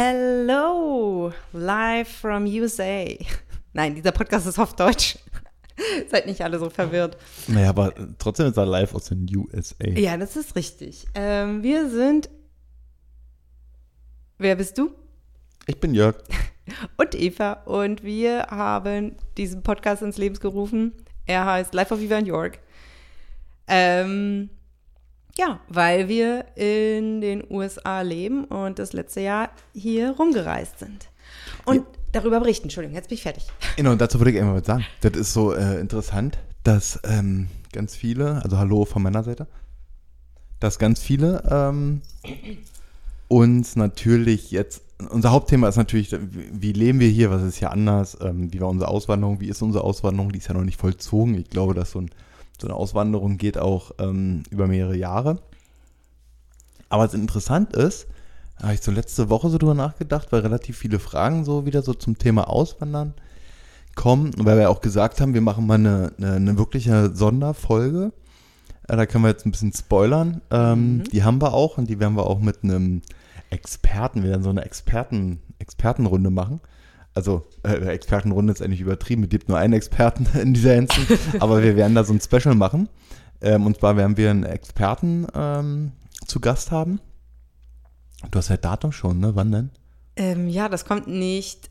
Hello, 0.00 1.32
live 1.52 2.06
from 2.06 2.44
USA. 2.44 3.04
Nein, 3.72 3.96
dieser 3.96 4.12
Podcast 4.12 4.46
ist 4.46 4.56
auf 4.56 4.76
Deutsch. 4.76 5.18
Seid 6.08 6.26
nicht 6.26 6.40
alle 6.40 6.60
so 6.60 6.70
verwirrt. 6.70 7.16
Naja, 7.48 7.70
aber 7.70 7.92
trotzdem 8.16 8.46
ist 8.46 8.56
er 8.56 8.64
live 8.64 8.94
aus 8.94 9.06
den 9.06 9.26
USA. 9.34 9.88
Ja, 9.88 10.16
das 10.16 10.36
ist 10.36 10.54
richtig. 10.54 11.08
Ähm, 11.16 11.64
wir 11.64 11.90
sind. 11.90 12.30
Wer 14.38 14.54
bist 14.54 14.78
du? 14.78 14.92
Ich 15.66 15.80
bin 15.80 15.94
Jörg. 15.94 16.14
Und 16.96 17.16
Eva. 17.16 17.54
Und 17.64 18.04
wir 18.04 18.46
haben 18.50 19.16
diesen 19.36 19.64
Podcast 19.64 20.02
ins 20.02 20.16
Leben 20.16 20.38
gerufen. 20.38 20.92
Er 21.26 21.44
heißt 21.44 21.74
Life 21.74 21.92
of 21.92 22.00
Eva 22.00 22.18
in 22.18 22.26
York. 22.26 22.60
Ähm, 23.66 24.50
ja, 25.38 25.60
weil 25.68 26.08
wir 26.08 26.44
in 26.56 27.20
den 27.20 27.44
USA 27.48 28.02
leben 28.02 28.44
und 28.44 28.78
das 28.78 28.92
letzte 28.92 29.20
Jahr 29.20 29.50
hier 29.72 30.10
rumgereist 30.10 30.80
sind. 30.80 31.08
Und 31.64 31.76
ja. 31.76 31.84
darüber 32.12 32.40
berichten. 32.40 32.64
Entschuldigung, 32.64 32.96
jetzt 32.96 33.08
bin 33.08 33.14
ich 33.14 33.22
fertig. 33.22 33.46
Genau, 33.76 33.92
und 33.92 34.00
dazu 34.00 34.18
würde 34.18 34.32
ich 34.32 34.38
einfach 34.38 34.52
mal 34.52 34.64
sagen. 34.64 34.84
Das 35.00 35.12
ist 35.12 35.32
so 35.32 35.52
äh, 35.54 35.78
interessant, 35.80 36.38
dass 36.64 36.98
ähm, 37.04 37.48
ganz 37.72 37.94
viele, 37.94 38.42
also 38.42 38.58
hallo 38.58 38.84
von 38.84 39.02
meiner 39.02 39.22
Seite, 39.22 39.46
dass 40.58 40.78
ganz 40.80 41.00
viele 41.00 41.42
ähm, 41.48 42.02
uns 43.28 43.76
natürlich 43.76 44.50
jetzt, 44.50 44.82
unser 45.10 45.30
Hauptthema 45.30 45.68
ist 45.68 45.76
natürlich, 45.76 46.16
wie 46.52 46.72
leben 46.72 46.98
wir 46.98 47.08
hier, 47.08 47.30
was 47.30 47.42
ist 47.42 47.58
hier 47.58 47.70
anders, 47.70 48.18
ähm, 48.20 48.52
wie 48.52 48.60
war 48.60 48.68
unsere 48.68 48.90
Auswanderung, 48.90 49.40
wie 49.40 49.48
ist 49.48 49.62
unsere 49.62 49.84
Auswanderung, 49.84 50.32
die 50.32 50.38
ist 50.38 50.48
ja 50.48 50.54
noch 50.54 50.64
nicht 50.64 50.80
vollzogen. 50.80 51.34
Ich 51.38 51.48
glaube, 51.48 51.74
dass 51.74 51.92
so, 51.92 52.00
ein, 52.00 52.10
so 52.60 52.66
eine 52.66 52.76
Auswanderung 52.76 53.38
geht 53.38 53.58
auch 53.58 53.92
ähm, 53.98 54.42
über 54.50 54.66
mehrere 54.66 54.96
Jahre. 54.96 55.38
Aber 56.88 57.04
was 57.04 57.14
interessant 57.14 57.74
ist, 57.76 58.06
habe 58.62 58.74
ich 58.74 58.80
so 58.80 58.90
letzte 58.90 59.30
Woche 59.30 59.50
so 59.50 59.58
drüber 59.58 59.74
nachgedacht, 59.74 60.32
weil 60.32 60.40
relativ 60.40 60.78
viele 60.78 60.98
Fragen 60.98 61.44
so 61.44 61.66
wieder 61.66 61.82
so 61.82 61.94
zum 61.94 62.18
Thema 62.18 62.48
Auswandern 62.48 63.14
kommen, 63.94 64.32
weil 64.38 64.58
wir 64.58 64.70
auch 64.70 64.80
gesagt 64.80 65.20
haben, 65.20 65.34
wir 65.34 65.40
machen 65.40 65.66
mal 65.66 65.74
eine, 65.74 66.12
eine, 66.18 66.32
eine 66.34 66.58
wirkliche 66.58 67.14
Sonderfolge. 67.14 68.12
Äh, 68.88 68.96
da 68.96 69.06
können 69.06 69.24
wir 69.24 69.30
jetzt 69.30 69.46
ein 69.46 69.50
bisschen 69.52 69.72
spoilern. 69.72 70.40
Ähm, 70.50 70.98
mhm. 70.98 71.04
Die 71.04 71.22
haben 71.22 71.40
wir 71.40 71.52
auch 71.52 71.78
und 71.78 71.88
die 71.88 72.00
werden 72.00 72.16
wir 72.16 72.26
auch 72.26 72.40
mit 72.40 72.64
einem 72.64 73.02
Experten, 73.50 74.22
wir 74.22 74.30
werden 74.30 74.42
so 74.42 74.50
eine 74.50 74.64
Experten, 74.64 75.40
Expertenrunde 75.58 76.30
machen. 76.30 76.60
Also 77.18 77.42
äh, 77.64 77.74
Expertenrunde 77.88 78.52
ist 78.52 78.62
eigentlich 78.62 78.80
übertrieben, 78.80 79.24
es 79.24 79.28
gibt 79.28 79.48
nur 79.48 79.58
einen 79.58 79.72
Experten 79.72 80.24
in 80.40 80.54
dieser 80.54 80.74
Hinsicht, 80.74 81.18
aber 81.40 81.64
wir 81.64 81.74
werden 81.74 81.96
da 81.96 82.04
so 82.04 82.12
ein 82.12 82.20
Special 82.20 82.54
machen. 82.54 82.88
Ähm, 83.40 83.66
und 83.66 83.76
zwar 83.76 83.96
werden 83.96 84.16
wir 84.16 84.30
einen 84.30 84.44
Experten 84.44 85.26
ähm, 85.34 85.90
zu 86.28 86.38
Gast 86.38 86.70
haben. 86.70 87.00
Du 88.30 88.38
hast 88.38 88.50
ja 88.50 88.56
Datum 88.56 88.92
schon, 88.92 89.18
ne? 89.18 89.34
Wann 89.34 89.50
denn? 89.50 89.70
Ähm, 90.14 90.48
ja, 90.48 90.68
das 90.68 90.84
kommt 90.84 91.08
nicht 91.08 91.70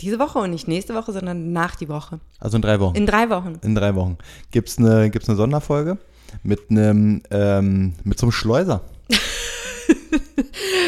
diese 0.00 0.20
Woche 0.20 0.38
und 0.38 0.50
nicht 0.50 0.68
nächste 0.68 0.94
Woche, 0.94 1.12
sondern 1.12 1.50
nach 1.52 1.74
die 1.74 1.88
Woche. 1.88 2.20
Also 2.38 2.54
in 2.54 2.62
drei 2.62 2.78
Wochen. 2.78 2.94
In 2.94 3.06
drei 3.06 3.28
Wochen. 3.28 3.58
In 3.62 3.74
drei 3.74 3.96
Wochen. 3.96 4.18
Gibt 4.52 4.68
es 4.68 4.78
eine, 4.78 5.10
gibt's 5.10 5.28
eine 5.28 5.36
Sonderfolge 5.36 5.98
mit 6.44 6.70
einem, 6.70 7.24
ähm, 7.32 7.94
mit 8.04 8.20
so 8.20 8.26
einem 8.26 8.32
Schleuser. 8.32 8.82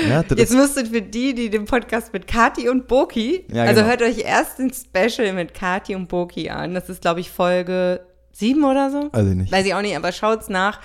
Ja, 0.08 0.24
Jetzt 0.36 0.54
müsstet 0.54 0.88
für 0.88 1.02
die, 1.02 1.34
die 1.34 1.50
den 1.50 1.64
Podcast 1.64 2.12
mit 2.12 2.26
Kati 2.26 2.68
und 2.68 2.88
Boki, 2.88 3.46
ja, 3.52 3.64
also 3.64 3.82
genau. 3.82 3.88
hört 3.88 4.02
euch 4.02 4.18
erst 4.18 4.58
ein 4.58 4.72
Special 4.72 5.32
mit 5.32 5.54
Kati 5.54 5.94
und 5.94 6.08
Boki 6.08 6.50
an. 6.50 6.74
Das 6.74 6.88
ist, 6.88 7.02
glaube 7.02 7.20
ich, 7.20 7.30
Folge 7.30 8.00
sieben 8.32 8.64
oder 8.64 8.90
so. 8.90 9.10
Weiß 9.12 9.26
ich 9.26 9.34
nicht. 9.34 9.52
Weiß 9.52 9.66
ich 9.66 9.74
auch 9.74 9.82
nicht, 9.82 9.96
aber 9.96 10.12
schaut's 10.12 10.48
nach. 10.48 10.80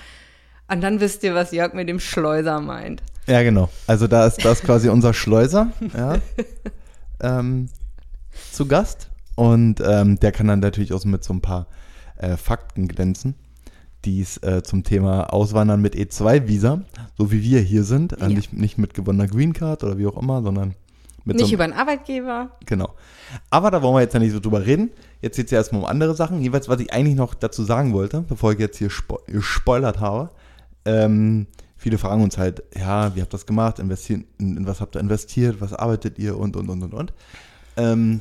Und 0.67 0.81
dann 0.81 0.99
wisst 0.99 1.23
ihr, 1.23 1.35
was 1.35 1.51
Jörg 1.51 1.73
mit 1.73 1.87
dem 1.87 1.99
Schleuser 1.99 2.59
meint. 2.61 3.03
Ja, 3.27 3.43
genau. 3.43 3.69
Also 3.87 4.07
da 4.07 4.25
ist 4.25 4.43
das 4.43 4.61
quasi 4.61 4.89
unser 4.89 5.13
Schleuser 5.13 5.71
ja, 5.95 6.17
ähm, 7.21 7.69
zu 8.51 8.65
Gast. 8.65 9.09
Und 9.35 9.81
ähm, 9.85 10.19
der 10.19 10.31
kann 10.31 10.47
dann 10.47 10.59
natürlich 10.59 10.93
auch 10.93 11.03
mit 11.05 11.23
so 11.23 11.33
ein 11.33 11.41
paar 11.41 11.67
äh, 12.17 12.37
Fakten 12.37 12.87
glänzen, 12.87 13.35
die 14.05 14.21
es 14.21 14.37
äh, 14.37 14.63
zum 14.63 14.83
Thema 14.83 15.33
Auswandern 15.33 15.81
mit 15.81 15.95
E2-Visa, 15.95 16.81
so 17.17 17.31
wie 17.31 17.41
wir 17.41 17.61
hier 17.61 17.83
sind, 17.83 18.13
äh, 18.21 18.27
nicht, 18.27 18.53
nicht 18.53 18.77
mit 18.77 18.93
gewonnener 18.93 19.27
Green 19.27 19.53
Card 19.53 19.83
oder 19.83 19.97
wie 19.97 20.07
auch 20.07 20.17
immer, 20.17 20.41
sondern 20.41 20.75
mit 21.25 21.37
Nicht 21.37 21.47
so 21.47 21.53
über 21.53 21.63
einen 21.63 21.73
Arbeitgeber. 21.73 22.51
Genau. 22.65 22.93
Aber 23.49 23.71
da 23.71 23.81
wollen 23.81 23.95
wir 23.95 24.01
jetzt 24.01 24.13
ja 24.13 24.19
nicht 24.19 24.33
so 24.33 24.39
drüber 24.39 24.65
reden. 24.65 24.91
Jetzt 25.21 25.37
geht 25.37 25.45
es 25.45 25.51
ja 25.51 25.57
erstmal 25.57 25.81
um 25.81 25.87
andere 25.87 26.15
Sachen. 26.15 26.41
Jeweils, 26.41 26.67
was 26.67 26.81
ich 26.81 26.91
eigentlich 26.91 27.15
noch 27.15 27.33
dazu 27.33 27.63
sagen 27.63 27.93
wollte, 27.93 28.21
bevor 28.21 28.51
ich 28.51 28.59
jetzt 28.59 28.77
hier 28.77 28.89
spo 28.89 29.19
gespoilert 29.27 30.01
habe, 30.01 30.31
ähm, 30.83 31.47
viele 31.77 31.97
fragen 31.97 32.23
uns 32.23 32.37
halt, 32.37 32.63
ja, 32.77 33.15
wie 33.15 33.21
habt 33.21 33.31
ihr 33.33 33.37
das 33.37 33.45
gemacht? 33.45 33.79
Investieren, 33.79 34.25
in, 34.37 34.57
in, 34.57 34.67
was 34.67 34.81
habt 34.81 34.97
ihr 34.97 34.99
investiert? 34.99 35.61
Was 35.61 35.73
arbeitet 35.73 36.19
ihr? 36.19 36.37
Und, 36.37 36.57
und, 36.57 36.69
und, 36.69 36.83
und, 36.83 36.93
und. 36.93 37.13
Ähm, 37.77 38.19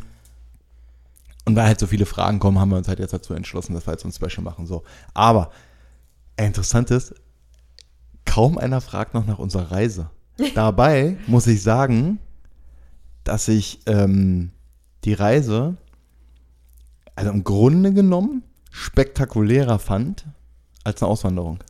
und 1.45 1.57
weil 1.57 1.67
halt 1.67 1.81
so 1.81 1.89
viele 1.89 2.07
Fragen 2.07 2.39
kommen, 2.39 2.61
haben 2.61 2.71
wir 2.71 2.77
uns 2.77 2.87
halt 2.87 3.01
jetzt 3.01 3.13
dazu 3.13 3.35
entschlossen, 3.35 3.75
dass 3.75 3.87
wir 3.87 3.93
jetzt 3.93 4.03
so 4.03 4.09
ein 4.09 4.13
Special 4.13 4.45
machen. 4.45 4.67
So. 4.67 4.85
Aber 5.13 5.51
interessant 6.37 6.91
ist, 6.91 7.15
kaum 8.25 8.59
einer 8.59 8.81
fragt 8.81 9.15
noch 9.15 9.27
nach 9.27 9.39
unserer 9.39 9.71
Reise. 9.71 10.11
Dabei 10.55 11.17
muss 11.27 11.47
ich 11.47 11.63
sagen, 11.63 12.19
dass 13.25 13.49
ich 13.49 13.81
ähm, 13.87 14.53
die 15.05 15.15
Reise, 15.15 15.77
also 17.15 17.31
im 17.31 17.45
Grunde 17.45 17.93
genommen, 17.93 18.43
spektakulärer 18.71 19.79
fand 19.79 20.27
als 20.85 21.03
eine 21.03 21.11
Auswanderung. 21.11 21.63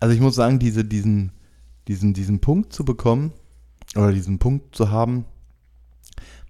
Also 0.00 0.14
ich 0.14 0.20
muss 0.20 0.34
sagen, 0.34 0.58
diese, 0.58 0.84
diesen, 0.84 1.32
diesen, 1.88 2.14
diesen 2.14 2.40
Punkt 2.40 2.72
zu 2.72 2.84
bekommen 2.84 3.32
oder 3.94 4.12
diesen 4.12 4.38
Punkt 4.38 4.74
zu 4.74 4.90
haben, 4.90 5.24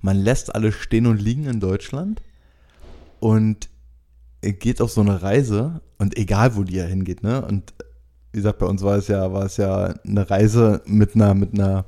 man 0.01 0.17
lässt 0.17 0.55
alles 0.55 0.75
stehen 0.75 1.07
und 1.07 1.21
liegen 1.21 1.47
in 1.47 1.61
Deutschland 1.61 2.23
und 3.21 3.69
geht 4.41 4.81
auf 4.81 4.93
so 4.93 5.01
eine 5.01 5.23
Reise 5.23 5.81
und 5.99 6.17
egal 6.17 6.57
wo 6.57 6.63
die 6.63 6.77
ja 6.77 6.85
hingeht, 6.85 7.23
ne? 7.23 7.45
Und 7.45 7.73
wie 8.33 8.39
gesagt, 8.39 8.59
bei 8.59 8.67
uns 8.67 8.83
war 8.83 8.97
es 8.97 9.09
ja, 9.09 9.33
war 9.33 9.45
es 9.45 9.57
ja 9.57 9.95
eine 10.05 10.29
Reise 10.29 10.83
mit 10.87 11.15
einer, 11.15 11.35
mit 11.35 11.55
einer, 11.55 11.85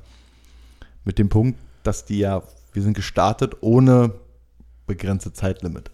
mit 1.03 1.19
dem 1.19 1.29
Punkt, 1.29 1.59
dass 1.83 2.05
die 2.05 2.19
ja, 2.19 2.41
wir 2.71 2.81
sind 2.81 2.93
gestartet 2.93 3.57
ohne 3.61 4.13
begrenzte 4.85 5.33
Zeitlimit. 5.33 5.91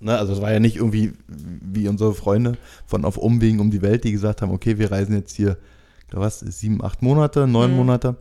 Ne, 0.00 0.16
also 0.16 0.32
es 0.32 0.40
war 0.40 0.50
ja 0.50 0.60
nicht 0.60 0.76
irgendwie 0.76 1.12
wie 1.28 1.86
unsere 1.86 2.14
Freunde 2.14 2.56
von 2.86 3.04
auf 3.04 3.16
Umwegen 3.18 3.60
um 3.60 3.70
die 3.70 3.82
Welt, 3.82 4.04
die 4.04 4.12
gesagt 4.12 4.40
haben, 4.40 4.50
okay, 4.50 4.78
wir 4.78 4.90
reisen 4.90 5.14
jetzt 5.14 5.36
hier, 5.36 5.58
was, 6.10 6.40
sieben, 6.40 6.82
acht 6.82 7.02
Monate, 7.02 7.46
neun 7.46 7.70
mhm. 7.70 7.76
Monate. 7.76 8.16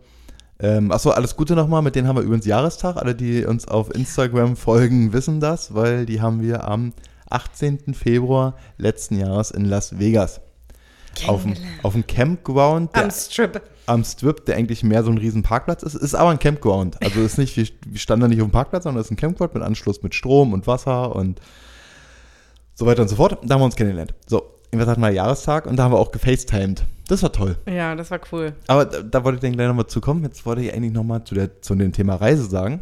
Ähm, 0.60 0.92
achso, 0.92 1.12
alles 1.12 1.38
Gute 1.38 1.56
nochmal, 1.56 1.82
mit 1.82 1.96
denen 1.96 2.08
haben 2.08 2.18
wir 2.18 2.24
übrigens 2.24 2.46
Jahrestag. 2.46 2.98
Alle, 2.98 3.16
die 3.16 3.46
uns 3.46 3.68
auf 3.68 3.96
Instagram 3.96 4.58
folgen, 4.58 5.14
wissen 5.14 5.40
das, 5.40 5.74
weil 5.74 6.06
die 6.06 6.22
haben 6.22 6.42
wir 6.42 6.68
am 6.68 6.94
18. 7.30 7.94
Februar 7.94 8.56
letzten 8.78 9.20
Jahres 9.20 9.52
in 9.52 9.66
Las 9.66 10.00
Vegas. 10.00 10.42
Auf 11.28 11.44
dem, 11.44 11.56
auf 11.84 11.94
dem 11.94 12.06
Campground. 12.06 12.96
Der, 12.96 13.04
am 13.04 13.12
Strip. 13.12 13.62
Am 13.88 14.04
Strip, 14.04 14.46
der 14.46 14.56
eigentlich 14.56 14.84
mehr 14.84 15.04
so 15.04 15.12
ein 15.12 15.18
riesen 15.18 15.44
Parkplatz 15.44 15.84
ist. 15.84 15.96
Ist 15.96 16.16
aber 16.16 16.30
ein 16.30 16.40
Campground. 16.40 17.02
Also 17.02 17.22
ist 17.22 17.38
nicht, 17.38 17.58
wir, 17.58 17.68
wir 17.86 18.00
standen 18.00 18.22
da 18.22 18.28
nicht 18.28 18.42
auf 18.42 18.48
dem 18.48 18.52
Parkplatz, 18.52 18.84
sondern 18.84 19.02
ist 19.02 19.12
ein 19.12 19.18
Campground 19.18 19.54
mit 19.54 19.64
Anschluss 19.64 20.02
mit 20.04 20.16
Strom 20.16 20.54
und 20.54 20.68
Wasser 20.68 21.16
und 21.16 21.42
so 22.76 22.86
weiter 22.86 23.02
und 23.02 23.10
so 23.10 23.16
fort. 23.16 23.40
Da 23.44 23.56
haben 23.56 23.62
wir 23.62 23.66
uns 23.66 23.76
kennengelernt. 23.76 24.14
So, 24.28 24.44
wir 24.72 24.86
hatten 24.86 25.02
mal 25.02 25.14
Jahrestag 25.14 25.66
und 25.66 25.76
da 25.76 25.84
haben 25.84 25.92
wir 25.92 26.00
auch 26.00 26.12
gefacetimed. 26.12 26.86
Das 27.08 27.24
war 27.24 27.32
toll. 27.32 27.58
Ja, 27.68 27.96
das 27.96 28.12
war 28.12 28.22
cool. 28.32 28.54
Aber 28.68 28.86
da, 28.86 29.02
da 29.02 29.24
wollte 29.24 29.38
ich 29.38 29.42
dann 29.42 29.54
gleich 29.54 29.68
nochmal 29.68 29.88
zu 29.88 30.00
kommen. 30.00 30.24
Jetzt 30.24 30.46
wollte 30.46 30.62
ich 30.62 30.74
eigentlich 30.74 30.94
nochmal 30.94 31.24
zu, 31.24 31.36
zu 31.60 31.76
dem 31.76 31.92
Thema 31.92 32.16
Reise 32.16 32.46
sagen, 32.46 32.82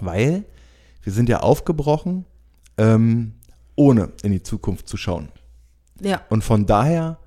weil 0.00 0.44
wir 1.02 1.12
sind 1.12 1.28
ja 1.28 1.40
aufgebrochen, 1.40 2.24
ähm, 2.78 3.34
ohne 3.78 4.10
in 4.22 4.32
die 4.32 4.42
Zukunft 4.42 4.88
zu 4.88 4.96
schauen. 4.96 5.28
Ja. 6.00 6.20
Und 6.28 6.42
von 6.42 6.66
daher 6.66 7.18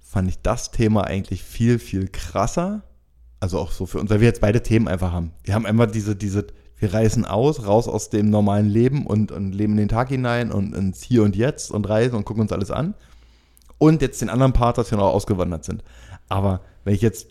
fand 0.00 0.28
ich 0.28 0.40
das 0.40 0.70
Thema 0.70 1.04
eigentlich 1.04 1.42
viel, 1.42 1.78
viel 1.78 2.08
krasser. 2.08 2.82
Also 3.38 3.58
auch 3.58 3.70
so 3.70 3.86
für 3.86 4.00
uns, 4.00 4.10
weil 4.10 4.20
wir 4.20 4.26
jetzt 4.26 4.40
beide 4.40 4.62
Themen 4.62 4.88
einfach 4.88 5.12
haben. 5.12 5.32
Wir 5.44 5.54
haben 5.54 5.66
einfach 5.66 5.90
diese, 5.90 6.16
diese 6.16 6.46
wir 6.78 6.94
reisen 6.94 7.26
aus, 7.26 7.66
raus 7.66 7.86
aus 7.86 8.08
dem 8.08 8.30
normalen 8.30 8.66
Leben 8.66 9.06
und, 9.06 9.30
und 9.30 9.52
leben 9.52 9.74
in 9.74 9.78
den 9.78 9.88
Tag 9.88 10.08
hinein 10.08 10.50
und 10.50 10.74
ins 10.74 11.02
Hier 11.02 11.22
und 11.22 11.36
Jetzt 11.36 11.70
und 11.70 11.86
reisen 11.86 12.16
und 12.16 12.24
gucken 12.24 12.42
uns 12.42 12.52
alles 12.52 12.70
an. 12.70 12.94
Und 13.76 14.00
jetzt 14.00 14.22
den 14.22 14.30
anderen 14.30 14.54
Part, 14.54 14.78
dass 14.78 14.90
wir 14.90 14.96
noch 14.96 15.12
ausgewandert 15.12 15.64
sind. 15.64 15.84
Aber 16.30 16.62
wenn 16.84 16.94
ich 16.94 17.02
jetzt 17.02 17.28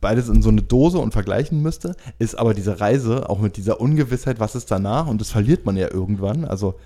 beides 0.00 0.28
in 0.28 0.40
so 0.40 0.48
eine 0.48 0.62
Dose 0.62 0.98
und 0.98 1.12
vergleichen 1.12 1.60
müsste, 1.60 1.96
ist 2.18 2.38
aber 2.38 2.54
diese 2.54 2.80
Reise 2.80 3.28
auch 3.28 3.40
mit 3.40 3.58
dieser 3.58 3.80
Ungewissheit, 3.80 4.40
was 4.40 4.54
ist 4.54 4.70
danach, 4.70 5.06
und 5.06 5.20
das 5.20 5.30
verliert 5.30 5.66
man 5.66 5.76
ja 5.76 5.90
irgendwann. 5.90 6.46
Also 6.46 6.76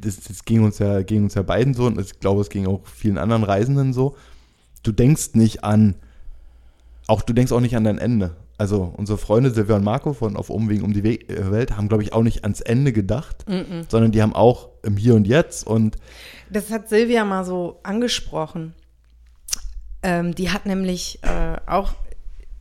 das, 0.00 0.20
das 0.20 0.44
ging 0.44 0.62
uns 0.62 0.78
ja, 0.78 1.02
ging 1.02 1.24
uns 1.24 1.34
ja 1.34 1.42
beiden 1.42 1.74
so 1.74 1.86
und 1.86 2.00
ich 2.00 2.20
glaube, 2.20 2.40
es 2.40 2.48
ging 2.48 2.66
auch 2.66 2.86
vielen 2.86 3.18
anderen 3.18 3.44
Reisenden 3.44 3.92
so. 3.92 4.16
Du 4.82 4.92
denkst 4.92 5.30
nicht 5.34 5.64
an, 5.64 5.94
auch 7.06 7.22
du 7.22 7.32
denkst 7.32 7.52
auch 7.52 7.60
nicht 7.60 7.76
an 7.76 7.84
dein 7.84 7.98
Ende 7.98 8.36
also 8.58 8.92
unsere 8.96 9.18
Freunde 9.18 9.50
Silvia 9.50 9.76
und 9.76 9.84
Marco 9.84 10.12
von 10.12 10.36
Auf 10.36 10.50
Umwegen 10.50 10.84
um 10.84 10.92
die 10.92 11.02
äh, 11.02 11.50
Welt 11.50 11.76
haben, 11.76 11.88
glaube 11.88 12.02
ich, 12.02 12.12
auch 12.12 12.22
nicht 12.22 12.44
ans 12.44 12.60
Ende 12.60 12.92
gedacht, 12.92 13.44
mm 13.46 13.52
-mm. 13.52 13.84
sondern 13.88 14.12
die 14.12 14.22
haben 14.22 14.34
auch 14.34 14.68
im 14.82 14.96
Hier 14.96 15.14
und 15.14 15.26
Jetzt 15.26 15.66
und. 15.66 15.96
Das 16.50 16.70
hat 16.70 16.88
Silvia 16.88 17.24
mal 17.24 17.44
so 17.44 17.80
angesprochen. 17.82 18.74
Ähm, 20.02 20.34
die 20.34 20.50
hat 20.50 20.66
nämlich 20.66 21.18
äh, 21.22 21.56
auch 21.66 21.94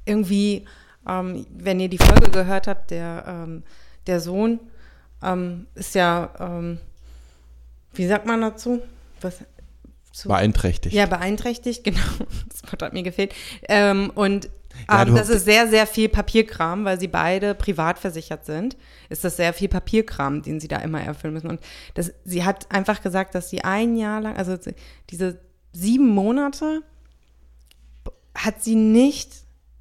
irgendwie, 0.06 0.66
ähm, 1.08 1.46
wenn 1.56 1.80
ihr 1.80 1.90
die 1.90 1.98
Folge 1.98 2.32
gehört 2.32 2.68
habt, 2.68 2.92
der, 2.92 3.26
ähm, 3.28 3.64
der 4.08 4.20
Sohn 4.20 4.60
ähm, 5.26 5.68
ist 5.76 5.96
ja, 5.96 6.34
ähm, 6.40 6.80
wie 7.94 8.08
sagt 8.08 8.26
man 8.26 8.42
dazu? 8.42 8.82
Was, 9.22 9.40
zu, 10.12 10.30
beeinträchtigt. 10.30 10.96
Ja, 10.96 11.06
beeinträchtigt, 11.06 11.84
genau. 11.84 12.00
Das 12.50 12.64
Wort 12.72 12.82
hat 12.82 12.94
mir 12.94 13.04
gefehlt. 13.04 13.34
Ähm, 13.68 14.12
und 14.16 14.50
ja, 14.90 15.04
ähm, 15.04 15.16
das 15.16 15.30
ist 15.30 15.46
sehr, 15.46 15.68
sehr 15.68 15.88
viel 15.88 16.10
Papierkram, 16.10 16.86
weil 16.86 17.00
sie 17.00 17.08
beide 17.08 17.56
privat 17.56 18.00
versichert 18.00 18.46
sind. 18.46 18.78
Ist 19.10 19.24
das 19.24 19.38
sehr 19.38 19.54
viel 19.54 19.68
Papierkram, 19.68 20.42
den 20.42 20.60
sie 20.60 20.68
da 20.68 20.78
immer 20.78 21.02
erfüllen 21.02 21.34
müssen. 21.34 21.50
Und 21.50 21.60
das, 21.94 22.14
sie 22.24 22.44
hat 22.44 22.72
einfach 22.72 23.02
gesagt, 23.02 23.36
dass 23.36 23.50
sie 23.50 23.64
ein 23.64 23.96
Jahr 23.96 24.22
lang, 24.22 24.36
also 24.38 24.58
diese 25.10 25.40
sieben 25.72 26.10
Monate, 26.10 26.82
hat 28.34 28.64
sie 28.64 28.76
nicht, 28.76 29.32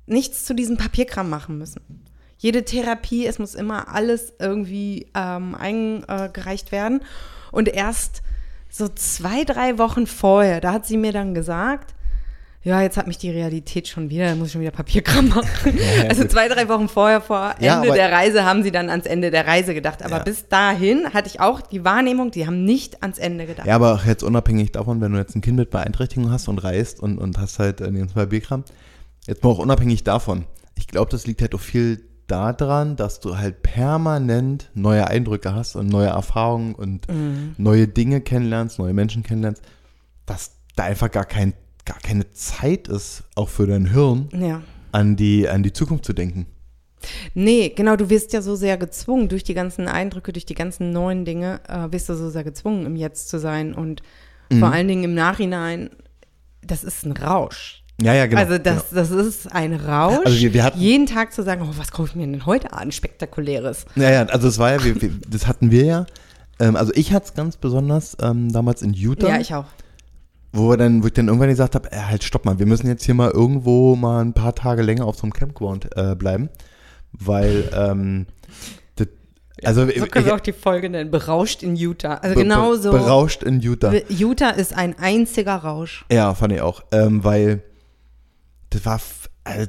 nichts 0.07 0.45
zu 0.45 0.55
diesem 0.55 0.77
Papierkram 0.77 1.29
machen 1.29 1.59
müssen. 1.59 2.04
Jede 2.45 2.63
Therapie, 2.63 3.27
es 3.27 3.39
muss 3.39 3.55
immer 3.55 3.95
alles 3.95 4.35
irgendwie 4.39 5.07
ähm, 5.15 5.55
eingereicht 5.55 6.73
werden. 6.73 7.01
Und 7.53 7.69
erst 7.69 8.21
so 8.69 8.87
zwei, 8.87 9.45
drei 9.45 9.79
Wochen 9.79 10.07
vorher, 10.07 10.61
da 10.61 10.75
hat 10.75 10.85
sie 10.85 10.99
mir 10.99 11.13
dann 11.13 11.33
gesagt, 11.33 11.95
ja, 12.63 12.83
jetzt 12.83 12.99
hat 12.99 13.07
mich 13.07 13.17
die 13.17 13.31
Realität 13.31 13.89
schon 13.89 14.11
wieder, 14.11 14.27
da 14.27 14.35
muss 14.35 14.49
ich 14.49 14.53
schon 14.53 14.61
wieder 14.61 14.73
Papierkram 14.73 15.29
machen. 15.29 15.79
Ja, 15.97 16.03
also 16.11 16.27
zwei, 16.27 16.49
drei 16.49 16.69
Wochen 16.69 16.91
vorher, 16.91 17.23
vor 17.23 17.55
Ende 17.57 17.89
ja, 17.89 17.95
der 17.95 18.13
Reise, 18.13 18.45
haben 18.45 18.63
sie 18.63 18.71
dann 18.71 18.91
ans 18.91 19.07
Ende 19.07 19.31
der 19.31 19.47
Reise 19.47 19.73
gedacht. 19.73 20.03
Aber 20.03 20.19
ja. 20.19 20.23
bis 20.23 20.47
dahin 20.47 21.15
hatte 21.15 21.31
ich 21.31 21.41
auch 21.41 21.63
die 21.63 21.83
Wahrnehmung, 21.83 22.31
die 22.31 22.47
haben 22.47 22.63
nicht 22.67 23.03
ans 23.03 23.17
Ende 23.17 23.47
gedacht. 23.47 23.67
Ja, 23.67 23.77
aber 23.77 24.03
jetzt 24.07 24.23
unabhängig 24.23 24.71
davon, 24.71 25.01
wenn 25.01 25.13
du 25.13 25.19
jetzt 25.19 25.35
ein 25.35 25.41
Kind 25.41 25.57
mit 25.57 25.71
Beeinträchtigung 25.71 26.31
hast 26.31 26.49
und 26.49 26.59
reist 26.59 27.01
und, 27.01 27.17
und 27.17 27.39
hast 27.39 27.59
halt 27.59 27.81
äh, 27.81 27.91
den 27.91 28.09
Papierkram, 28.09 28.65
jetzt 29.27 29.43
mal 29.43 29.49
auch 29.49 29.61
unabhängig 29.61 30.05
davon. 30.05 30.45
Ich 30.75 30.89
glaube, 30.89 31.11
das 31.11 31.27
liegt 31.27 31.41
halt 31.41 31.55
auch 31.55 31.61
viel 31.61 32.05
daran, 32.27 32.97
dass 32.97 33.21
du 33.21 33.37
halt 33.39 33.63
permanent 33.63 34.71
neue 34.75 35.07
Eindrücke 35.07 35.55
hast 35.55 35.77
und 35.77 35.89
neue 35.89 36.09
Erfahrungen 36.09 36.75
und 36.75 37.09
mhm. 37.09 37.55
neue 37.59 37.89
Dinge 37.89 38.21
kennenlernst, 38.21 38.79
neue 38.79 38.93
Menschen 38.93 39.23
kennenlernst, 39.23 39.63
dass 40.27 40.53
da 40.77 40.85
einfach 40.85 41.11
gar, 41.11 41.25
kein, 41.25 41.55
gar 41.85 41.99
keine 42.01 42.31
Zeit 42.33 42.89
ist, 42.89 43.25
auch 43.35 43.49
für 43.49 43.67
dein 43.67 43.87
Hirn, 43.87 44.29
ja. 44.33 44.63
an, 44.93 45.17
die, 45.17 45.49
an 45.49 45.63
die 45.63 45.73
Zukunft 45.73 46.05
zu 46.05 46.13
denken. 46.13 46.47
Nee, 47.35 47.69
genau, 47.69 47.97
du 47.97 48.09
wirst 48.09 48.33
ja 48.33 48.41
so 48.41 48.57
sehr 48.57 48.79
gezwungen, 48.79 49.29
durch 49.29 49.45
die 49.45 49.55
ganzen 49.55 49.89
Eindrücke, 49.89 50.33
durch 50.33 50.47
die 50.47 50.55
ganzen 50.55 50.91
neuen 50.91 51.25
Dinge, 51.25 51.61
äh, 51.69 51.93
wirst 51.93 52.09
du 52.09 52.15
so 52.15 52.31
sehr 52.31 52.45
gezwungen, 52.45 52.87
im 52.87 52.97
Jetzt 52.97 53.29
zu 53.29 53.39
sein 53.39 53.75
und 53.75 54.03
mhm. 54.51 54.61
vor 54.61 54.73
allen 54.73 54.89
Dingen 54.89 55.05
im 55.05 55.15
Nachhinein, 55.15 55.91
das 56.63 56.83
ist 56.83 57.05
ein 57.05 57.13
Rausch. 57.13 57.84
Ja, 58.03 58.13
ja, 58.13 58.27
genau. 58.27 58.41
Also 58.41 58.59
das, 58.59 58.91
genau. 58.91 59.01
das 59.01 59.11
ist 59.11 59.53
ein 59.53 59.75
Rausch, 59.75 60.27
also 60.27 60.39
wir, 60.39 60.53
wir 60.53 60.65
hatten, 60.65 60.81
jeden 60.81 61.07
Tag 61.07 61.33
zu 61.33 61.43
sagen, 61.43 61.63
oh, 61.63 61.75
was 61.77 61.93
kaufe 61.93 62.11
ich 62.11 62.17
mir 62.17 62.27
denn 62.27 62.45
heute 62.45 62.73
an, 62.73 62.91
spektakuläres. 62.91 63.87
Ja, 63.95 64.11
ja, 64.11 64.25
also 64.25 64.49
das 64.49 64.59
war 64.59 64.73
ja, 64.73 64.85
wir, 64.85 65.01
wir, 65.01 65.11
das 65.29 65.47
hatten 65.47 65.71
wir 65.71 65.85
ja. 65.85 66.07
Ähm, 66.59 66.77
also 66.77 66.93
ich 66.95 67.13
hatte 67.13 67.27
es 67.27 67.35
ganz 67.35 67.57
besonders 67.57 68.17
ähm, 68.21 68.53
damals 68.53 68.83
in 68.83 68.95
Utah. 68.95 69.29
Ja, 69.29 69.41
ich 69.41 69.55
auch. 69.55 69.67
Wo, 70.53 70.71
wir 70.71 70.77
dann, 70.77 71.03
wo 71.03 71.07
ich 71.07 71.13
dann 71.13 71.29
irgendwann 71.29 71.49
gesagt 71.49 71.75
habe, 71.77 71.91
äh, 71.93 71.97
halt 71.97 72.25
stopp 72.25 72.45
mal, 72.45 72.59
wir 72.59 72.67
müssen 72.67 72.89
jetzt 72.89 73.05
hier 73.05 73.15
mal 73.15 73.31
irgendwo 73.31 73.97
mal 73.97 74.25
ein 74.25 74.33
paar 74.33 74.55
Tage 74.55 74.83
länger 74.83 75.05
auf 75.05 75.17
so 75.17 75.23
einem 75.23 75.33
Campground 75.33 75.97
äh, 75.97 76.15
bleiben, 76.17 76.49
weil 77.13 77.71
ähm, 77.75 78.27
also, 79.63 79.87
so 79.87 80.07
können 80.07 80.27
wir 80.27 80.35
auch 80.35 80.41
die 80.41 80.53
Folge 80.53 80.91
nennen, 80.91 81.11
berauscht 81.11 81.63
in 81.63 81.77
Utah. 81.77 82.15
Also 82.15 82.35
genau 82.35 82.75
so. 82.75 82.91
Berauscht 82.91 83.43
in 83.43 83.61
Utah. 83.61 83.93
Utah 84.09 84.51
ist 84.51 84.77
ein 84.77 84.99
einziger 84.99 85.55
Rausch. 85.55 86.05
Ja, 86.11 86.35
fand 86.35 86.53
ich 86.53 86.61
auch. 86.61 86.83
Ähm, 86.93 87.23
weil 87.25 87.63
das 88.75 88.87
war, 88.87 89.01
äh, 89.45 89.67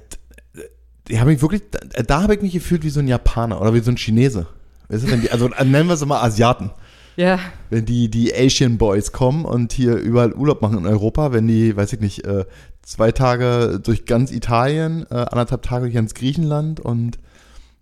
die 1.07 1.19
habe 1.19 1.34
ich 1.34 1.42
wirklich, 1.42 1.63
da, 1.72 2.04
da 2.04 2.22
habe 2.24 2.36
ich 2.36 2.42
mich 2.42 2.54
gefühlt 2.54 2.84
wie 2.84 2.90
so 2.90 3.00
ein 3.00 3.07
Japaner 3.07 3.62
oder 3.62 3.74
wie 3.74 3.80
so 3.80 3.92
ein 3.92 3.98
Chinese. 3.98 4.48
Weißt 4.90 5.04
du, 5.04 5.12
wenn 5.12 5.22
die, 5.22 5.31
also 5.31 5.48
nennen 5.48 5.88
wir 5.88 5.94
es 5.94 6.06
mal 6.06 6.22
Asiaten. 6.22 6.72
Ja. 7.16 7.40
Wenn 7.69 7.86
die, 7.86 8.10
die 8.10 8.36
Asian 8.36 8.78
Boys 8.78 9.12
kommen 9.12 9.46
und 9.46 9.72
hier 9.72 9.96
überall 9.96 10.34
Urlaub 10.34 10.62
machen 10.62 10.80
in 10.80 10.86
Europa, 10.86 11.31
wenn 11.31 11.48
die, 11.48 11.75
weiß 11.75 11.94
ich 11.94 12.00
nicht, 12.00 12.25
äh, 12.25 12.46
zwei 12.81 13.12
Tage 13.12 13.80
durch 13.81 14.06
ganz 14.06 14.31
Italien, 14.31 15.06
äh, 15.10 15.16
anderthalb 15.16 15.62
Tage 15.62 15.86
durch 15.86 15.94
ganz 15.94 16.13
Griechenland 16.13 16.80
und 16.80 17.18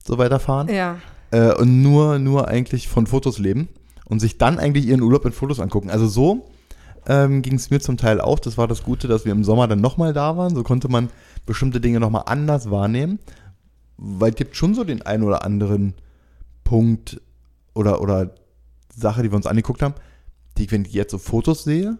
so 0.05 0.17
weiter 0.17 0.39
fahren. 0.39 0.69
Ja. 0.69 0.97
Äh, 1.31 1.53
und 1.53 1.81
nur, 1.81 2.19
nur 2.19 2.47
eigentlich 2.47 2.87
von 2.87 3.07
Fotos 3.07 3.39
leben 3.39 3.69
und 4.05 4.19
sich 4.19 4.37
dann 4.37 4.59
eigentlich 4.59 4.85
ihren 4.85 5.01
Urlaub 5.01 5.25
in 5.25 5.31
Fotos 5.31 5.59
angucken. 5.59 5.89
Also 5.89 6.07
so 6.07 6.49
ähm, 7.07 7.41
ging 7.41 7.55
es 7.55 7.69
mir 7.69 7.79
zum 7.79 7.97
Teil 7.97 8.21
auch. 8.21 8.39
Das 8.39 8.57
war 8.57 8.67
das 8.67 8.83
Gute, 8.83 9.07
dass 9.07 9.25
wir 9.25 9.31
im 9.31 9.43
Sommer 9.43 9.67
dann 9.67 9.81
nochmal 9.81 10.13
da 10.13 10.37
waren. 10.37 10.55
So 10.55 10.63
konnte 10.63 10.89
man 10.89 11.09
bestimmte 11.45 11.81
Dinge 11.81 11.99
nochmal 11.99 12.23
anders 12.27 12.69
wahrnehmen. 12.69 13.19
Weil 13.97 14.31
es 14.31 14.35
gibt 14.35 14.55
schon 14.55 14.73
so 14.73 14.83
den 14.83 15.01
einen 15.01 15.23
oder 15.23 15.43
anderen 15.43 15.93
Punkt 16.63 17.21
oder, 17.73 18.01
oder 18.01 18.33
Sache, 18.95 19.23
die 19.23 19.31
wir 19.31 19.35
uns 19.35 19.47
angeguckt 19.47 19.81
haben, 19.81 19.95
die, 20.57 20.69
wenn 20.71 20.85
ich 20.85 20.93
jetzt 20.93 21.11
so 21.11 21.17
Fotos 21.17 21.63
sehe, 21.63 21.97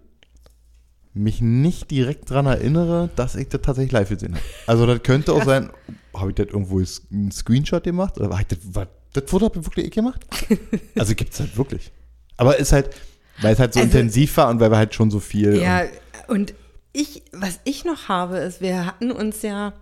mich 1.13 1.41
nicht 1.41 1.91
direkt 1.91 2.31
daran 2.31 2.47
erinnere, 2.47 3.09
dass 3.15 3.35
ich 3.35 3.50
das 3.50 3.61
tatsächlich 3.61 3.91
live 3.91 4.09
gesehen 4.09 4.33
habe. 4.33 4.44
Also 4.65 4.85
das 4.85 5.03
könnte 5.03 5.33
auch 5.33 5.44
sein, 5.44 5.69
habe 6.15 6.31
ich 6.31 6.35
das 6.35 6.47
irgendwo 6.47 6.81
einen 7.11 7.31
Screenshot 7.31 7.83
gemacht? 7.83 8.17
Oder 8.17 8.29
habe 8.29 8.41
ich 8.41 8.47
das, 8.47 8.59
war, 8.75 8.88
das 9.13 9.25
Foto 9.27 9.45
habe 9.45 9.59
ich 9.59 9.65
wirklich 9.65 9.88
ich 9.88 9.91
gemacht? 9.91 10.25
Also 10.97 11.13
gibt 11.15 11.33
es 11.33 11.39
halt 11.39 11.57
wirklich. 11.57 11.91
Aber 12.38 12.57
ist 12.57 12.71
halt, 12.71 12.89
weil 13.43 13.53
es 13.53 13.59
halt 13.59 13.73
so 13.73 13.79
also, 13.79 13.91
intensiv 13.91 14.37
war 14.37 14.49
und 14.49 14.59
weil 14.59 14.71
wir 14.71 14.77
halt 14.77 14.95
schon 14.95 15.11
so 15.11 15.19
viel. 15.19 15.61
Ja, 15.61 15.83
und, 16.27 16.51
und 16.51 16.53
ich, 16.93 17.23
was 17.31 17.59
ich 17.63 17.85
noch 17.85 18.07
habe, 18.07 18.37
ist, 18.37 18.61
wir 18.61 18.85
hatten 18.85 19.11
uns 19.11 19.41
ja, 19.41 19.73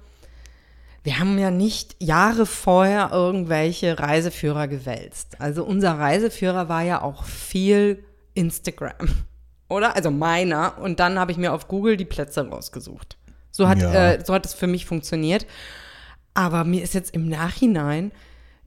wir 1.03 1.19
haben 1.19 1.37
ja 1.37 1.51
nicht 1.51 1.95
Jahre 1.99 2.45
vorher 2.45 3.09
irgendwelche 3.11 3.99
Reiseführer 3.99 4.67
gewälzt. 4.67 5.39
Also 5.39 5.63
unser 5.63 5.97
Reiseführer 5.97 6.69
war 6.69 6.83
ja 6.83 7.01
auch 7.01 7.25
viel 7.25 8.03
Instagram, 8.33 9.09
oder? 9.67 9.95
Also 9.95 10.09
meiner. 10.09 10.77
Und 10.79 10.99
dann 10.99 11.19
habe 11.19 11.31
ich 11.31 11.37
mir 11.37 11.53
auf 11.53 11.67
Google 11.67 11.97
die 11.97 12.05
Plätze 12.05 12.47
rausgesucht. 12.47 13.17
So 13.51 13.67
hat, 13.67 13.79
ja. 13.79 14.13
äh, 14.13 14.25
so 14.25 14.33
hat 14.33 14.45
es 14.45 14.53
für 14.53 14.67
mich 14.67 14.85
funktioniert. 14.85 15.45
Aber 16.33 16.63
mir 16.63 16.81
ist 16.81 16.93
jetzt 16.93 17.13
im 17.13 17.27
Nachhinein, 17.27 18.11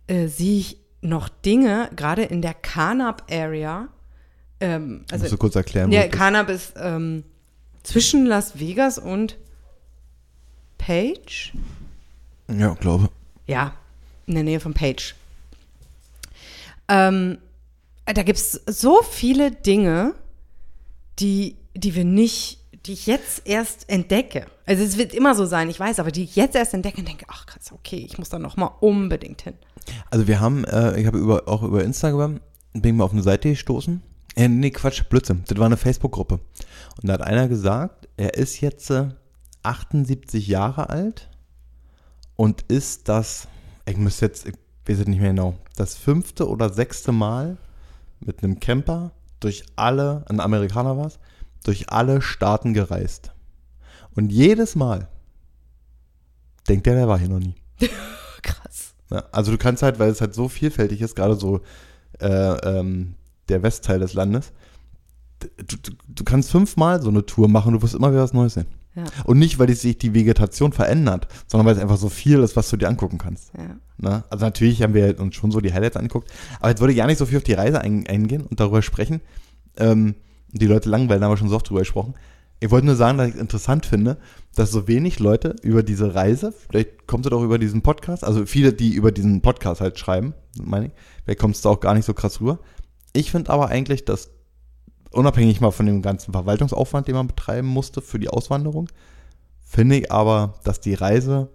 äh, 0.07 0.27
sehe 0.27 0.59
ich 0.59 0.77
noch 1.01 1.29
Dinge, 1.29 1.89
gerade 1.97 2.23
in 2.23 2.43
der 2.43 2.55
Carnap-Area, 2.55 3.89
ähm, 4.61 5.05
also, 5.11 5.25
Musst 5.25 5.33
du 5.33 5.39
kurz 5.39 5.57
erklären? 5.57 5.91
Ja, 5.91 6.07
Cannabis 6.09 6.73
ähm, 6.77 7.25
zwischen 7.83 8.27
Las 8.27 8.59
Vegas 8.59 8.99
und 8.99 9.37
Page? 10.79 11.53
Ja, 12.49 12.75
glaube. 12.75 13.09
Ja, 13.47 13.75
in 14.27 14.35
der 14.35 14.45
Nähe 14.45 14.61
von 14.61 14.75
Page. 14.75 15.15
Ähm, 16.89 17.39
da 18.07 18.23
gibt 18.23 18.39
es 18.39 18.61
so 18.67 19.03
viele 19.03 19.51
Dinge, 19.51 20.15
die, 21.19 21.57
die 21.75 21.95
wir 21.95 22.05
nicht, 22.05 22.59
die 22.87 22.93
ich 22.93 23.07
jetzt 23.07 23.47
erst 23.47 23.89
entdecke. 23.89 24.47
Also 24.67 24.83
es 24.83 24.99
wird 24.99 25.15
immer 25.15 25.35
so 25.35 25.47
sein, 25.47 25.71
ich 25.71 25.81
weiß, 25.81 25.99
aber 25.99 26.11
die 26.11 26.25
ich 26.25 26.37
jetzt 26.37 26.55
erst 26.55 26.75
entdecke 26.75 26.99
und 26.99 27.09
denke, 27.09 27.25
ach 27.29 27.47
krass, 27.47 27.73
okay, 27.73 28.05
ich 28.07 28.19
muss 28.19 28.29
da 28.29 28.39
noch 28.39 28.57
mal 28.57 28.71
unbedingt 28.81 29.43
hin. 29.43 29.55
Also 30.11 30.27
wir 30.27 30.41
haben, 30.41 30.65
äh, 30.65 30.99
ich 31.01 31.07
habe 31.07 31.19
über, 31.19 31.49
auch 31.49 31.63
über 31.63 31.83
Instagram, 31.83 32.41
bin 32.73 32.95
ich 32.95 32.99
mal 32.99 33.05
auf 33.05 33.13
eine 33.13 33.23
Seite 33.23 33.51
gestoßen, 33.51 34.03
äh, 34.37 34.49
nee, 34.49 34.71
Quatsch, 34.71 35.05
Blödsinn. 35.09 35.45
Das 35.47 35.59
war 35.59 35.67
eine 35.67 35.77
Facebook-Gruppe. 35.77 36.41
Und 37.01 37.09
da 37.09 37.15
hat 37.15 37.23
einer 37.23 37.49
gesagt, 37.49 38.09
er 38.17 38.35
ist 38.35 38.61
jetzt 38.61 38.91
äh, 38.91 39.09
78 39.63 40.47
Jahre 40.47 40.91
alt 40.91 41.29
und 42.37 42.63
ist 42.63 43.09
das, 43.09 43.49
ich 43.87 43.97
muss 43.97 44.21
jetzt, 44.21 44.47
ich 44.47 44.55
weiß 44.87 45.01
es 45.01 45.07
nicht 45.07 45.21
mehr 45.21 45.31
genau, 45.31 45.55
das 45.77 45.97
fünfte 45.97 46.49
oder 46.49 46.73
sechste 46.73 47.13
Mal 47.13 47.57
mit 48.21 48.43
einem 48.43 48.61
Camper 48.61 49.13
durch 49.41 49.65
alle, 49.77 50.25
ein 50.29 50.41
Amerikaner 50.41 50.97
war 50.97 51.07
es, 51.07 51.19
durch 51.65 51.91
alle 51.91 52.23
Staaten 52.23 52.75
gereist. 52.75 53.33
Und 54.15 54.31
jedes 54.31 54.75
Mal 54.75 55.09
denkt 56.69 56.87
er, 56.87 56.95
der 56.95 57.09
war 57.09 57.19
hier 57.19 57.29
noch 57.29 57.41
nie. 57.41 57.55
Krass. 58.43 58.95
Ja, 59.11 59.25
also 59.33 59.53
du 59.53 59.59
kannst 59.59 59.83
halt, 59.83 59.99
weil 59.99 60.11
es 60.11 60.21
halt 60.21 60.35
so 60.35 60.49
vielfältig 60.49 61.01
ist, 61.01 61.15
gerade 61.15 61.37
so 61.37 61.61
äh, 62.21 62.29
ähm, 62.29 63.15
der 63.49 63.63
Westteil 63.63 64.01
des 64.01 64.15
Landes. 64.15 64.53
Du, 65.41 65.77
du, 65.77 65.93
du, 66.09 66.25
kannst 66.25 66.51
fünfmal 66.51 67.03
so 67.03 67.11
eine 67.11 67.27
Tour 67.27 67.49
machen, 67.49 67.75
du 67.75 67.83
wirst 67.83 67.95
immer 67.95 68.13
wieder 68.13 68.23
was 68.23 68.33
Neues 68.33 68.55
sehen. 68.55 68.67
Ja. 68.95 69.05
Und 69.25 69.39
nicht, 69.39 69.59
weil 69.59 69.69
sich 69.75 69.99
die 69.99 70.15
Vegetation 70.15 70.73
verändert, 70.73 71.27
sondern 71.49 71.67
weil 71.67 71.75
es 71.75 71.83
einfach 71.83 71.97
so 71.97 72.09
viel 72.09 72.39
ist, 72.41 72.57
was 72.57 72.71
du 72.71 72.77
dir 72.77 72.89
angucken 72.89 73.19
kannst. 73.19 73.53
Ja. 73.57 73.77
Ne? 73.99 74.25
Also 74.31 74.45
natürlich 74.45 74.83
haben 74.83 74.95
wir 74.95 75.19
uns 75.21 75.35
schon 75.35 75.51
so 75.51 75.61
die 75.61 75.73
Highlights 75.73 75.97
angeguckt, 75.97 76.31
aber 76.61 76.71
jetzt 76.71 76.81
würde 76.81 76.93
ich 76.93 76.99
gar 76.99 77.07
nicht 77.07 77.19
so 77.19 77.27
viel 77.27 77.39
auf 77.39 77.45
die 77.45 77.55
Reise 77.55 77.81
ein, 77.81 78.07
eingehen 78.07 78.43
und 78.43 78.61
darüber 78.61 78.83
sprechen. 78.83 79.21
Ähm, 79.77 80.15
die 80.53 80.67
Leute 80.67 80.89
langweilen, 80.89 81.21
da 81.21 81.27
haben 81.27 81.33
wir 81.33 81.37
schon 81.37 81.49
so 81.49 81.57
oft 81.57 81.69
drüber 81.69 81.81
gesprochen. 81.81 82.15
Ich 82.61 82.71
wollte 82.71 82.87
nur 82.87 82.97
sagen, 82.97 83.19
dass 83.19 83.29
ich 83.29 83.35
es 83.35 83.41
interessant 83.41 83.85
finde, 83.85 84.17
dass 84.55 84.71
so 84.71 84.87
wenig 84.87 85.19
Leute 85.19 85.57
über 85.63 85.83
diese 85.83 86.15
Reise, 86.15 86.55
vielleicht 86.71 87.07
kommt 87.07 87.27
es 87.27 87.33
auch 87.33 87.43
über 87.43 87.59
diesen 87.59 87.83
Podcast, 87.83 88.25
also 88.25 88.47
viele, 88.47 88.73
die 88.73 88.95
über 88.95 89.11
diesen 89.11 89.43
Podcast 89.43 89.81
halt 89.81 89.99
schreiben, 89.99 90.35
meine 90.63 90.87
ich, 90.87 90.93
vielleicht 91.25 91.41
kommt 91.41 91.57
es 91.57 91.63
da 91.63 91.71
auch 91.71 91.81
gar 91.81 91.95
nicht 91.95 92.05
so 92.05 92.15
krass 92.15 92.41
rüber, 92.41 92.61
ich 93.15 93.31
finde 93.31 93.51
aber 93.51 93.69
eigentlich, 93.69 94.05
dass 94.05 94.31
unabhängig 95.11 95.61
mal 95.61 95.71
von 95.71 95.87
dem 95.87 96.03
ganzen 96.03 96.33
Verwaltungsaufwand, 96.33 97.09
den 97.09 97.15
man 97.15 97.29
betreiben 97.29 97.69
musste 97.69 98.03
für 98.03 98.19
die 98.19 98.29
Auswanderung, 98.29 98.89
finde 99.65 99.97
ich 99.97 100.13
aber, 100.13 100.55
dass 100.65 100.81
die 100.81 100.95
Reise 100.95 101.49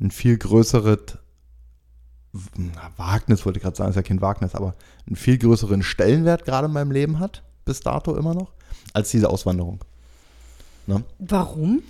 ein 0.00 0.10
viel 0.10 0.38
größeres 0.38 1.18
Wagnis, 2.96 3.44
wollte 3.44 3.58
ich 3.58 3.62
gerade 3.62 3.76
sagen, 3.76 3.90
ist 3.90 3.96
ja 3.96 4.02
kein 4.02 4.20
Wagnis, 4.20 4.54
aber 4.54 4.74
einen 5.06 5.16
viel 5.16 5.36
größeren 5.36 5.82
Stellenwert 5.82 6.44
gerade 6.44 6.66
in 6.66 6.72
meinem 6.72 6.92
Leben 6.92 7.18
hat, 7.18 7.42
bis 7.64 7.80
dato 7.80 8.14
immer 8.16 8.34
noch, 8.34 8.52
als 8.92 9.10
diese 9.10 9.28
Auswanderung. 9.28 9.80
Ne? 10.86 11.02
Warum? 11.18 11.82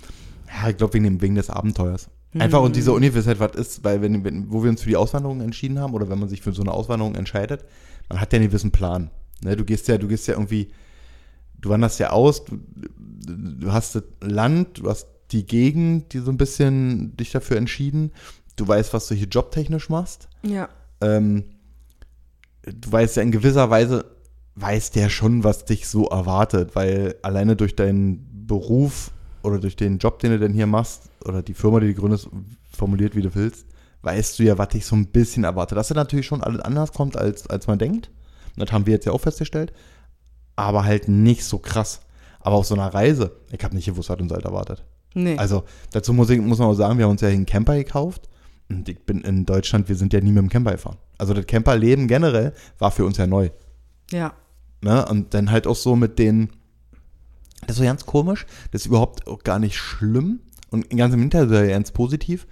Ja, 0.47 0.69
ich 0.69 0.77
glaube 0.77 0.93
wegen, 0.93 1.21
wegen 1.21 1.35
des 1.35 1.49
Abenteuers. 1.49 2.09
Einfach 2.33 2.61
und 2.61 2.77
diese 2.77 2.93
Ungewissheit, 2.93 3.39
was 3.39 3.55
ist, 3.55 3.83
weil 3.83 4.01
wenn, 4.01 4.23
wenn, 4.23 4.51
wo 4.51 4.63
wir 4.63 4.69
uns 4.69 4.81
für 4.81 4.89
die 4.89 4.95
Auswanderung 4.95 5.41
entschieden 5.41 5.79
haben 5.79 5.93
oder 5.93 6.07
wenn 6.09 6.17
man 6.17 6.29
sich 6.29 6.41
für 6.41 6.53
so 6.53 6.61
eine 6.61 6.71
Auswanderung 6.71 7.15
entscheidet, 7.15 7.65
man 8.09 8.19
hat 8.19 8.33
ja 8.33 8.37
einen 8.39 8.47
gewissen 8.47 8.71
Plan. 8.71 9.09
Ne? 9.43 9.55
Du 9.55 9.65
gehst 9.65 9.87
ja, 9.87 9.97
du 9.97 10.07
gehst 10.07 10.27
ja 10.27 10.33
irgendwie, 10.35 10.71
du 11.59 11.69
wanderst 11.69 11.99
ja 11.99 12.11
aus, 12.11 12.45
du, 12.45 12.59
du 12.77 13.71
hast 13.71 13.95
das 13.95 14.03
Land, 14.21 14.79
du 14.79 14.89
hast 14.89 15.07
die 15.31 15.45
Gegend, 15.45 16.13
die 16.13 16.19
so 16.19 16.31
ein 16.31 16.37
bisschen 16.37 17.15
dich 17.17 17.31
dafür 17.31 17.57
entschieden. 17.57 18.11
Du 18.55 18.67
weißt, 18.67 18.93
was 18.93 19.07
du 19.07 19.15
hier 19.15 19.27
jobtechnisch 19.27 19.89
machst. 19.89 20.27
Ja. 20.43 20.69
Ähm, 20.99 21.45
du 22.63 22.91
weißt 22.91 23.15
ja 23.15 23.23
in 23.23 23.31
gewisser 23.31 23.69
Weise, 23.69 24.05
weißt 24.55 24.95
ja 24.95 25.09
schon, 25.09 25.43
was 25.43 25.65
dich 25.65 25.87
so 25.87 26.07
erwartet, 26.07 26.75
weil 26.75 27.15
alleine 27.21 27.55
durch 27.55 27.75
deinen 27.75 28.45
Beruf 28.45 29.11
oder 29.43 29.59
durch 29.59 29.75
den 29.75 29.97
Job, 29.97 30.19
den 30.19 30.31
du 30.31 30.39
denn 30.39 30.53
hier 30.53 30.67
machst, 30.67 31.09
oder 31.25 31.41
die 31.41 31.53
Firma, 31.53 31.79
die 31.79 31.93
du 31.93 31.99
gründest, 31.99 32.29
formuliert, 32.71 33.15
wie 33.15 33.21
du 33.21 33.33
willst, 33.33 33.65
weißt 34.01 34.39
du 34.39 34.43
ja, 34.43 34.57
was 34.57 34.69
dich 34.69 34.85
so 34.85 34.95
ein 34.95 35.07
bisschen 35.07 35.43
erwartet. 35.43 35.77
Dass 35.77 35.91
er 35.91 35.95
natürlich 35.95 36.25
schon 36.25 36.43
alles 36.43 36.61
anders 36.61 36.93
kommt, 36.93 37.17
als, 37.17 37.47
als 37.47 37.67
man 37.67 37.79
denkt. 37.79 38.09
Und 38.55 38.59
das 38.63 38.71
haben 38.71 38.85
wir 38.85 38.93
jetzt 38.93 39.05
ja 39.05 39.11
auch 39.11 39.21
festgestellt. 39.21 39.73
Aber 40.55 40.83
halt 40.83 41.07
nicht 41.07 41.45
so 41.45 41.59
krass. 41.59 42.01
Aber 42.39 42.55
auf 42.55 42.65
so 42.65 42.75
einer 42.75 42.93
Reise, 42.93 43.31
ich 43.51 43.63
habe 43.63 43.75
nicht 43.75 43.85
gewusst, 43.85 44.09
was 44.09 44.19
uns 44.19 44.33
halt 44.33 44.45
erwartet. 44.45 44.83
Nee. 45.13 45.37
Also 45.37 45.63
dazu 45.91 46.13
muss, 46.13 46.29
ich, 46.29 46.39
muss 46.39 46.57
man 46.57 46.69
auch 46.69 46.73
sagen, 46.73 46.97
wir 46.97 47.05
haben 47.05 47.11
uns 47.11 47.21
ja 47.21 47.29
einen 47.29 47.45
Camper 47.45 47.75
gekauft. 47.75 48.29
Und 48.69 48.87
ich 48.87 48.99
bin 49.05 49.21
in 49.21 49.45
Deutschland, 49.45 49.89
wir 49.89 49.95
sind 49.95 50.13
ja 50.13 50.21
nie 50.21 50.31
mit 50.31 50.41
dem 50.41 50.49
Camper 50.49 50.71
gefahren. 50.71 50.97
Also 51.17 51.33
das 51.33 51.45
Camperleben 51.45 52.07
generell 52.07 52.53
war 52.79 52.91
für 52.91 53.05
uns 53.05 53.17
ja 53.17 53.27
neu. 53.27 53.49
ja. 54.11 54.33
Ne? 54.83 55.05
Und 55.05 55.35
dann 55.35 55.51
halt 55.51 55.67
auch 55.67 55.75
so 55.75 55.95
mit 55.95 56.17
den, 56.17 56.49
das 57.61 57.71
ist 57.71 57.77
so 57.77 57.83
ganz 57.83 58.05
komisch, 58.07 58.47
das 58.71 58.81
ist 58.81 58.87
überhaupt 58.87 59.27
auch 59.27 59.43
gar 59.43 59.59
nicht 59.59 59.77
schlimm 59.77 60.39
und 60.71 60.89
ganz 60.89 61.13
im 61.13 61.19
Hintergrund 61.19 61.69
ganz 61.69 61.91
positiv. 61.91 62.47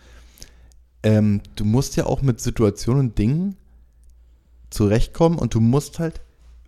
Ähm, 1.04 1.42
du 1.56 1.66
musst 1.66 1.96
ja 1.96 2.06
auch 2.06 2.22
mit 2.22 2.42
Situationen 2.42 3.08
und 3.08 3.18
Dingen 3.18 3.56
zurechtkommen 4.70 5.38
und 5.40 5.54
du 5.54 5.60
musst 5.60 6.00
halt 6.00 6.22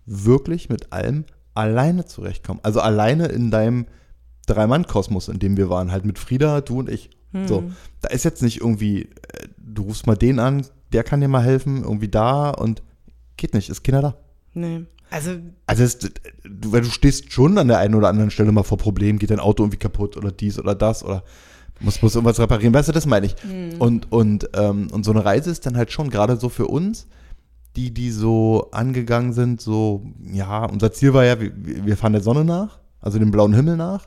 wirklich 0.06 0.68
mit 0.68 0.92
allem 0.92 1.24
alleine 1.54 2.06
zurechtkommen. 2.06 2.60
Also 2.62 2.80
alleine 2.80 3.26
in 3.26 3.50
deinem 3.50 3.86
Drei-Mann-Kosmos, 4.46 5.28
in 5.28 5.38
dem 5.38 5.56
wir 5.56 5.68
waren, 5.70 5.92
halt 5.92 6.04
mit 6.04 6.18
Frieda, 6.18 6.60
du 6.60 6.78
und 6.78 6.88
ich. 6.88 7.10
So, 7.46 7.64
da 8.02 8.08
ist 8.08 8.24
jetzt 8.24 8.42
nicht 8.42 8.60
irgendwie, 8.60 9.02
äh, 9.02 9.48
du 9.56 9.84
rufst 9.84 10.06
mal 10.06 10.16
den 10.16 10.38
an, 10.38 10.66
der 10.92 11.02
kann 11.02 11.20
dir 11.20 11.28
mal 11.28 11.42
helfen, 11.42 11.82
irgendwie 11.82 12.08
da 12.08 12.50
und 12.50 12.82
geht 13.38 13.54
nicht, 13.54 13.70
ist 13.70 13.84
keiner 13.84 14.02
da. 14.02 14.16
Nee. 14.52 14.84
Also, 15.10 15.38
Also 15.66 15.82
es, 15.82 15.98
du, 15.98 16.10
weil 16.72 16.82
du 16.82 16.90
stehst 16.90 17.32
schon 17.32 17.56
an 17.58 17.68
der 17.68 17.78
einen 17.78 17.94
oder 17.94 18.08
anderen 18.08 18.30
Stelle 18.30 18.52
mal 18.52 18.62
vor 18.64 18.78
Problemen, 18.78 19.18
geht 19.18 19.30
dein 19.30 19.40
Auto 19.40 19.62
irgendwie 19.62 19.78
kaputt 19.78 20.16
oder 20.16 20.30
dies 20.30 20.58
oder 20.58 20.74
das 20.74 21.04
oder 21.04 21.22
muss, 21.82 22.02
muss 22.02 22.14
irgendwas 22.14 22.38
reparieren, 22.38 22.74
weißt 22.74 22.88
du, 22.88 22.92
das 22.92 23.06
meine 23.06 23.26
ich. 23.26 23.36
Und, 23.78 24.10
und, 24.10 24.50
ähm, 24.54 24.88
und 24.92 25.04
so 25.04 25.10
eine 25.10 25.24
Reise 25.24 25.50
ist 25.50 25.66
dann 25.66 25.76
halt 25.76 25.92
schon 25.92 26.10
gerade 26.10 26.36
so 26.36 26.48
für 26.48 26.66
uns, 26.66 27.06
die, 27.76 27.92
die 27.92 28.10
so 28.10 28.68
angegangen 28.72 29.32
sind, 29.32 29.60
so, 29.60 30.04
ja, 30.30 30.64
unser 30.64 30.92
Ziel 30.92 31.14
war 31.14 31.24
ja, 31.24 31.40
wir, 31.40 31.52
wir 31.54 31.96
fahren 31.96 32.12
der 32.12 32.22
Sonne 32.22 32.44
nach, 32.44 32.80
also 33.00 33.18
dem 33.18 33.30
blauen 33.30 33.54
Himmel 33.54 33.76
nach. 33.76 34.06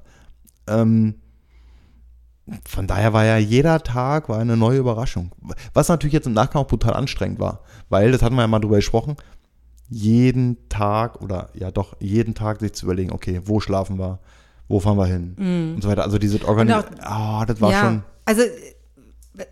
Ähm, 0.68 1.16
von 2.68 2.86
daher 2.86 3.12
war 3.12 3.26
ja 3.26 3.38
jeder 3.38 3.82
Tag 3.82 4.30
war 4.30 4.38
eine 4.38 4.56
neue 4.56 4.78
Überraschung. 4.78 5.32
Was 5.74 5.90
natürlich 5.90 6.14
jetzt 6.14 6.28
im 6.28 6.34
Nachgang 6.34 6.62
auch 6.62 6.68
brutal 6.68 6.94
anstrengend 6.94 7.40
war, 7.40 7.62
weil, 7.90 8.12
das 8.12 8.22
hatten 8.22 8.36
wir 8.36 8.42
ja 8.42 8.48
mal 8.48 8.60
drüber 8.60 8.76
gesprochen, 8.76 9.16
jeden 9.90 10.70
Tag 10.70 11.22
oder 11.22 11.50
ja 11.54 11.72
doch 11.72 11.96
jeden 12.00 12.36
Tag 12.36 12.60
sich 12.60 12.74
zu 12.74 12.86
überlegen, 12.86 13.12
okay, 13.12 13.42
wo 13.46 13.60
schlafen 13.60 13.98
wir, 13.98 14.20
wo 14.68 14.80
fahren 14.80 14.98
wir 14.98 15.06
hin 15.06 15.36
und 15.76 15.82
so 15.82 15.90
weiter. 15.90 16.04
Also 16.04 16.18
diese 16.18 16.44
Organisation, 16.48 17.00
ah, 17.02 17.46
das 17.46 17.62
war 17.62 17.72
ja, 17.72 17.82
schon, 17.82 18.04
also 18.26 18.44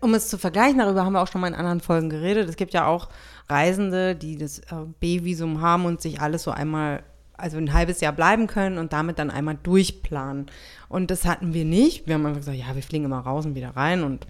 um 0.00 0.14
es 0.14 0.28
zu 0.28 0.38
vergleichen, 0.38 0.78
darüber 0.78 1.04
haben 1.04 1.12
wir 1.12 1.22
auch 1.22 1.28
schon 1.28 1.40
mal 1.40 1.48
in 1.48 1.54
anderen 1.54 1.80
Folgen 1.80 2.10
geredet. 2.10 2.48
Es 2.48 2.56
gibt 2.56 2.72
ja 2.72 2.86
auch 2.86 3.08
Reisende, 3.48 4.14
die 4.14 4.36
das 4.36 4.60
äh, 4.60 4.86
B-Visum 5.00 5.60
haben 5.60 5.84
und 5.84 6.00
sich 6.00 6.20
alles 6.20 6.42
so 6.42 6.50
einmal, 6.50 7.02
also 7.36 7.58
ein 7.58 7.72
halbes 7.72 8.00
Jahr 8.00 8.12
bleiben 8.12 8.46
können 8.46 8.78
und 8.78 8.92
damit 8.92 9.18
dann 9.18 9.30
einmal 9.30 9.58
durchplanen. 9.62 10.46
Und 10.88 11.10
das 11.10 11.26
hatten 11.26 11.52
wir 11.52 11.64
nicht. 11.64 12.06
Wir 12.06 12.14
haben 12.14 12.24
einfach 12.26 12.40
gesagt, 12.40 12.56
ja, 12.56 12.74
wir 12.74 12.82
fliegen 12.82 13.04
immer 13.04 13.20
raus 13.20 13.44
und 13.44 13.54
wieder 13.54 13.76
rein 13.76 14.02
und 14.02 14.26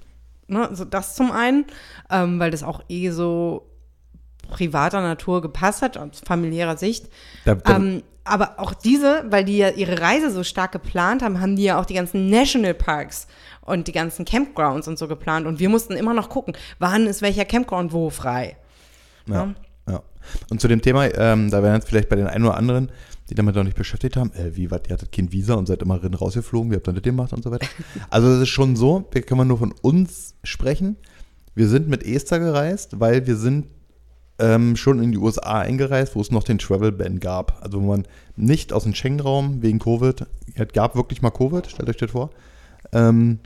ne, 0.49 0.69
so 0.73 0.85
das 0.85 1.15
zum 1.15 1.31
einen, 1.31 1.67
ähm, 2.11 2.41
weil 2.41 2.51
das 2.51 2.63
auch 2.63 2.83
eh 2.89 3.11
so 3.11 3.67
privater 4.49 5.01
Natur 5.01 5.43
gepasst 5.43 5.83
hat, 5.83 5.97
aus 5.99 6.21
familiärer 6.27 6.77
Sicht. 6.77 7.09
Da- 7.45 7.55
da- 7.57 7.77
ähm, 7.77 8.03
aber 8.27 8.59
auch 8.59 8.73
diese, 8.73 9.25
weil 9.29 9.45
die 9.45 9.59
ja 9.59 9.69
ihre 9.69 10.01
Reise 10.01 10.31
so 10.31 10.43
stark 10.45 10.73
geplant 10.73 11.23
haben, 11.23 11.41
haben 11.43 11.57
die 11.57 11.65
ja 11.65 11.79
auch 11.79 11.85
die 11.85 11.93
ganzen 11.95 12.31
Nationalparks 12.31 13.27
und 13.61 13.87
die 13.87 13.93
ganzen 13.93 14.25
Campgrounds 14.25 14.89
und 14.89 14.99
so 14.99 15.09
geplant. 15.09 15.47
Und 15.47 15.59
wir 15.59 15.69
mussten 15.69 15.93
immer 15.95 16.15
noch 16.15 16.31
gucken, 16.31 16.55
wann 16.79 17.07
ist 17.07 17.21
welcher 17.21 17.45
Campground 17.45 17.93
wo 17.93 18.09
frei. 18.11 18.57
ja, 19.27 19.55
ja. 19.89 20.03
Und 20.49 20.59
zu 20.63 20.69
dem 20.69 20.81
Thema, 20.81 21.05
ähm, 21.15 21.51
da 21.51 21.63
wären 21.63 21.75
jetzt 21.75 21.89
vielleicht 21.89 22.09
bei 22.09 22.17
den 22.17 22.27
einen 22.27 22.47
oder 22.47 22.57
anderen, 22.57 22.91
die 23.29 23.35
damit 23.35 23.55
noch 23.57 23.63
nicht 23.65 23.77
beschäftigt 23.77 24.17
haben, 24.17 24.33
äh, 24.33 24.57
wie, 24.57 24.71
was, 24.71 24.81
ihr 24.89 24.95
hattet 24.95 25.13
kein 25.13 25.31
Visa 25.31 25.53
und 25.55 25.67
seid 25.67 25.83
immer 25.83 25.99
drin 25.99 26.15
rausgeflogen, 26.15 26.71
wie 26.71 26.77
habt 26.77 26.89
ihr 26.89 26.95
das 26.95 27.03
gemacht 27.03 27.35
und 27.35 27.43
so 27.45 27.51
weiter. 27.51 27.67
Also 28.09 28.29
es 28.29 28.41
ist 28.43 28.49
schon 28.49 28.75
so, 28.75 29.07
wir 29.13 29.21
können 29.21 29.49
nur 29.49 29.59
von 29.59 29.75
uns 29.83 30.35
sprechen. 30.43 30.97
Wir 31.55 31.69
sind 31.69 31.89
mit 31.89 32.03
Esther 32.07 32.39
gereist, 32.39 33.01
weil 33.01 33.27
wir 33.27 33.37
sind 33.37 33.67
ähm, 34.39 34.77
schon 34.77 35.03
in 35.03 35.13
die 35.13 35.19
USA 35.19 35.61
eingereist, 35.61 36.17
wo 36.17 36.21
es 36.21 36.31
noch 36.31 36.45
den 36.45 36.59
Travel 36.59 36.93
Ban 36.93 37.21
gab. 37.21 37.63
Also 37.63 37.81
wo 37.81 37.87
man 37.87 38.05
nicht 38.37 38.73
aus 38.73 38.85
dem 38.85 38.95
Schengen-Raum 38.95 39.63
wegen 39.63 39.79
Covid, 39.79 40.27
es 40.55 40.73
gab 40.73 40.97
wirklich 40.97 41.23
mal 41.23 41.31
Covid, 41.31 41.67
stellt 41.67 41.89
euch 41.89 41.97
das 41.97 42.11
vor, 42.11 42.31
ähm, 42.93 43.39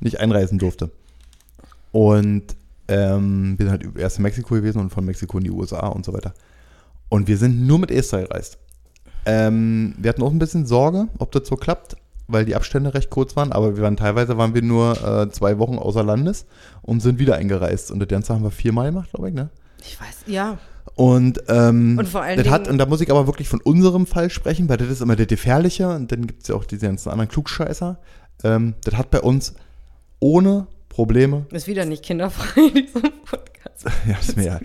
nicht 0.00 0.20
einreisen 0.20 0.58
durfte. 0.58 0.90
Und 1.92 2.56
ähm, 2.88 3.58
wir 3.58 3.66
sind 3.66 3.70
halt 3.70 3.96
erst 3.98 4.18
in 4.18 4.22
Mexiko 4.22 4.54
gewesen 4.54 4.80
und 4.80 4.90
von 4.90 5.04
Mexiko 5.04 5.38
in 5.38 5.44
die 5.44 5.50
USA 5.50 5.88
und 5.88 6.04
so 6.04 6.12
weiter. 6.12 6.34
Und 7.08 7.28
wir 7.28 7.36
sind 7.36 7.66
nur 7.66 7.78
mit 7.78 7.90
Esther 7.90 8.22
gereist. 8.22 8.58
Ähm, 9.26 9.94
wir 9.98 10.08
hatten 10.08 10.22
auch 10.22 10.30
ein 10.30 10.38
bisschen 10.38 10.66
Sorge, 10.66 11.08
ob 11.18 11.32
das 11.32 11.46
so 11.46 11.56
klappt, 11.56 11.96
weil 12.26 12.44
die 12.44 12.56
Abstände 12.56 12.94
recht 12.94 13.10
kurz 13.10 13.36
waren, 13.36 13.52
aber 13.52 13.76
wir 13.76 13.82
waren 13.82 13.96
teilweise 13.96 14.38
waren 14.38 14.54
wir 14.54 14.62
nur 14.62 14.92
äh, 15.04 15.30
zwei 15.30 15.58
Wochen 15.58 15.78
außer 15.78 16.02
Landes 16.02 16.46
und 16.82 17.00
sind 17.00 17.18
wieder 17.18 17.36
eingereist. 17.36 17.90
Und 17.90 17.98
das 18.00 18.08
Ganze 18.08 18.32
haben 18.32 18.44
wir 18.44 18.50
viermal 18.50 18.86
gemacht, 18.86 19.10
glaube 19.10 19.28
ich, 19.28 19.34
ne? 19.34 19.50
Ich 19.82 20.00
weiß, 20.00 20.24
ja. 20.26 20.58
Und, 20.94 21.42
ähm, 21.48 21.98
Und 21.98 22.08
vor 22.08 22.22
allen 22.22 22.36
das 22.36 22.48
hat, 22.48 22.68
und 22.68 22.78
da 22.78 22.86
muss 22.86 23.00
ich 23.00 23.10
aber 23.10 23.26
wirklich 23.26 23.48
von 23.48 23.60
unserem 23.60 24.06
Fall 24.06 24.30
sprechen, 24.30 24.68
weil 24.68 24.76
das 24.76 24.88
ist 24.88 25.00
immer 25.00 25.16
der 25.16 25.26
Gefährliche 25.26 25.88
und 25.88 26.12
dann 26.12 26.26
gibt 26.26 26.42
es 26.42 26.48
ja 26.48 26.54
auch 26.54 26.64
diese 26.64 26.86
ganzen 26.86 27.10
anderen 27.10 27.28
Klugscheißer. 27.28 27.98
Ähm, 28.44 28.74
das 28.84 28.94
hat 28.94 29.10
bei 29.10 29.20
uns 29.20 29.54
ohne 30.18 30.66
Probleme, 30.88 31.46
Ist 31.52 31.66
wieder 31.68 31.84
nicht 31.84 32.02
kinderfrei, 32.02 32.68
dieser 32.74 33.00
Podcast. 33.00 33.84
ja, 34.06 34.16
ist 34.18 34.36
mir 34.36 34.44
ja, 34.44 34.60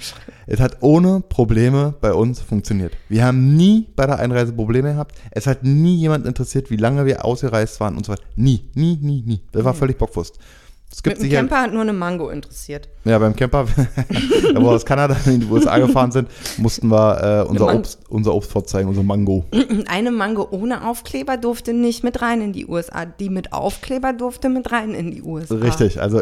es 0.48 0.60
hat 0.60 0.78
ohne 0.82 1.22
Probleme 1.22 1.94
bei 2.02 2.14
uns 2.14 2.42
funktioniert. 2.42 2.92
Wir 3.08 3.24
haben 3.24 3.56
nie 3.56 3.88
bei 3.96 4.06
der 4.06 4.20
Einreise 4.20 4.52
Probleme 4.52 4.92
gehabt. 4.92 5.16
Es 5.32 5.48
hat 5.48 5.64
nie 5.64 5.96
jemand 5.96 6.26
interessiert, 6.26 6.70
wie 6.70 6.78
lange 6.78 7.06
wir 7.06 7.24
ausgereist 7.24 7.80
waren 7.80 7.96
und 7.96 8.06
so 8.06 8.12
weiter. 8.12 8.24
Nie, 8.36 8.70
nie, 8.74 8.98
nie, 9.02 9.22
nie. 9.22 9.42
Das 9.52 9.64
war 9.64 9.74
völlig 9.74 9.98
Bockwurst. 9.98 10.38
Es 10.92 11.04
gibt 11.04 11.20
Mit 11.20 11.30
dem 11.30 11.36
Camper 11.36 11.62
hat 11.62 11.74
nur 11.74 11.82
eine 11.82 11.94
Mango 11.94 12.30
interessiert. 12.30 12.88
ja, 13.04 13.20
beim 13.20 13.36
Camper, 13.36 13.66
da 14.54 14.60
wir 14.60 14.68
aus 14.70 14.86
Kanada 14.86 15.18
in 15.26 15.42
die 15.42 15.46
USA 15.46 15.78
gefahren 15.78 16.12
sind, 16.12 16.30
mussten 16.58 16.88
wir 16.88 17.44
äh, 17.46 17.50
unser. 17.50 17.76
Obst, 17.76 18.00
unser 18.08 18.34
Obst 18.34 18.52
vorzeigen, 18.52 18.88
unser 18.88 19.04
Mango. 19.04 19.46
Eine 19.88 20.12
Mango 20.12 20.48
ohne 20.52 20.88
Aufkleber 20.88 21.36
durfte 21.38 21.74
nicht 21.74 22.04
mit 22.04 22.22
rein 22.22 22.42
in 22.42 22.54
die 22.54 22.66
USA. 22.66 23.06
Die 23.06 23.30
mit 23.30 23.52
Aufkleber 23.52 24.14
durfte 24.14 24.48
mit 24.48 24.72
rein 24.72 24.94
in 24.94 25.12
die 25.12 25.22
USA. 25.22 25.56
Richtig, 25.56 26.02
also 26.02 26.22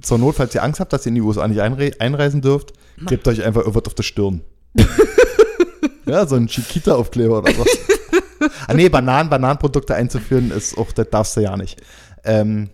zur 0.00 0.18
Not, 0.18 0.36
falls 0.36 0.54
ihr 0.54 0.62
Angst 0.62 0.80
habt, 0.80 0.92
dass 0.92 1.06
ihr 1.06 1.10
in 1.10 1.16
die 1.16 1.20
USA 1.20 1.46
nicht 1.48 1.60
einre 1.60 1.92
einreisen 1.98 2.40
dürft, 2.40 2.72
klebt 3.06 3.26
euch 3.28 3.42
einfach 3.42 3.62
irgendwas 3.62 3.84
auf 3.86 3.94
der 3.94 4.02
Stirn. 4.02 4.42
ja, 6.06 6.26
so 6.26 6.36
ein 6.36 6.46
Chiquita-Aufkleber 6.46 7.38
oder 7.38 7.52
so. 7.52 7.64
ah, 8.66 8.74
nee, 8.74 8.88
Bananen, 8.88 9.30
Bananenprodukte 9.30 9.94
einzuführen, 9.94 10.50
ist 10.50 10.76
auch, 10.78 10.92
das 10.92 11.10
darfst 11.10 11.36
du 11.36 11.40
ja 11.40 11.56
nicht. 11.56 11.80
Ähm, 12.24 12.70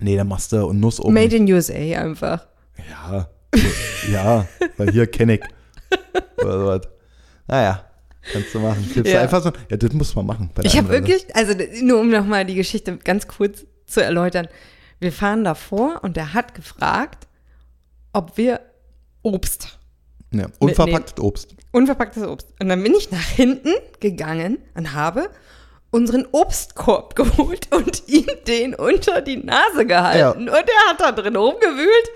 nee, 0.00 0.16
dann 0.16 0.28
machst 0.28 0.52
du 0.52 0.64
und 0.66 0.80
Nuss 0.80 1.00
oben. 1.00 1.14
Made 1.14 1.36
in 1.36 1.52
USA 1.52 1.74
einfach. 1.74 2.46
Ja, 2.88 3.28
ja, 4.10 4.46
weil 4.76 4.90
hier 4.92 5.06
kenne 5.06 5.34
ich. 5.34 5.40
Oder 6.42 6.58
sowas. 6.60 6.80
Naja, 7.46 7.84
kannst 8.32 8.54
du 8.54 8.60
machen. 8.60 8.88
Gibst 8.94 9.12
Ja. 9.12 9.22
einfach 9.22 9.42
so, 9.42 9.50
ja, 9.70 9.76
das 9.76 9.92
muss 9.92 10.14
man 10.14 10.26
machen. 10.26 10.50
Ich 10.62 10.76
habe 10.76 10.88
wirklich, 10.90 11.34
also 11.34 11.54
nur 11.82 12.00
um 12.00 12.10
nochmal 12.10 12.44
die 12.44 12.54
Geschichte 12.54 12.96
ganz 12.98 13.26
kurz 13.26 13.64
zu 13.86 14.02
erläutern. 14.02 14.48
Wir 15.00 15.12
fahren 15.12 15.44
davor 15.44 16.00
und 16.02 16.16
er 16.16 16.34
hat 16.34 16.54
gefragt, 16.54 17.26
ob 18.12 18.36
wir 18.36 18.60
Obst, 19.22 19.78
Ja, 20.32 20.46
unverpacktes 20.58 21.22
Obst. 21.22 21.54
unverpacktes 21.72 22.22
Obst. 22.24 22.48
Und 22.60 22.68
dann 22.68 22.82
bin 22.82 22.94
ich 22.94 23.10
nach 23.10 23.20
hinten 23.28 23.70
gegangen 24.00 24.58
und 24.74 24.92
habe 24.94 25.30
unseren 25.90 26.26
Obstkorb 26.32 27.14
geholt 27.16 27.68
und 27.74 28.02
ihm 28.08 28.26
den 28.46 28.74
unter 28.74 29.20
die 29.22 29.38
Nase 29.38 29.86
gehalten. 29.86 30.42
Und 30.42 30.48
er 30.48 30.90
hat 30.90 31.00
da 31.00 31.12
drin 31.12 31.36
rumgewühlt 31.36 32.10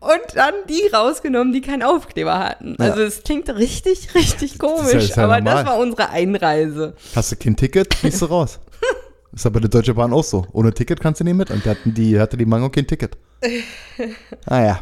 und 0.00 0.34
dann 0.36 0.54
die 0.68 0.86
rausgenommen, 0.92 1.52
die 1.52 1.60
keinen 1.60 1.82
Aufkleber 1.84 2.38
hatten. 2.38 2.76
Ja. 2.78 2.86
Also 2.86 3.02
es 3.02 3.22
klingt 3.22 3.48
richtig, 3.50 4.14
richtig 4.14 4.52
ja- 4.54 4.58
komisch, 4.58 4.94
ist 4.94 5.16
ja 5.16 5.24
aber 5.24 5.40
normal. 5.40 5.64
das 5.64 5.66
war 5.66 5.78
unsere 5.78 6.10
Einreise. 6.10 6.94
Hast 7.14 7.32
du 7.32 7.36
kein 7.36 7.54
Ticket, 7.56 7.94
fliegst 7.94 8.22
du 8.22 8.26
raus. 8.26 8.58
Ist 9.32 9.44
aber 9.44 9.60
der 9.60 9.68
Deutsche 9.68 9.92
Bahn 9.92 10.14
auch 10.14 10.24
so. 10.24 10.46
Ohne 10.52 10.72
Ticket 10.72 10.98
kannst 10.98 11.20
du 11.20 11.24
nicht 11.24 11.34
mit. 11.34 11.50
Und 11.50 11.62
die 11.62 11.68
hatten 11.68 11.92
die, 11.92 12.18
hatte 12.18 12.38
die 12.38 12.46
Mango 12.46 12.70
kein 12.70 12.86
Ticket. 12.86 13.18
Ah 14.46 14.62
ja. 14.64 14.80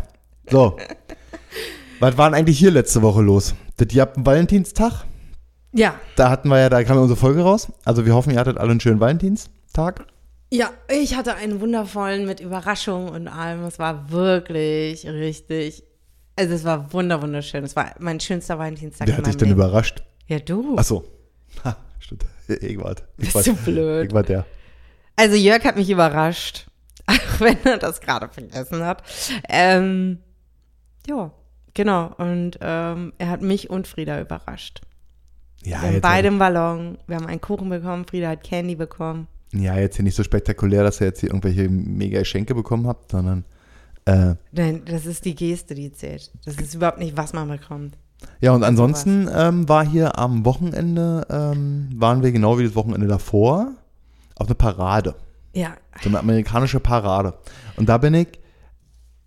So. 0.48 0.76
Was 1.98 2.16
war 2.16 2.30
denn 2.30 2.38
eigentlich 2.38 2.58
hier 2.58 2.70
letzte 2.70 3.02
Woche 3.02 3.20
los? 3.22 3.54
Das 3.78 3.92
ihr 3.92 4.02
habt 4.02 4.16
einen 4.16 4.26
Valentinstag. 4.26 5.06
Ja, 5.76 5.98
Da 6.16 6.30
hatten 6.30 6.48
wir 6.48 6.58
ja, 6.60 6.68
da 6.68 6.84
kam 6.84 6.96
ja 6.96 7.02
unsere 7.02 7.18
Folge 7.18 7.42
raus. 7.42 7.72
Also 7.84 8.06
wir 8.06 8.14
hoffen, 8.14 8.32
ihr 8.32 8.38
hattet 8.38 8.58
alle 8.58 8.70
einen 8.70 8.80
schönen 8.80 9.00
Valentinstag. 9.00 10.06
ja, 10.52 10.70
ich 10.88 11.16
hatte 11.16 11.34
einen 11.34 11.60
wundervollen 11.60 12.26
mit 12.26 12.38
Überraschung 12.40 13.08
und 13.08 13.26
allem. 13.28 13.64
Es 13.64 13.78
war 13.80 14.10
wirklich 14.10 15.04
richtig. 15.06 15.82
Also 16.36 16.54
es 16.54 16.64
war 16.64 16.92
wunder 16.92 17.20
wunderschön. 17.22 17.64
Es 17.64 17.74
war 17.74 17.92
mein 17.98 18.20
schönster 18.20 18.58
Valentinstag 18.58 19.08
Wer 19.08 19.16
hat 19.16 19.26
dich 19.26 19.36
denn 19.36 19.48
Leben. 19.48 19.60
überrascht? 19.60 20.04
Ja, 20.28 20.38
du. 20.38 20.76
Achso. 20.76 21.04
Ha, 21.64 21.76
stimmt. 21.98 22.24
Ich 22.48 22.78
Bist 23.16 23.34
war, 23.34 23.42
du 23.42 23.54
blöd. 23.54 24.12
war 24.12 24.22
der. 24.22 24.44
Also 25.16 25.34
Jörg 25.34 25.64
hat 25.64 25.76
mich 25.76 25.88
überrascht, 25.90 26.66
auch 27.06 27.40
wenn 27.40 27.56
er 27.64 27.78
das 27.78 28.00
gerade 28.00 28.28
vergessen 28.28 28.84
hat. 28.84 29.02
Ähm, 29.48 30.18
ja, 31.08 31.32
genau. 31.72 32.12
Und 32.18 32.58
ähm, 32.60 33.12
er 33.18 33.30
hat 33.30 33.40
mich 33.42 33.70
und 33.70 33.88
Frieda 33.88 34.20
überrascht. 34.20 34.82
Ja, 35.64 35.82
Wir 35.82 35.88
haben 35.88 36.00
beide 36.00 36.28
einen 36.28 36.38
Ballon, 36.38 36.98
wir 37.06 37.16
haben 37.16 37.26
einen 37.26 37.40
Kuchen 37.40 37.68
bekommen, 37.68 38.04
Frieda 38.06 38.28
hat 38.30 38.44
Candy 38.44 38.74
bekommen. 38.76 39.26
ja, 39.52 39.76
jetzt 39.78 39.96
hier 39.96 40.02
nicht 40.04 40.16
so 40.16 40.22
spektakulär, 40.22 40.82
dass 40.82 41.00
ihr 41.00 41.06
jetzt 41.06 41.20
hier 41.20 41.30
irgendwelche 41.30 41.68
mega 41.68 42.18
Geschenke 42.18 42.54
bekommen 42.54 42.86
habt, 42.86 43.10
sondern 43.12 43.44
äh, 44.06 44.34
Nein, 44.52 44.82
das 44.84 45.06
ist 45.06 45.24
die 45.24 45.34
Geste, 45.34 45.74
die 45.74 45.90
zählt. 45.92 46.30
Das 46.44 46.56
ist 46.56 46.74
überhaupt 46.74 46.98
nicht, 46.98 47.16
was 47.16 47.32
man 47.32 47.48
bekommt. 47.48 47.96
Ja, 48.40 48.52
und 48.52 48.62
ansonsten 48.62 49.28
ähm, 49.34 49.68
war 49.68 49.86
hier 49.86 50.18
am 50.18 50.44
Wochenende, 50.44 51.26
ähm, 51.30 51.88
waren 51.94 52.22
wir 52.22 52.32
genau 52.32 52.58
wie 52.58 52.64
das 52.64 52.74
Wochenende 52.74 53.06
davor 53.06 53.72
auf 54.36 54.46
eine 54.46 54.54
Parade. 54.54 55.14
Ja, 55.54 55.74
So 56.02 56.08
eine 56.08 56.18
amerikanische 56.18 56.80
Parade. 56.80 57.34
Und 57.76 57.88
da 57.88 57.96
bin 57.98 58.12
ich, 58.14 58.28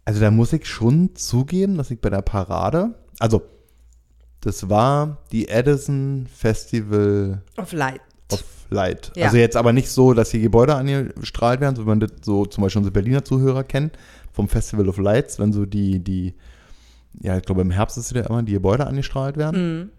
also 0.06 0.20
da 0.20 0.30
muss 0.30 0.52
ich 0.54 0.68
schon 0.68 1.16
zugeben, 1.16 1.78
dass 1.78 1.90
ich 1.90 2.00
bei 2.02 2.10
der 2.10 2.22
Parade, 2.22 2.96
also 3.20 3.42
das 4.42 4.70
war 4.70 5.18
die 5.32 5.48
Edison 5.48 6.28
Festival 6.34 7.42
auf 7.56 7.74
Light. 7.74 8.02
of 8.32 8.44
Light. 8.70 9.12
Ja. 9.16 9.26
Also 9.26 9.38
jetzt 9.38 9.56
aber 9.56 9.74
nicht 9.74 9.90
so, 9.90 10.14
dass 10.14 10.30
die 10.30 10.42
Gebäude 10.42 10.76
angestrahlt 10.76 11.60
werden, 11.62 11.76
so 11.76 11.84
wie 11.84 11.88
man 11.88 12.00
das 12.00 12.12
so 12.22 12.46
zum 12.46 12.64
Beispiel 12.64 12.80
unsere 12.80 12.94
Berliner 12.94 13.24
Zuhörer 13.24 13.64
kennen, 13.64 13.92
vom 14.32 14.48
Festival 14.48 14.88
of 14.88 14.98
Lights, 14.98 15.40
wenn 15.40 15.54
so 15.54 15.66
die, 15.66 16.00
die, 16.00 16.36
ja, 17.22 17.38
ich 17.38 17.44
glaube 17.44 17.62
im 17.62 17.72
Herbst 17.72 17.98
ist 17.98 18.06
es 18.06 18.12
ja 18.12 18.26
immer, 18.28 18.44
die 18.44 18.54
Gebäude 18.54 18.86
angestrahlt 18.86 19.38
werden. 19.38 19.80
Mhm. 19.80 19.90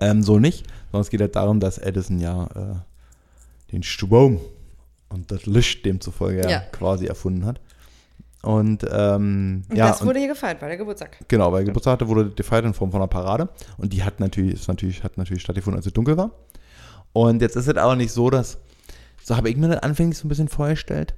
Ähm, 0.00 0.22
so 0.22 0.38
nicht, 0.38 0.66
sondern 0.90 1.02
es 1.02 1.10
geht 1.10 1.20
halt 1.20 1.36
darum, 1.36 1.60
dass 1.60 1.78
Edison 1.78 2.20
ja 2.20 2.44
äh, 2.44 3.72
den 3.72 3.82
Strom 3.82 4.40
und 5.08 5.30
das 5.30 5.46
Licht 5.46 5.84
demzufolge. 5.84 6.48
Ja. 6.48 6.60
quasi 6.60 7.06
erfunden 7.06 7.44
hat. 7.46 7.60
Und 8.42 8.86
ähm, 8.90 9.64
Und 9.68 9.76
ja, 9.76 9.88
das 9.88 10.00
und, 10.00 10.08
wurde 10.08 10.20
hier 10.20 10.28
gefeiert, 10.28 10.60
war 10.60 10.68
der 10.68 10.78
Geburtstag. 10.78 11.18
genau, 11.26 11.52
weil 11.52 11.64
Geburtstag 11.64 11.94
hatte, 11.94 12.08
wurde 12.08 12.30
gefeiert 12.30 12.64
in 12.64 12.74
Form 12.74 12.92
von 12.92 13.00
einer 13.00 13.08
Parade. 13.08 13.48
Und 13.76 13.92
die 13.92 14.04
hat 14.04 14.20
natürlich, 14.20 14.54
ist 14.54 14.68
natürlich, 14.68 15.02
hat 15.02 15.18
natürlich 15.18 15.42
stattgefunden, 15.42 15.78
als 15.78 15.86
es 15.86 15.92
dunkel 15.92 16.16
war. 16.16 16.30
Und 17.12 17.42
jetzt 17.42 17.56
ist 17.56 17.66
es 17.66 17.76
aber 17.76 17.96
nicht 17.96 18.12
so, 18.12 18.30
dass, 18.30 18.58
so 19.24 19.36
habe 19.36 19.50
ich 19.50 19.56
mir 19.56 19.68
das 19.68 19.82
anfänglich 19.82 20.18
so 20.18 20.26
ein 20.26 20.28
bisschen 20.28 20.48
vorgestellt, 20.48 21.14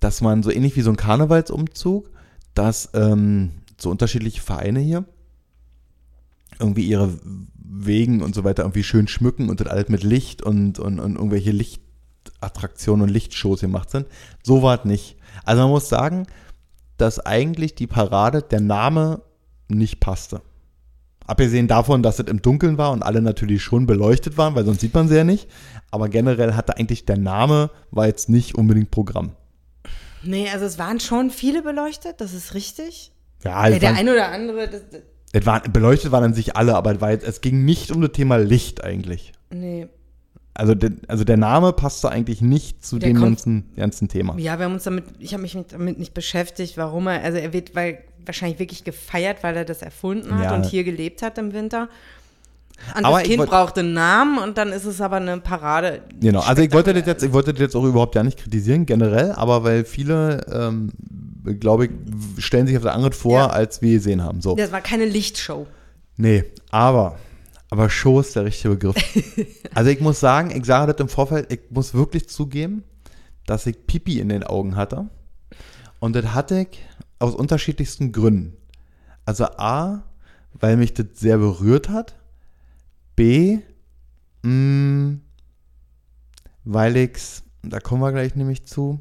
dass 0.00 0.20
man 0.20 0.42
so 0.42 0.50
ähnlich 0.50 0.76
wie 0.76 0.80
so 0.82 0.90
ein 0.90 0.96
Karnevalsumzug, 0.96 2.10
dass 2.54 2.90
ähm, 2.94 3.52
so 3.78 3.90
unterschiedliche 3.90 4.40
Vereine 4.40 4.80
hier 4.80 5.04
irgendwie 6.58 6.86
ihre 6.86 7.12
Wegen 7.54 8.22
und 8.22 8.34
so 8.34 8.44
weiter 8.44 8.62
irgendwie 8.62 8.84
schön 8.84 9.08
schmücken 9.08 9.50
und 9.50 9.60
das 9.60 9.66
alles 9.66 9.88
mit 9.88 10.02
Licht 10.02 10.42
und, 10.42 10.78
und, 10.78 10.98
und 11.00 11.16
irgendwelche 11.16 11.50
Lichtattraktionen 11.50 13.02
und 13.02 13.08
Lichtshows 13.10 13.60
gemacht 13.60 13.90
sind. 13.90 14.06
So 14.42 14.62
war 14.62 14.78
es 14.78 14.84
nicht. 14.84 15.16
Also 15.44 15.62
man 15.62 15.70
muss 15.70 15.88
sagen, 15.88 16.26
dass 16.96 17.24
eigentlich 17.24 17.74
die 17.74 17.86
Parade, 17.86 18.42
der 18.42 18.60
Name 18.60 19.22
nicht 19.68 20.00
passte. 20.00 20.42
Abgesehen 21.26 21.66
davon, 21.66 22.02
dass 22.02 22.20
es 22.20 22.26
im 22.26 22.40
Dunkeln 22.40 22.78
war 22.78 22.92
und 22.92 23.02
alle 23.02 23.20
natürlich 23.20 23.62
schon 23.62 23.86
beleuchtet 23.86 24.38
waren, 24.38 24.54
weil 24.54 24.64
sonst 24.64 24.80
sieht 24.80 24.94
man 24.94 25.08
sie 25.08 25.16
ja 25.16 25.24
nicht. 25.24 25.48
Aber 25.90 26.08
generell 26.08 26.54
hatte 26.54 26.76
eigentlich 26.76 27.04
der 27.04 27.18
Name, 27.18 27.70
war 27.90 28.06
jetzt 28.06 28.28
nicht 28.28 28.54
unbedingt 28.54 28.92
Programm. 28.92 29.32
Nee, 30.22 30.48
also 30.50 30.64
es 30.64 30.78
waren 30.78 31.00
schon 31.00 31.30
viele 31.30 31.62
beleuchtet, 31.62 32.20
das 32.20 32.32
ist 32.32 32.54
richtig. 32.54 33.12
Ja, 33.44 33.68
Ja, 33.68 33.74
es 33.74 33.80
der 33.80 33.94
eine 33.94 34.12
oder 34.12 34.28
andere, 34.28 34.68
das, 34.68 34.82
das, 34.90 35.02
es 35.32 35.46
waren, 35.46 35.72
beleuchtet 35.72 36.12
waren 36.12 36.24
an 36.24 36.34
sich 36.34 36.56
alle, 36.56 36.74
aber 36.76 36.94
es, 36.94 37.00
war 37.00 37.10
es 37.10 37.40
ging 37.40 37.64
nicht 37.64 37.90
um 37.90 38.00
das 38.00 38.12
Thema 38.12 38.36
Licht 38.36 38.84
eigentlich. 38.84 39.32
nee. 39.50 39.88
Also, 40.58 40.74
der, 40.74 40.92
also 41.06 41.22
der 41.24 41.36
Name 41.36 41.72
passte 41.72 42.08
eigentlich 42.10 42.40
nicht 42.40 42.84
zu 42.84 42.98
Der 42.98 43.10
dem 43.10 43.16
kommt- 43.18 43.28
ganzen, 43.36 43.64
ganzen 43.76 44.08
Thema. 44.08 44.36
Ja, 44.38 44.58
wir 44.58 44.64
haben 44.64 44.72
uns 44.74 44.84
damit, 44.84 45.04
ich 45.18 45.32
habe 45.34 45.42
mich 45.42 45.54
mit, 45.54 45.72
damit 45.72 45.98
nicht 45.98 46.14
beschäftigt, 46.14 46.76
warum 46.78 47.06
er, 47.08 47.22
also 47.22 47.36
er 47.38 47.52
wird 47.52 47.74
weil, 47.74 47.98
wahrscheinlich 48.24 48.58
wirklich 48.58 48.82
gefeiert, 48.82 49.42
weil 49.42 49.54
er 49.56 49.64
das 49.66 49.82
erfunden 49.82 50.34
hat 50.36 50.44
Ja. 50.44 50.54
und 50.54 50.64
hier 50.64 50.82
gelebt 50.82 51.20
hat 51.22 51.36
im 51.38 51.52
Winter. 51.52 51.88
Und 52.96 53.04
Aber 53.04 53.18
das 53.18 53.26
Kind 53.28 53.38
wollt- 53.38 53.50
braucht 53.50 53.78
einen 53.78 53.92
Namen 53.94 54.38
und 54.38 54.58
dann 54.58 54.70
ist 54.72 54.84
es 54.86 55.00
aber 55.00 55.16
eine 55.16 55.38
Parade. 55.40 56.00
Genau, 56.20 56.40
also 56.40 56.62
ich 56.62 56.72
wollte 56.72 56.92
das 56.94 57.06
jetzt, 57.06 57.22
ich 57.22 57.32
wollte 57.32 57.52
das 57.52 57.60
jetzt 57.60 57.76
auch 57.76 57.84
überhaupt 57.84 58.14
ja 58.14 58.22
nicht 58.22 58.38
kritisieren, 58.38 58.84
generell, 58.86 59.32
aber 59.32 59.62
weil 59.64 59.84
viele, 59.84 60.44
ähm, 60.52 60.90
glaube 61.60 61.86
ich, 61.86 61.90
stellen 62.38 62.66
sich 62.66 62.76
auf 62.76 62.82
der 62.82 62.94
andere 62.94 63.12
vor, 63.12 63.38
Ja. 63.40 63.46
als 63.48 63.80
wir 63.82 63.92
gesehen 63.92 64.22
haben. 64.22 64.40
So. 64.40 64.56
Das 64.56 64.72
war 64.72 64.80
keine 64.80 65.04
Lichtshow. 65.04 65.66
Nee, 66.16 66.44
aber, 66.70 67.16
aber 67.76 67.90
Show 67.90 68.20
ist 68.20 68.34
der 68.34 68.46
richtige 68.46 68.70
Begriff. 68.70 68.96
also 69.74 69.90
ich 69.90 70.00
muss 70.00 70.18
sagen, 70.18 70.50
ich 70.50 70.64
sage 70.64 70.92
das 70.92 71.00
im 71.00 71.10
Vorfeld, 71.10 71.52
ich 71.52 71.60
muss 71.68 71.92
wirklich 71.92 72.26
zugeben, 72.26 72.84
dass 73.44 73.66
ich 73.66 73.86
Pipi 73.86 74.18
in 74.18 74.30
den 74.30 74.44
Augen 74.44 74.76
hatte. 74.76 75.10
Und 76.00 76.16
das 76.16 76.32
hatte 76.32 76.60
ich 76.60 76.80
aus 77.18 77.34
unterschiedlichsten 77.34 78.12
Gründen. 78.12 78.56
Also 79.26 79.44
A, 79.44 80.04
weil 80.54 80.78
mich 80.78 80.94
das 80.94 81.06
sehr 81.16 81.36
berührt 81.36 81.90
hat. 81.90 82.16
B, 83.14 83.58
mh, 84.42 85.18
weil 86.64 86.96
ich's, 86.96 87.42
da 87.62 87.78
kommen 87.78 88.00
wir 88.00 88.12
gleich 88.12 88.34
nämlich 88.36 88.64
zu, 88.64 89.00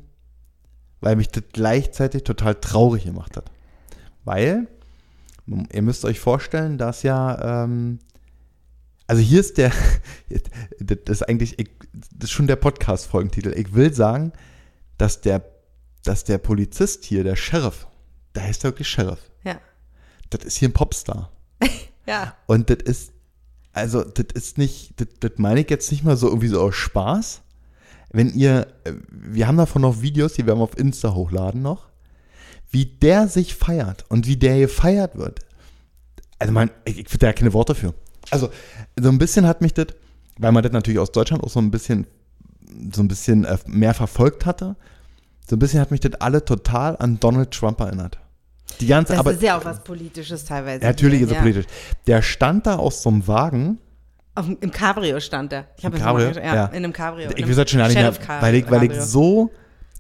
weil 0.99 1.15
mich 1.15 1.29
das 1.29 1.43
gleichzeitig 1.53 2.25
total 2.25 2.55
traurig 2.55 3.05
gemacht 3.05 3.37
hat. 3.37 3.49
Weil, 4.25 4.67
ihr 5.71 5.81
müsst 5.81 6.03
euch 6.03 6.19
vorstellen, 6.19 6.77
dass 6.77 7.03
ja, 7.03 7.63
ähm, 7.63 7.99
also 9.07 9.21
hier 9.21 9.39
ist 9.39 9.57
der, 9.57 9.71
das 10.79 10.97
ist 11.07 11.23
eigentlich, 11.29 11.59
ich, 11.59 11.69
das 11.93 12.29
ist 12.29 12.31
schon 12.31 12.47
der 12.47 12.55
Podcast-Folgentitel. 12.55 13.53
Ich 13.55 13.73
will 13.73 13.93
sagen, 13.93 14.33
dass 14.97 15.21
der, 15.21 15.43
dass 16.03 16.23
der 16.23 16.37
Polizist 16.37 17.05
hier, 17.05 17.23
der 17.23 17.35
Sheriff, 17.35 17.87
der 18.33 18.43
heißt 18.43 18.63
ja 18.63 18.69
wirklich 18.69 18.87
Sheriff, 18.87 19.19
Ja. 19.43 19.59
das 20.29 20.43
ist 20.45 20.57
hier 20.57 20.69
ein 20.69 20.73
Popstar. 20.73 21.31
Ja. 22.07 22.35
Und 22.45 22.69
das 22.69 22.77
ist, 22.83 23.13
also, 23.73 24.03
das 24.03 24.27
ist 24.35 24.59
nicht, 24.59 24.93
das, 25.01 25.07
das 25.21 25.31
meine 25.37 25.61
ich 25.61 25.69
jetzt 25.71 25.91
nicht 25.91 26.03
mal 26.03 26.15
so 26.15 26.27
irgendwie 26.27 26.49
so 26.49 26.61
aus 26.61 26.75
Spaß. 26.75 27.41
Wenn 28.11 28.31
ihr, 28.35 28.67
wir 29.09 29.47
haben 29.47 29.57
davon 29.57 29.81
noch 29.81 30.03
Videos, 30.03 30.33
die 30.33 30.45
werden 30.45 30.59
wir 30.59 30.65
auf 30.65 30.77
Insta 30.77 31.15
hochladen 31.15 31.63
noch, 31.63 31.87
wie 32.69 32.85
der 32.85 33.27
sich 33.27 33.55
feiert 33.55 34.05
und 34.07 34.27
wie 34.27 34.37
der 34.37 34.59
gefeiert 34.59 35.17
wird. 35.17 35.39
Also, 36.37 36.53
man, 36.53 36.69
ich, 36.85 36.99
ich 36.99 37.09
finde 37.09 37.21
da 37.21 37.27
ja 37.27 37.33
keine 37.33 37.53
Worte 37.53 37.73
für. 37.73 37.95
Also, 38.31 38.49
so 38.99 39.09
ein 39.09 39.17
bisschen 39.17 39.45
hat 39.47 39.61
mich 39.61 39.73
das, 39.73 39.87
weil 40.37 40.51
man 40.51 40.63
das 40.63 40.71
natürlich 40.71 40.99
aus 40.99 41.11
Deutschland 41.11 41.43
auch 41.43 41.49
so 41.49 41.59
ein 41.59 41.71
bisschen, 41.71 42.07
so 42.93 43.01
ein 43.01 43.07
bisschen 43.07 43.45
äh, 43.45 43.57
mehr 43.67 43.93
verfolgt 43.93 44.45
hatte, 44.45 44.75
so 45.47 45.55
ein 45.55 45.59
bisschen 45.59 45.79
hat 45.79 45.91
mich 45.91 45.99
das 45.99 46.13
alle 46.19 46.43
total 46.43 46.97
an 46.97 47.19
Donald 47.19 47.51
Trump 47.51 47.79
erinnert. 47.79 48.17
Die 48.79 48.87
ganze, 48.87 49.13
Das 49.13 49.19
aber, 49.19 49.31
ist 49.31 49.41
ja 49.41 49.57
auch 49.57 49.63
was 49.63 49.83
Politisches 49.83 50.43
teilweise. 50.43 50.83
natürlich 50.83 51.19
hier, 51.19 51.27
ist 51.27 51.31
er 51.31 51.35
ja. 51.37 51.41
politisch. 51.41 51.65
Der 52.07 52.21
stand 52.21 52.65
da 52.65 52.77
aus 52.77 53.01
so 53.03 53.09
einem 53.09 53.27
Wagen. 53.27 53.77
Auf, 54.33 54.47
Im 54.59 54.71
Cabrio 54.71 55.19
stand 55.19 55.53
er. 55.53 55.67
Ich 55.77 55.85
habe 55.85 55.95
es 55.95 56.01
mal 56.01 56.07
Cabrio? 56.07 56.27
angeschaut. 56.27 56.45
Ja, 56.45 56.55
Ja. 56.55 56.65
in 56.65 56.75
einem 56.83 56.91
Cabrio. 56.93 57.29
Ich 57.35 57.47
weiß 57.57 57.69
schon 57.69 57.79
gar 57.79 57.87
nicht 57.87 57.95
mehr, 57.95 58.13
weil 58.41 58.55
ich, 58.55 58.69
weil 58.69 58.83
ich 58.83 58.99
so 59.01 59.51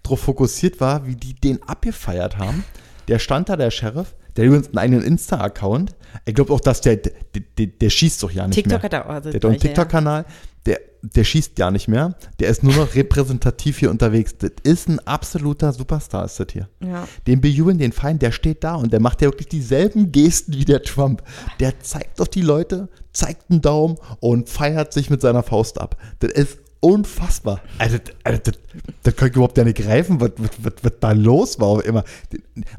drauf 0.03 0.19
fokussiert 0.19 0.81
war, 0.81 1.05
wie 1.07 1.15
die 1.15 1.33
den 1.35 1.63
abgefeiert 1.63 2.37
haben. 2.37 2.63
Der 3.07 3.19
stand 3.19 3.49
da, 3.49 3.55
der 3.55 3.71
Sheriff, 3.71 4.15
der 4.35 4.43
hat 4.43 4.47
übrigens 4.47 4.67
einen 4.67 4.77
eigenen 4.77 5.01
Insta-Account. 5.03 5.95
Ich 6.25 6.35
glaube 6.35 6.53
auch, 6.53 6.59
dass 6.59 6.81
der, 6.81 6.97
der, 6.97 7.11
der, 7.57 7.67
der 7.67 7.89
schießt 7.89 8.23
doch 8.23 8.31
ja 8.31 8.47
nicht 8.47 8.55
TikTok 8.55 8.71
mehr. 8.71 8.83
hat 8.83 8.93
er 8.93 9.05
auch. 9.05 9.09
Also 9.09 9.31
Der 9.31 9.37
hat 9.37 9.45
auch 9.45 9.49
einen. 9.49 9.59
TikTok-Kanal, 9.59 10.25
der, 10.65 10.79
der 11.01 11.23
schießt 11.23 11.57
ja 11.59 11.71
nicht 11.71 11.87
mehr. 11.87 12.15
Der 12.39 12.49
ist 12.49 12.63
nur 12.63 12.73
noch 12.73 12.95
repräsentativ 12.95 13.79
hier 13.79 13.91
unterwegs. 13.91 14.35
Das 14.37 14.51
ist 14.63 14.89
ein 14.89 14.99
absoluter 15.07 15.71
Superstar, 15.71 16.25
ist 16.25 16.39
das 16.39 16.47
hier. 16.51 16.67
Ja. 16.83 17.07
Den 17.27 17.41
bejubeln, 17.41 17.77
den 17.77 17.91
Feind, 17.91 18.21
der 18.21 18.31
steht 18.31 18.63
da 18.63 18.75
und 18.75 18.91
der 18.91 18.99
macht 18.99 19.21
ja 19.21 19.27
wirklich 19.27 19.47
dieselben 19.47 20.11
Gesten 20.11 20.53
wie 20.53 20.65
der 20.65 20.81
Trump. 20.83 21.23
Der 21.59 21.79
zeigt 21.79 22.19
auf 22.19 22.29
die 22.29 22.41
Leute, 22.41 22.89
zeigt 23.13 23.49
einen 23.49 23.61
Daumen 23.61 23.97
und 24.19 24.49
feiert 24.49 24.93
sich 24.93 25.09
mit 25.09 25.21
seiner 25.21 25.43
Faust 25.43 25.79
ab. 25.79 25.97
Das 26.19 26.31
ist 26.31 26.57
unfassbar. 26.79 27.61
Also, 27.79 27.97
also 28.23 28.39
das, 28.43 28.53
das 29.03 29.15
kann 29.15 29.29
ich 29.29 29.35
überhaupt 29.35 29.57
ja 29.57 29.63
nicht 29.63 29.77
greifen, 29.77 30.19
was, 30.21 30.31
was, 30.37 30.49
was, 30.59 30.73
was 30.81 30.91
da 30.99 31.11
los 31.13 31.59
war. 31.59 31.83
Immer. 31.83 32.03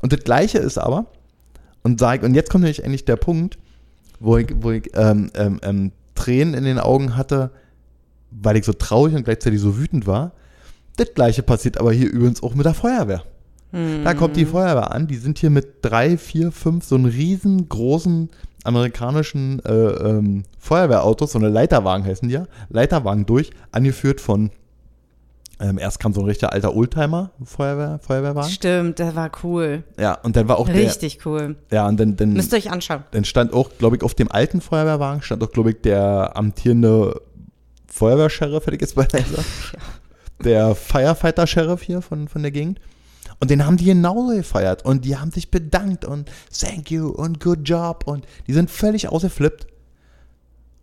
Und 0.00 0.12
das 0.12 0.20
Gleiche 0.20 0.58
ist 0.58 0.78
aber, 0.78 1.06
und, 1.86 2.00
sag, 2.00 2.24
und 2.24 2.34
jetzt 2.34 2.50
kommt 2.50 2.64
nämlich 2.64 2.84
eigentlich 2.84 3.04
der 3.04 3.14
Punkt, 3.14 3.58
wo 4.18 4.36
ich, 4.38 4.48
wo 4.60 4.72
ich 4.72 4.90
ähm, 4.94 5.30
ähm, 5.34 5.60
ähm, 5.62 5.92
Tränen 6.16 6.54
in 6.54 6.64
den 6.64 6.80
Augen 6.80 7.16
hatte, 7.16 7.52
weil 8.32 8.56
ich 8.56 8.64
so 8.64 8.72
traurig 8.72 9.14
und 9.14 9.22
gleichzeitig 9.22 9.60
so 9.60 9.78
wütend 9.78 10.04
war. 10.04 10.32
Das 10.96 11.14
Gleiche 11.14 11.44
passiert 11.44 11.78
aber 11.78 11.92
hier 11.92 12.10
übrigens 12.10 12.42
auch 12.42 12.56
mit 12.56 12.66
der 12.66 12.74
Feuerwehr. 12.74 13.22
Da 14.02 14.14
kommt 14.14 14.36
die 14.36 14.46
Feuerwehr 14.46 14.90
an, 14.90 15.06
die 15.06 15.16
sind 15.16 15.38
hier 15.38 15.50
mit 15.50 15.66
drei, 15.82 16.18
vier, 16.18 16.50
fünf 16.50 16.84
so 16.84 16.96
einen 16.96 17.04
riesengroßen 17.04 18.30
amerikanischen 18.64 19.64
äh, 19.64 19.72
ähm, 19.72 20.42
Feuerwehrautos, 20.58 21.32
so 21.32 21.38
eine 21.38 21.50
Leiterwagen 21.50 22.04
heißen 22.04 22.28
die 22.28 22.34
ja, 22.34 22.46
Leiterwagen 22.68 23.26
durch, 23.26 23.50
angeführt 23.70 24.20
von, 24.20 24.50
ähm, 25.58 25.78
erst 25.78 26.00
kam 26.00 26.12
so 26.12 26.20
ein 26.20 26.26
richtiger 26.26 26.52
alter 26.52 26.74
Oldtimer 26.74 27.30
Feuerwehr, 27.44 27.98
Feuerwehrwagen. 27.98 28.50
Stimmt, 28.50 28.98
das 28.98 29.14
war 29.14 29.30
cool. 29.42 29.84
Ja, 29.98 30.14
und 30.22 30.36
dann 30.36 30.48
war 30.48 30.58
auch 30.58 30.68
Richtig 30.68 31.24
cool. 31.24 31.56
der, 31.70 31.78
ja, 31.78 31.88
und 31.88 31.98
dann, 31.98 32.16
dann, 32.16 32.34
Müsst 32.34 32.52
ihr 32.52 32.58
euch 32.58 32.70
anschauen. 32.70 33.04
dann 33.12 33.24
stand 33.24 33.52
auch, 33.52 33.70
glaube 33.78 33.96
ich, 33.96 34.02
auf 34.02 34.14
dem 34.14 34.30
alten 34.30 34.60
Feuerwehrwagen 34.60 35.22
stand 35.22 35.42
auch, 35.42 35.50
glaube 35.50 35.70
ich, 35.70 35.80
der 35.80 36.32
amtierende 36.36 37.20
Feuerwehrsheriff, 37.86 38.66
hätte 38.66 38.76
ich 38.76 38.82
jetzt 38.82 38.94
beinahe 38.94 39.22
gesagt. 39.22 39.46
Der 40.44 40.74
Firefighter-Sheriff 40.74 41.82
hier 41.82 42.02
von, 42.02 42.28
von 42.28 42.42
der 42.42 42.50
Gegend. 42.50 42.78
Und 43.40 43.50
den 43.50 43.64
haben 43.66 43.76
die 43.78 43.86
genauso 43.86 44.34
gefeiert. 44.34 44.84
Und 44.84 45.04
die 45.04 45.16
haben 45.16 45.30
sich 45.30 45.50
bedankt 45.50 46.04
und 46.04 46.30
thank 46.58 46.90
you 46.90 47.08
und 47.08 47.40
good 47.40 47.60
job. 47.64 48.04
Und 48.06 48.26
die 48.46 48.52
sind 48.52 48.70
völlig 48.70 49.08
ausgeflippt. 49.08 49.66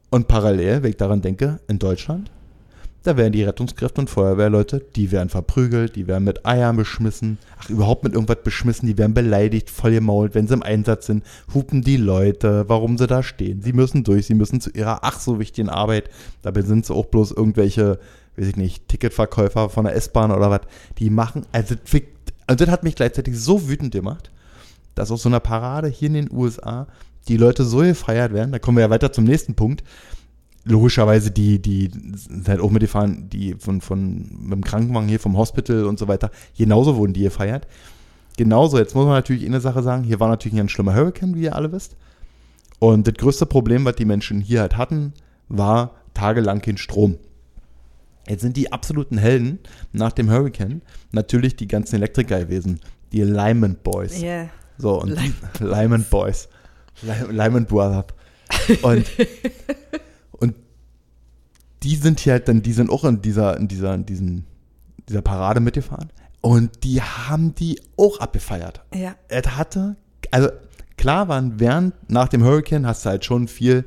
Und 0.09 0.27
parallel, 0.27 0.83
wenn 0.83 0.91
ich 0.91 0.97
daran 0.97 1.21
denke, 1.21 1.59
in 1.67 1.79
Deutschland, 1.79 2.31
da 3.03 3.17
werden 3.17 3.33
die 3.33 3.43
Rettungskräfte 3.43 3.99
und 3.99 4.09
Feuerwehrleute, 4.09 4.83
die 4.95 5.11
werden 5.11 5.27
verprügelt, 5.27 5.97
die 5.97 6.07
werden 6.07 6.23
mit 6.23 6.45
Eiern 6.45 6.77
beschmissen, 6.77 7.37
ach, 7.59 7.69
überhaupt 7.69 8.05
mit 8.05 8.13
irgendwas 8.13 8.43
beschmissen, 8.43 8.87
die 8.87 8.97
werden 8.97 9.13
beleidigt, 9.13 9.69
voll 9.69 9.91
gemault, 9.91 10.33
wenn 10.35 10.47
sie 10.47 10.53
im 10.53 10.63
Einsatz 10.63 11.07
sind, 11.07 11.23
hupen 11.53 11.81
die 11.81 11.97
Leute, 11.97 12.63
warum 12.69 12.97
sie 12.97 13.07
da 13.07 13.21
stehen. 13.21 13.61
Sie 13.61 13.73
müssen 13.73 14.05
durch, 14.05 14.27
sie 14.27 14.35
müssen 14.35 14.61
zu 14.61 14.69
ihrer 14.69 14.99
ach 15.03 15.19
so 15.19 15.37
wichtigen 15.37 15.67
Arbeit. 15.67 16.09
Dabei 16.41 16.61
sind 16.61 16.85
sie 16.85 16.93
auch 16.93 17.05
bloß 17.07 17.31
irgendwelche, 17.31 17.99
weiß 18.37 18.47
ich 18.47 18.55
nicht, 18.55 18.87
Ticketverkäufer 18.87 19.69
von 19.69 19.83
der 19.83 19.95
S-Bahn 19.95 20.31
oder 20.31 20.49
was. 20.49 20.61
Die 20.97 21.09
machen, 21.09 21.45
also, 21.51 21.75
also 22.47 22.65
das 22.65 22.73
hat 22.73 22.83
mich 22.83 22.95
gleichzeitig 22.95 23.37
so 23.37 23.67
wütend 23.67 23.91
gemacht, 23.91 24.31
dass 24.95 25.11
aus 25.11 25.23
so 25.23 25.29
einer 25.29 25.41
Parade 25.41 25.89
hier 25.89 26.07
in 26.07 26.13
den 26.13 26.31
USA 26.31 26.87
die 27.27 27.37
Leute 27.37 27.65
so 27.65 27.79
gefeiert 27.79 28.33
werden. 28.33 28.53
Da 28.53 28.59
kommen 28.59 28.77
wir 28.77 28.83
ja 28.85 28.89
weiter 28.89 29.11
zum 29.11 29.25
nächsten 29.25 29.55
Punkt 29.55 29.83
logischerweise 30.65 31.31
die, 31.31 31.61
die 31.61 31.91
sind 32.15 32.47
halt 32.47 32.61
auch 32.61 32.69
mitgefahren, 32.71 33.29
die 33.29 33.55
von, 33.55 33.81
von 33.81 34.29
mit 34.39 34.51
dem 34.53 34.63
Krankenwagen 34.63 35.09
hier 35.09 35.19
vom 35.19 35.37
Hospital 35.37 35.85
und 35.85 35.99
so 35.99 36.07
weiter, 36.07 36.31
genauso 36.57 36.95
wurden 36.95 37.13
die 37.13 37.23
gefeiert. 37.23 37.67
Genauso, 38.37 38.77
jetzt 38.79 38.95
muss 38.95 39.05
man 39.05 39.13
natürlich 39.13 39.45
eine 39.45 39.59
Sache 39.61 39.83
sagen, 39.83 40.03
hier 40.03 40.19
war 40.19 40.27
natürlich 40.29 40.59
ein 40.59 40.69
schlimmer 40.69 40.95
Hurricane, 40.95 41.35
wie 41.35 41.43
ihr 41.43 41.55
alle 41.55 41.71
wisst. 41.71 41.95
Und 42.79 43.07
das 43.07 43.13
größte 43.15 43.45
Problem, 43.45 43.85
was 43.85 43.95
die 43.95 44.05
Menschen 44.05 44.41
hier 44.41 44.61
halt 44.61 44.75
hatten, 44.77 45.13
war 45.49 45.91
tagelang 46.13 46.61
kein 46.61 46.77
Strom. 46.77 47.17
Jetzt 48.27 48.41
sind 48.41 48.55
die 48.57 48.71
absoluten 48.71 49.17
Helden 49.17 49.59
nach 49.91 50.13
dem 50.13 50.31
Hurricane 50.31 50.81
natürlich 51.11 51.55
die 51.57 51.67
ganzen 51.67 51.95
Elektriker 51.97 52.39
gewesen, 52.39 52.79
die 53.11 53.21
Lyman 53.21 53.75
Boys. 53.83 54.21
Yeah. 54.21 54.49
So, 54.77 54.99
und 55.01 55.15
Lyman 55.59 56.05
Boys. 56.09 56.47
Ly- 57.03 57.31
Lyman 57.31 57.65
Brothers. 57.65 58.05
Und 58.83 59.05
die 61.83 61.95
sind 61.95 62.19
hier 62.19 62.33
halt 62.33 62.47
dann, 62.47 62.61
die 62.61 62.73
sind 62.73 62.89
auch 62.89 63.03
in 63.03 63.21
dieser, 63.21 63.57
in 63.57 63.67
dieser, 63.67 63.93
in 63.93 64.05
diesen, 64.05 64.45
dieser 65.09 65.21
Parade 65.21 65.59
mitgefahren. 65.59 66.09
Und 66.41 66.83
die 66.83 67.01
haben 67.01 67.55
die 67.55 67.79
auch 67.97 68.19
abgefeiert. 68.19 68.81
Ja. 68.93 69.15
Es 69.27 69.55
hatte, 69.55 69.95
also 70.31 70.49
klar 70.97 71.27
waren 71.27 71.59
während, 71.59 71.93
nach 72.09 72.27
dem 72.27 72.43
Hurricane 72.43 72.85
hast 72.85 73.05
du 73.05 73.09
halt 73.09 73.25
schon 73.25 73.47
viel, 73.47 73.85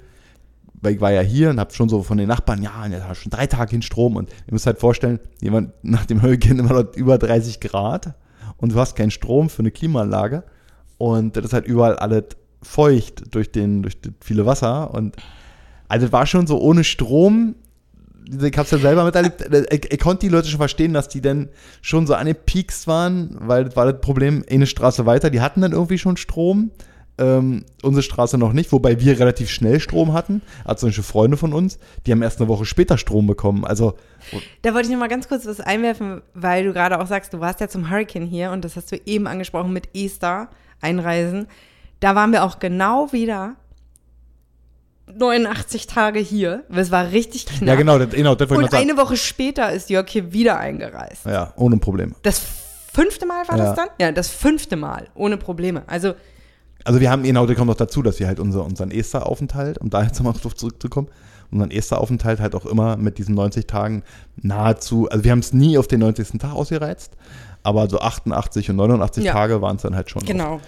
weil 0.81 0.95
ich 0.95 1.01
war 1.01 1.13
ja 1.13 1.21
hier 1.21 1.51
und 1.51 1.59
hab 1.59 1.75
schon 1.75 1.89
so 1.89 2.03
von 2.03 2.19
den 2.19 2.29
Nachbarn, 2.29 2.63
ja, 2.63 2.87
jetzt 2.87 3.05
hast 3.07 3.23
schon 3.23 3.31
drei 3.31 3.47
Tage 3.47 3.75
in 3.75 3.83
Strom 3.83 4.17
und 4.17 4.31
ihr 4.31 4.53
müsst 4.53 4.67
halt 4.67 4.79
vorstellen, 4.79 5.21
jemand 5.41 5.73
nach 5.83 6.07
dem 6.07 6.23
Hurricane 6.23 6.59
immer 6.59 6.73
noch 6.73 6.95
über 6.95 7.19
30 7.19 7.61
Grad 7.61 8.15
und 8.59 8.73
du 8.73 8.79
hast 8.79 8.97
keinen 8.97 9.11
Strom 9.11 9.51
für 9.51 9.61
eine 9.61 9.71
Klimaanlage 9.71 10.45
und 10.99 11.37
das 11.37 11.47
ist 11.47 11.53
halt 11.53 11.67
überall 11.67 11.97
alles 11.97 12.25
feucht 12.63 13.35
durch 13.35 13.53
den, 13.53 13.83
durch 13.83 14.01
das 14.01 14.13
viele 14.21 14.47
Wasser 14.47 14.93
und 14.93 15.17
also 15.89 16.07
es 16.07 16.13
war 16.13 16.27
schon 16.27 16.47
so 16.47 16.59
ohne 16.59 16.85
Strom, 16.85 17.55
ich 18.29 18.59
hab's 18.59 18.71
ja 18.71 18.79
selber 18.79 19.05
miterlebt, 19.05 19.45
ich, 19.71 19.93
ich 19.93 20.01
konnte 20.01 20.27
die 20.27 20.29
Leute 20.29 20.49
schon 20.49 20.59
verstehen, 20.59 20.93
dass 20.93 21.09
die 21.09 21.21
dann 21.21 21.49
schon 21.83 22.07
so 22.07 22.15
angepiekst 22.15 22.87
waren, 22.87 23.37
weil 23.41 23.65
das 23.65 23.77
war 23.77 23.91
das 23.91 24.01
Problem, 24.01 24.45
eine 24.51 24.67
Straße 24.67 25.07
weiter, 25.07 25.31
die 25.31 25.41
hatten 25.41 25.61
dann 25.61 25.73
irgendwie 25.73 25.99
schon 25.99 26.17
Strom, 26.17 26.71
ähm, 27.19 27.65
unsere 27.83 28.03
Straße 28.03 28.37
noch 28.37 28.53
nicht, 28.53 28.73
wobei 28.73 29.01
wir 29.01 29.19
relativ 29.19 29.51
schnell 29.51 29.81
Strom 29.81 30.13
hatten, 30.13 30.43
also 30.65 30.87
Beispiel 30.87 31.05
Freunde 31.05 31.37
von 31.37 31.53
uns, 31.53 31.79
die 32.07 32.13
haben 32.13 32.23
erst 32.23 32.41
eine 32.41 32.49
Woche 32.49 32.67
später 32.67 32.99
Strom 32.99 33.27
bekommen, 33.27 33.65
also 33.65 33.95
Da 34.63 34.75
wollte 34.75 34.89
ich 34.89 34.93
noch 34.93 35.01
mal 35.01 35.09
ganz 35.09 35.29
kurz 35.29 35.47
was 35.47 35.61
einwerfen, 35.61 36.23
weil 36.35 36.65
du 36.65 36.73
gerade 36.73 37.01
auch 37.01 37.07
sagst, 37.07 37.33
du 37.33 37.41
warst 37.41 37.61
ja 37.61 37.69
zum 37.69 37.91
Hurricane 37.91 38.27
hier 38.27 38.51
und 38.51 38.65
das 38.65 38.77
hast 38.77 38.93
du 38.93 39.01
eben 39.07 39.27
angesprochen 39.27 39.73
mit 39.73 39.91
Easter, 39.95 40.49
Einreisen. 40.81 41.47
Da 42.01 42.15
waren 42.15 42.33
wir 42.33 42.45
auch 42.45 42.59
genau 42.59 43.13
wieder 43.13 43.57
89 45.15 45.87
Tage 45.87 46.19
hier. 46.19 46.65
Es 46.75 46.91
war 46.91 47.11
richtig 47.13 47.47
knapp. 47.47 47.69
ja 47.69 47.75
genau, 47.77 47.99
das, 47.99 48.11
genau, 48.11 48.35
das 48.35 48.49
wollte 48.51 48.55
ich 48.55 48.57
Und 48.59 48.63
noch 48.65 48.71
sagen. 48.79 48.91
eine 48.91 48.99
Woche 48.99 49.17
später 49.17 49.73
ist 49.73 49.89
Jörg 49.91 50.09
hier 50.09 50.33
wieder 50.33 50.59
eingereist. 50.59 51.27
Ja, 51.27 51.53
ohne 51.57 51.77
Probleme. 51.79 52.13
Das 52.23 52.41
fünfte 52.93 53.27
Mal 53.27 53.47
war 53.49 53.57
Ja. 53.57 53.65
das 53.67 53.77
dann? 53.77 53.89
Ja, 54.01 54.13
das 54.13 54.29
fünfte 54.29 54.77
Mal, 54.77 55.09
ohne 55.15 55.37
Probleme. 55.37 55.83
Also, 55.87 56.15
Also 56.85 57.01
wir 57.01 57.11
haben, 57.11 57.23
genau, 57.25 57.47
da 57.47 57.55
kommt 57.55 57.67
noch 57.69 57.75
dazu, 57.77 58.03
dass 58.03 58.21
wir 58.21 58.27
halt 58.27 58.39
unser, 58.41 58.65
unseren 58.65 58.91
Esther-Aufenthalt, 58.91 59.79
um 59.79 59.91
da 59.91 60.03
jetzt 60.03 60.19
nochmal 60.19 60.35
drauf 60.41 60.55
zurückzukommen, 60.55 61.09
unseren 61.51 61.71
Esther-Aufenthalt 61.71 62.41
halt 62.41 62.55
auch 62.55 62.67
immer 62.67 62.97
mit 62.97 63.19
diesen 63.19 63.35
90 63.35 63.67
Tagen 63.67 64.03
nahezu, 64.37 65.09
also 65.09 65.25
wir 65.25 65.31
haben 65.31 65.39
es 65.41 65.53
nie 65.53 65.79
auf 65.79 65.87
den 65.89 66.01
90. 66.01 66.39
Tag 66.41 66.53
ausgereizt, 66.53 67.13
aber 67.63 67.89
so 67.89 68.01
88 68.01 68.71
und 68.71 68.77
89 68.77 69.25
Ja. 69.25 69.33
Tage 69.33 69.61
waren 69.63 69.77
es 69.77 69.83
dann 69.83 69.95
halt 69.97 70.11
schon. 70.11 70.25
genau. 70.25 70.61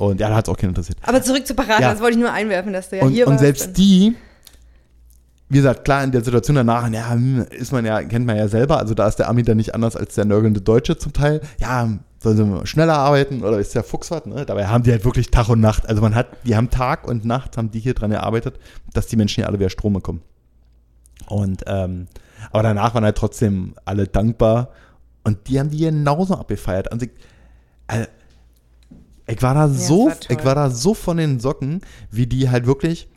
Und 0.00 0.18
ja, 0.18 0.30
da 0.30 0.36
hat 0.36 0.48
es 0.48 0.52
auch 0.52 0.56
keinen 0.56 0.70
interessiert. 0.70 0.96
Aber 1.02 1.22
zurück 1.22 1.46
zu 1.46 1.54
Parade, 1.54 1.82
Ja. 1.82 1.90
das 1.92 2.00
wollte 2.00 2.16
ich 2.16 2.20
nur 2.22 2.32
einwerfen, 2.32 2.72
dass 2.72 2.88
du 2.88 2.96
ja 2.96 3.02
und, 3.04 3.12
hier 3.12 3.26
und 3.26 3.34
warst. 3.34 3.44
selbst 3.44 3.76
die, 3.76 4.16
wie 5.50 5.58
gesagt, 5.58 5.84
klar, 5.84 6.02
in 6.02 6.10
der 6.10 6.24
Situation 6.24 6.56
danach, 6.56 6.88
ja, 6.90 7.10
hm, 7.10 7.44
ist 7.50 7.70
man 7.70 7.84
ja, 7.84 8.02
kennt 8.02 8.24
man 8.24 8.36
ja 8.38 8.48
selber, 8.48 8.78
also 8.78 8.94
da 8.94 9.06
ist 9.06 9.16
der 9.16 9.28
Ami 9.28 9.42
dann 9.42 9.58
nicht 9.58 9.74
anders 9.74 9.96
als 9.96 10.14
der 10.14 10.24
nörgelnde 10.24 10.62
Deutsche 10.62 10.96
zum 10.96 11.12
Teil. 11.12 11.42
Ja, 11.58 11.86
sollen 12.18 12.36
sie 12.60 12.66
schneller 12.66 12.94
arbeiten 12.96 13.42
oder 13.44 13.58
ist 13.58 13.74
der 13.74 13.82
Fuchs 13.84 14.10
was, 14.10 14.24
ne? 14.24 14.46
Dabei 14.46 14.68
haben 14.68 14.84
die 14.84 14.90
halt 14.90 15.04
wirklich 15.04 15.30
Tag 15.30 15.50
und 15.50 15.60
Nacht. 15.60 15.86
Also 15.86 16.00
man 16.00 16.14
hat, 16.14 16.28
die 16.46 16.56
haben 16.56 16.70
Tag 16.70 17.06
und 17.06 17.26
Nacht, 17.26 17.58
haben 17.58 17.70
die 17.70 17.80
hier 17.80 17.92
dran 17.92 18.10
gearbeitet, 18.10 18.58
dass 18.94 19.06
die 19.06 19.16
Menschen 19.16 19.36
hier 19.42 19.48
alle 19.48 19.58
wieder 19.58 19.70
Strom 19.70 19.92
bekommen. 19.92 20.22
Und, 21.28 21.62
ähm, 21.66 22.06
aber 22.52 22.62
danach 22.62 22.94
waren 22.94 23.04
halt 23.04 23.16
trotzdem 23.18 23.74
alle 23.84 24.06
dankbar 24.06 24.70
und 25.24 25.48
die 25.48 25.60
haben 25.60 25.68
die 25.70 25.78
genauso 25.78 26.34
abgefeiert. 26.36 26.90
Also 26.90 27.04
also, 27.86 28.06
ich 29.26 29.42
war 29.42 29.54
da 29.54 29.66
es 29.66 29.86
so, 29.86 30.06
war 30.06 30.16
ich 30.28 30.44
war 30.44 30.54
da 30.54 30.70
so 30.70 30.94
von 30.94 31.16
den 31.16 31.40
Socken, 31.40 31.80
wie 32.10 32.26
die 32.26 32.50
halt 32.50 32.66
wirklich 32.66 33.08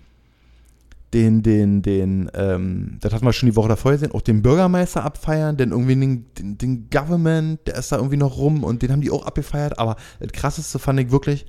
den, 1.14 1.44
den, 1.44 1.82
den, 1.84 2.30
ähm, 2.34 2.98
das 3.02 3.14
hatten 3.14 3.26
wir 3.26 3.34
schon 3.34 3.50
die 3.50 3.56
Woche 3.56 3.70
davor 3.70 3.92
gesehen, 3.92 4.12
auch 4.14 4.22
den 4.22 4.42
Bürgermeister 4.42 5.04
abfeiern, 5.04 5.58
denn 5.58 5.70
irgendwie 5.70 5.96
den, 5.96 6.26
den, 6.38 6.58
den 6.58 6.90
Government, 6.90 7.60
der 7.68 7.76
ist 7.76 7.92
da 7.92 7.98
irgendwie 7.98 8.18
noch 8.18 8.38
rum 8.38 8.64
und 8.64 8.82
den 8.82 8.92
haben 8.92 9.02
die 9.02 9.12
auch 9.12 9.26
abgefeiert. 9.26 9.78
Aber 9.78 9.96
das 10.20 10.32
krasseste 10.32 10.80
fand 10.80 11.00
ich 11.00 11.12
wirklich, 11.12 11.46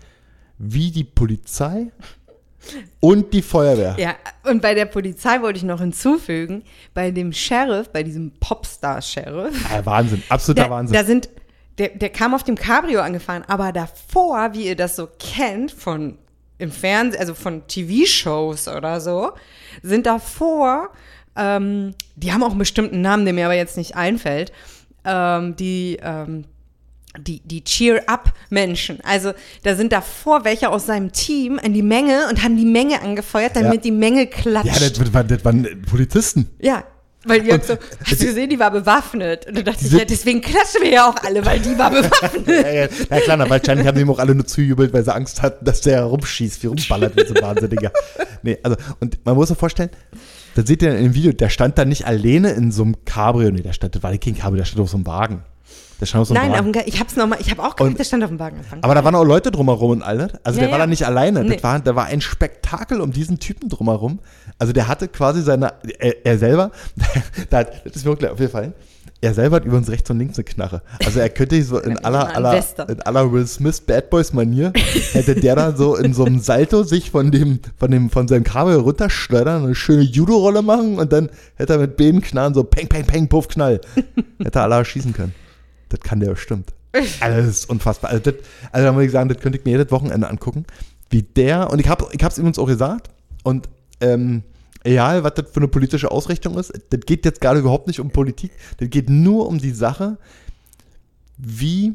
wie 0.59 0.91
die 0.91 1.05
Polizei 1.05 1.91
und 3.01 3.33
die 3.33 3.43
Feuerwehr. 3.43 3.97
Ja, 3.99 4.15
und 4.51 4.61
bei 4.63 4.75
der 4.75 4.87
Polizei 4.87 5.41
wollte 5.41 5.59
ich 5.59 5.65
noch 5.65 5.81
hinzufügen, 5.81 6.63
bei 6.93 7.11
dem 7.11 7.33
Sheriff, 7.33 7.89
bei 7.91 8.03
diesem 8.03 8.33
Popstar-Sheriff, 8.41 9.71
Ja, 9.71 9.85
Wahnsinn, 9.87 10.23
absoluter 10.29 10.65
da, 10.65 10.71
Wahnsinn. 10.71 10.95
da 10.95 11.05
sind, 11.05 11.29
der, 11.79 11.89
der 11.89 12.09
kam 12.11 12.35
auf 12.35 12.45
dem 12.45 12.57
Cabrio 12.57 13.01
angefahren, 13.01 13.43
aber 13.49 13.73
davor, 13.73 14.55
wie 14.55 14.67
ihr 14.67 14.77
das 14.77 14.97
so 14.97 15.09
kennt 15.19 15.73
von 15.73 16.19
im 16.59 16.71
Fernsehen, 16.71 17.21
also 17.21 17.35
von 17.35 17.67
TV-Shows 17.67 18.69
oder 18.69 19.01
so, 19.01 19.33
sind 19.83 20.07
davor, 20.07 20.91
ähm, 21.37 21.95
die 22.15 22.33
haben 22.33 22.45
auch 22.45 22.51
einen 22.51 22.59
bestimmten 22.61 23.01
Namen, 23.01 23.25
der 23.25 23.35
mir 23.35 23.47
aber 23.47 23.57
jetzt 23.57 23.77
nicht 23.77 23.97
einfällt, 23.97 24.53
ähm, 25.05 25.57
die, 25.57 25.99
ähm, 26.01 26.45
die, 27.19 27.41
die 27.41 27.65
Cheer-Up-Menschen. 27.65 29.01
Also 29.05 29.33
da 29.65 29.75
sind 29.75 29.93
davor 29.93 30.45
welche 30.45 30.69
aus 30.71 30.87
seinem 30.87 31.13
Team 31.13 31.59
in 31.59 31.73
die 31.75 31.83
Menge 31.83 32.29
und 32.31 32.43
haben 32.43 32.57
die 32.57 32.65
Menge 32.65 33.01
angefeuert, 33.03 33.57
damit 33.57 33.75
Ja. 33.75 33.81
die 33.81 33.91
Menge 33.91 34.27
klatscht. 34.29 34.67
ja, 34.81 34.89
das, 34.89 35.13
waren- 35.13 35.29
das 35.29 35.45
waren 35.45 35.83
Polizisten. 35.91 36.51
Ja, 36.61 36.85
weil 37.25 37.47
Jörg 37.47 37.61
Und- 37.61 37.65
so, 37.67 37.75
hast 38.07 38.21
du 38.23 38.27
gesehen, 38.27 38.51
die 38.51 38.59
war 38.59 38.71
bewaffnet. 38.71 39.47
Und 39.47 39.57
du 39.57 39.65
dachtest, 39.65 39.85
Diese- 39.87 39.99
ja, 39.99 40.05
deswegen 40.05 40.41
klatschen 40.41 40.83
wir 40.83 40.91
ja 40.91 41.09
auch 41.09 41.17
alle, 41.25 41.45
weil 41.45 41.61
die 41.61 41.77
war 41.79 41.91
bewaffnet. 41.91 42.47
Ja, 42.49 42.71
ja, 42.71 42.89
ja 43.11 43.21
klar, 43.21 43.37
na, 43.37 43.49
wahrscheinlich 43.49 43.87
haben 43.87 43.95
die 43.97 44.03
ihm 44.03 44.11
auch 44.11 44.19
alle 44.19 44.35
nur 44.35 44.47
zujubelt, 44.47 44.93
weil 44.93 45.05
sie 45.05 45.15
Angst 45.15 45.43
hatten, 45.43 45.65
dass 45.65 45.81
der 45.81 45.97
herumschießt, 45.99 46.63
wie 46.63 46.67
rumballert, 46.69 47.17
wie 47.17 47.27
so 47.27 47.35
ein 47.35 47.43
Wahnsinniger. 47.43 47.93
nee, 48.43 48.59
also, 48.63 48.77
und 49.01 49.19
man 49.25 49.35
muss 49.35 49.49
sich 49.49 49.59
vorstellen, 49.59 49.91
da 50.55 50.65
seht 50.65 50.83
ihr 50.83 50.97
in 50.97 51.03
dem 51.05 51.15
Video, 51.15 51.33
der 51.33 51.49
stand 51.49 51.79
da 51.79 51.85
nicht 51.85 52.07
alleine 52.07 52.53
in 52.53 52.71
so 52.71 52.83
einem 52.85 53.05
Cabrio, 53.05 53.51
nee, 53.51 53.63
der 53.63 53.73
stand, 53.73 53.95
das 53.97 54.03
war 54.03 54.17
kein 54.17 54.37
Cabrio, 54.37 54.59
der 54.59 54.65
stand 54.65 54.81
auf 54.83 54.91
so 54.91 54.97
einem 54.97 55.07
Wagen. 55.07 55.43
Der 56.01 56.07
stand 56.07 56.23
auf 56.23 56.29
so 56.29 56.35
einem 56.35 56.43
Nein, 56.51 56.53
Wagen. 56.59 56.77
auf 56.77 56.83
dem 56.85 56.89
ich 56.93 57.01
hab's 57.01 57.17
noch 57.17 57.27
mal, 57.27 57.39
ich 57.41 57.51
habe 57.51 57.63
auch 57.63 57.77
gedacht, 57.77 57.91
Und- 57.93 57.99
der 57.99 58.05
stand 58.05 58.25
auf 58.25 58.31
dem 58.31 58.39
Wagen. 58.39 58.57
Aber 58.83 58.95
da 58.95 59.05
waren 59.05 59.15
auch 59.15 59.25
Leute 59.25 59.51
drumherum 59.51 59.91
und 59.93 60.03
alle. 60.03 60.29
Also 60.43 60.59
Ja, 60.59 60.65
der 60.67 60.73
war 60.73 60.79
ja. 60.79 60.85
da 60.85 60.87
nicht 60.89 61.07
alleine. 61.07 61.45
Nee. 61.45 61.55
Das 61.55 61.63
war, 61.63 61.79
da 61.81 61.95
war 61.95 62.07
ein 62.07 62.21
Spektakel 62.21 63.01
um 63.01 63.13
diesen 63.13 63.39
Typen 63.39 63.69
drumherum. 63.69 64.19
Also 64.59 64.73
der 64.73 64.89
hatte 64.89 65.09
quasi 65.09 65.43
seine, 65.43 65.73
er, 65.99 66.27
er 66.27 66.39
selber, 66.39 66.71
da, 67.51 67.59
hat- 67.59 67.85
das 67.87 67.97
ist 67.97 68.05
mir 68.07 68.17
gleich 68.17 68.33
aufgefallen, 68.33 68.73
er 69.21 69.33
selber 69.33 69.57
hat 69.57 69.65
über 69.65 69.77
uns 69.79 69.89
rechts 69.89 70.11
und 70.11 70.19
links 70.19 70.37
eine 70.37 70.45
Knarre. 70.45 70.83
Also 71.05 71.19
er 71.21 71.31
könnte 71.31 71.63
so 71.63 71.79
in 71.79 71.97
aller, 72.05 72.35
aller, 72.37 72.63
in 72.89 73.01
aller 73.03 73.33
Will 73.33 73.47
Smith 73.47 73.81
Bad 73.81 74.11
Boys 74.11 74.33
Manier, 74.35 74.73
hätte 75.13 75.35
der 75.35 75.57
da 75.57 75.75
so 75.75 75.97
in 75.97 76.13
so 76.13 76.25
einem 76.25 76.41
Salto 76.41 76.83
sich 76.83 77.11
von 77.11 77.31
dem, 77.31 77.61
von 77.79 77.91
dem, 77.91 78.11
von 78.11 78.29
seinem 78.29 78.45
Kabel 78.45 78.77
runterschleudern, 78.77 79.65
eine 79.65 79.75
schöne 79.75 80.03
Judo-Rolle 80.03 80.61
machen 80.63 80.99
und 80.99 81.13
dann 81.13 81.31
hätte 81.55 81.75
er 81.75 81.79
mit 81.79 81.97
beiden 81.97 82.21
Knarren 82.21 82.53
so 82.53 82.65
peng, 82.65 82.89
peng, 82.89 83.07
peng, 83.07 83.29
puff, 83.29 83.49
knall. 83.49 83.81
hätte 84.43 84.59
er 84.59 84.65
alle 84.65 84.85
schießen 84.85 85.13
können. 85.15 85.35
Das 85.95 86.01
kann 86.01 86.21
der 86.21 86.31
bestimmt. 86.31 86.73
Also 87.21 87.39
das 87.39 87.47
ist 87.47 87.71
unfassbar. 87.71 88.11
Also, 88.11 88.31
das, 88.31 88.35
also 88.71 88.87
da 88.87 88.93
muss 88.93 89.05
ich 89.05 89.11
sagen, 89.11 89.29
das 89.29 89.39
könnte 89.39 89.59
ich 89.59 89.65
mir 89.65 89.73
jedes 89.73 89.91
Wochenende 89.91 90.29
angucken. 90.29 90.65
Wie 91.11 91.23
der, 91.23 91.71
und 91.71 91.81
ich 91.81 91.89
habe 91.89 92.07
ich 92.13 92.23
es 92.23 92.39
übrigens 92.39 92.59
auch 92.59 92.67
gesagt, 92.67 93.11
und 93.43 93.69
ähm, 94.01 94.43
egal, 94.85 95.25
was 95.25 95.35
das 95.35 95.51
für 95.51 95.59
eine 95.59 95.69
politische 95.69 96.11
Ausrichtung 96.11 96.57
ist, 96.57 96.73
das 96.91 97.01
geht 97.01 97.25
jetzt 97.25 97.41
gerade 97.41 97.61
überhaupt 97.61 97.89
nicht 97.89 98.01
um 98.01 98.11
Politik, 98.11 98.53
das 98.79 98.91
geht 98.91 99.11
nur 99.11 99.49
um 99.49 99.59
die 99.59 99.73
Sache, 99.73 100.19
wie 101.37 101.95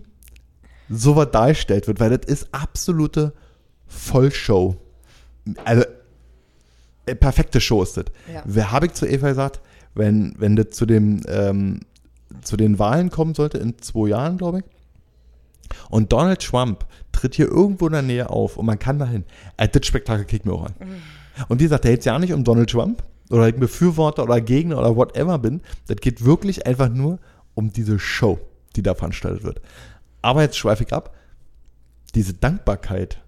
sowas 0.90 1.30
dargestellt 1.32 1.88
wird, 1.88 2.00
weil 2.00 2.18
das 2.18 2.30
ist 2.30 2.50
absolute 2.52 3.34
Vollshow. 3.88 4.76
Also, 5.64 5.86
äh, 7.06 7.16
perfekte 7.16 7.62
Show 7.62 7.84
ist 7.84 7.98
das. 7.98 8.06
Ja. 8.32 8.44
Wer 8.46 8.72
habe 8.72 8.88
ich 8.88 8.94
zu 8.94 9.08
Eva 9.08 9.30
gesagt, 9.30 9.62
wenn, 9.96 10.36
wenn 10.38 10.56
das 10.56 10.72
zu 10.72 10.86
dem, 10.86 11.22
ähm, 11.28 11.82
zu 12.42 12.58
den 12.58 12.80
Wahlen 12.80 13.10
kommen 13.10 13.34
sollte, 13.36 13.58
in 13.58 13.78
zwei 13.80 14.10
Jahren, 14.10 14.38
glaube 14.38 14.60
ich, 14.60 14.64
und 15.90 16.12
Donald 16.12 16.42
Trump 16.44 16.86
tritt 17.12 17.36
hier 17.36 17.48
irgendwo 17.48 17.88
in 17.88 17.94
der 17.94 18.02
Nähe 18.02 18.30
auf 18.30 18.58
und 18.58 18.66
man 18.66 18.80
kann 18.80 18.98
dahin. 19.00 19.24
Äh, 19.58 19.68
das 19.68 19.86
Spektakel 19.86 20.26
kriegt 20.26 20.46
mir 20.46 20.54
auch 20.54 20.66
an. 20.66 20.74
Und 21.48 21.60
wie 21.60 21.64
gesagt, 21.66 21.84
der 21.84 21.92
geht 21.92 22.06
ja 22.06 22.18
nicht 22.20 22.34
um 22.34 22.44
Donald 22.44 22.70
Trump 22.70 23.04
oder 23.30 23.48
ich 23.48 23.56
Befürworter 23.56 24.24
oder 24.24 24.42
Gegner 24.42 24.80
oder 24.80 24.96
whatever 24.96 25.38
bin. 25.38 25.62
Das 25.88 25.98
geht 25.98 26.26
wirklich 26.26 26.66
einfach 26.66 26.90
nur 26.90 27.20
um 27.54 27.72
diese 27.72 28.00
Show, 28.00 28.40
die 28.76 28.82
da 28.84 28.96
veranstaltet 28.96 29.44
wird. 29.44 29.62
Aber 30.22 30.42
jetzt 30.42 30.58
schweife 30.58 30.84
ich 30.84 30.92
ab. 30.94 31.14
Diese 32.16 32.34
Dankbarkeit 32.34 33.22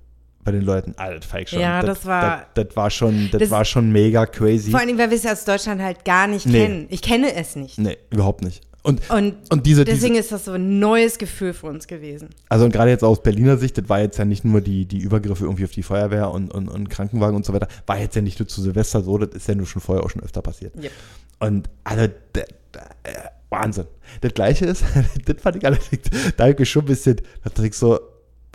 bei 0.43 0.51
den 0.51 0.63
Leuten, 0.63 0.95
Alter, 0.97 1.21
feig 1.27 1.47
schon. 1.49 1.59
Ja, 1.59 1.83
das 1.83 2.05
war- 2.07 2.47
Das, 2.55 2.65
das 2.67 2.75
war 2.75 2.89
schon, 2.89 3.29
das, 3.31 3.39
Das- 3.41 3.51
war 3.51 3.63
schon 3.65 3.91
mega 3.91 4.25
crazy. 4.25 4.71
Vor 4.71 4.79
allem, 4.79 4.97
weil 4.97 5.11
wir 5.11 5.17
es 5.17 5.23
ja 5.23 5.33
aus 5.33 5.45
Deutschland 5.45 5.79
halt 5.81 6.03
gar 6.03 6.25
nicht 6.27 6.47
Nee. 6.47 6.65
kennen. 6.65 6.87
Ich 6.89 7.03
kenne 7.03 7.33
es 7.35 7.55
nicht. 7.55 7.77
Nee, 7.77 7.97
überhaupt 8.09 8.41
nicht. 8.41 8.61
Und, 8.83 9.07
Und, 9.11 9.35
und 9.51 9.65
diese, 9.67 9.85
deswegen 9.85 10.13
diese 10.15 10.23
ist 10.25 10.31
das 10.31 10.45
so 10.45 10.53
ein 10.53 10.79
neues 10.79 11.17
Gefühl 11.19 11.53
für 11.53 11.67
uns 11.67 11.85
gewesen. 11.87 12.29
also 12.49 12.65
und 12.65 12.71
gerade 12.71 12.89
jetzt 12.89 13.03
aus 13.03 13.21
Berliner 13.21 13.57
Sicht, 13.57 13.77
das 13.77 13.87
war 13.89 13.99
jetzt 14.01 14.17
ja 14.17 14.25
nicht 14.25 14.43
nur 14.43 14.59
die, 14.61 14.85
die 14.85 14.97
Übergriffe 14.99 15.43
irgendwie 15.43 15.65
auf 15.65 15.71
die 15.71 15.83
Feuerwehr 15.83 16.31
und, 16.31 16.51
und, 16.51 16.67
und 16.67 16.89
Krankenwagen 16.89 17.35
und 17.35 17.45
so 17.45 17.53
weiter, 17.53 17.67
war 17.85 17.99
jetzt 17.99 18.15
ja 18.15 18.21
nicht 18.23 18.39
nur 18.39 18.47
zu 18.47 18.59
Silvester 18.61 19.01
so, 19.03 19.17
das 19.19 19.35
ist 19.35 19.47
ja 19.47 19.53
nur 19.53 19.67
schon 19.67 19.81
vorher 19.83 20.03
auch 20.03 20.09
schon 20.09 20.23
öfter 20.23 20.41
passiert. 20.41 20.75
Yep. 20.75 20.91
Und 21.39 21.69
also, 21.83 22.07
d- 22.07 22.13
d- 22.33 22.79
äh, 23.03 23.13
Wahnsinn. 23.49 23.85
Das 24.21 24.33
Gleiche 24.33 24.65
ist, 24.65 24.83
das 25.25 25.41
fand 25.41 25.57
ich 25.57 25.65
allerdings, 25.65 26.09
da 26.37 26.47
habe 26.47 26.63
ich 26.63 26.69
schon 26.69 26.83
ein 26.83 26.87
bisschen, 26.87 27.17
da 27.53 27.63
ich 27.63 27.75
so, 27.75 27.99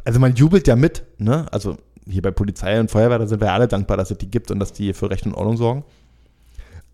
also 0.04 0.18
man 0.18 0.34
jubelt 0.34 0.66
ja 0.66 0.74
mit, 0.74 1.04
ne? 1.18 1.46
Also 1.52 1.76
hier 2.08 2.22
bei 2.22 2.30
Polizei 2.32 2.80
und 2.80 2.90
Feuerwehr, 2.90 3.18
da 3.18 3.26
sind 3.26 3.40
wir 3.40 3.52
alle 3.52 3.68
dankbar, 3.68 3.96
dass 3.96 4.10
es 4.10 4.18
die 4.18 4.30
gibt 4.30 4.50
und 4.50 4.58
dass 4.58 4.72
die 4.72 4.92
für 4.94 5.10
Recht 5.10 5.26
und 5.26 5.34
Ordnung 5.34 5.56
sorgen. 5.56 5.84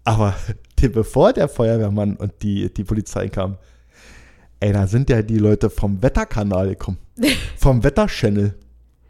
Aber 0.05 0.35
die, 0.83 0.88
bevor 0.88 1.33
der 1.33 1.49
Feuerwehrmann 1.49 2.16
und 2.16 2.33
die, 2.42 2.73
die 2.73 2.85
Polizei 2.85 3.29
kamen, 3.29 3.57
ey, 4.61 4.73
da 4.73 4.87
sind 4.87 5.09
ja 5.11 5.23
die 5.23 5.38
Leute 5.38 5.71
vom 5.71 6.03
Wetterkanal 6.03 6.68
gekommen. 6.71 6.99
vom 7.57 7.83
Wetterchannel. 7.83 8.55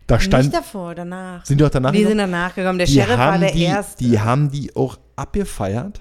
Da 0.06 0.18
stand, 0.20 0.44
nicht 0.46 0.56
davor, 0.56 0.94
danach. 0.94 1.44
sind 1.46 1.61
die 1.61 1.64
auch 1.64 1.70
danach 1.70 1.92
Wir 1.92 2.06
sind 2.08 2.18
danach 2.18 2.54
gekommen. 2.54 2.78
Der 2.78 2.87
die 2.87 2.94
Sheriff 2.94 3.16
war 3.16 3.38
der 3.38 3.52
die, 3.52 3.62
Erste. 3.62 4.04
Die 4.04 4.18
haben 4.20 4.50
die 4.50 4.74
auch 4.76 4.98
abgefeiert. 5.16 6.00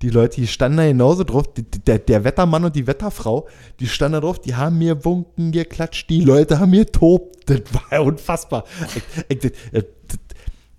Die 0.00 0.08
Leute, 0.10 0.40
die 0.40 0.48
standen 0.48 0.78
da 0.78 0.86
genauso 0.86 1.22
drauf. 1.22 1.52
Die, 1.54 1.62
der, 1.62 1.98
der 2.00 2.24
Wettermann 2.24 2.64
und 2.64 2.74
die 2.74 2.86
Wetterfrau, 2.88 3.46
die 3.78 3.86
standen 3.86 4.14
da 4.14 4.20
drauf, 4.20 4.40
die 4.40 4.56
haben 4.56 4.78
mir 4.78 5.04
Wunken 5.04 5.52
geklatscht, 5.52 6.10
die 6.10 6.22
Leute 6.22 6.58
haben 6.58 6.70
mir 6.70 6.86
tobt. 6.90 7.48
Das 7.48 7.60
war 7.72 7.84
ja 7.92 8.00
unfassbar. 8.00 8.64
Ich, 8.96 9.02
ich, 9.28 9.38
das- 9.38 9.52
das- 9.70 10.18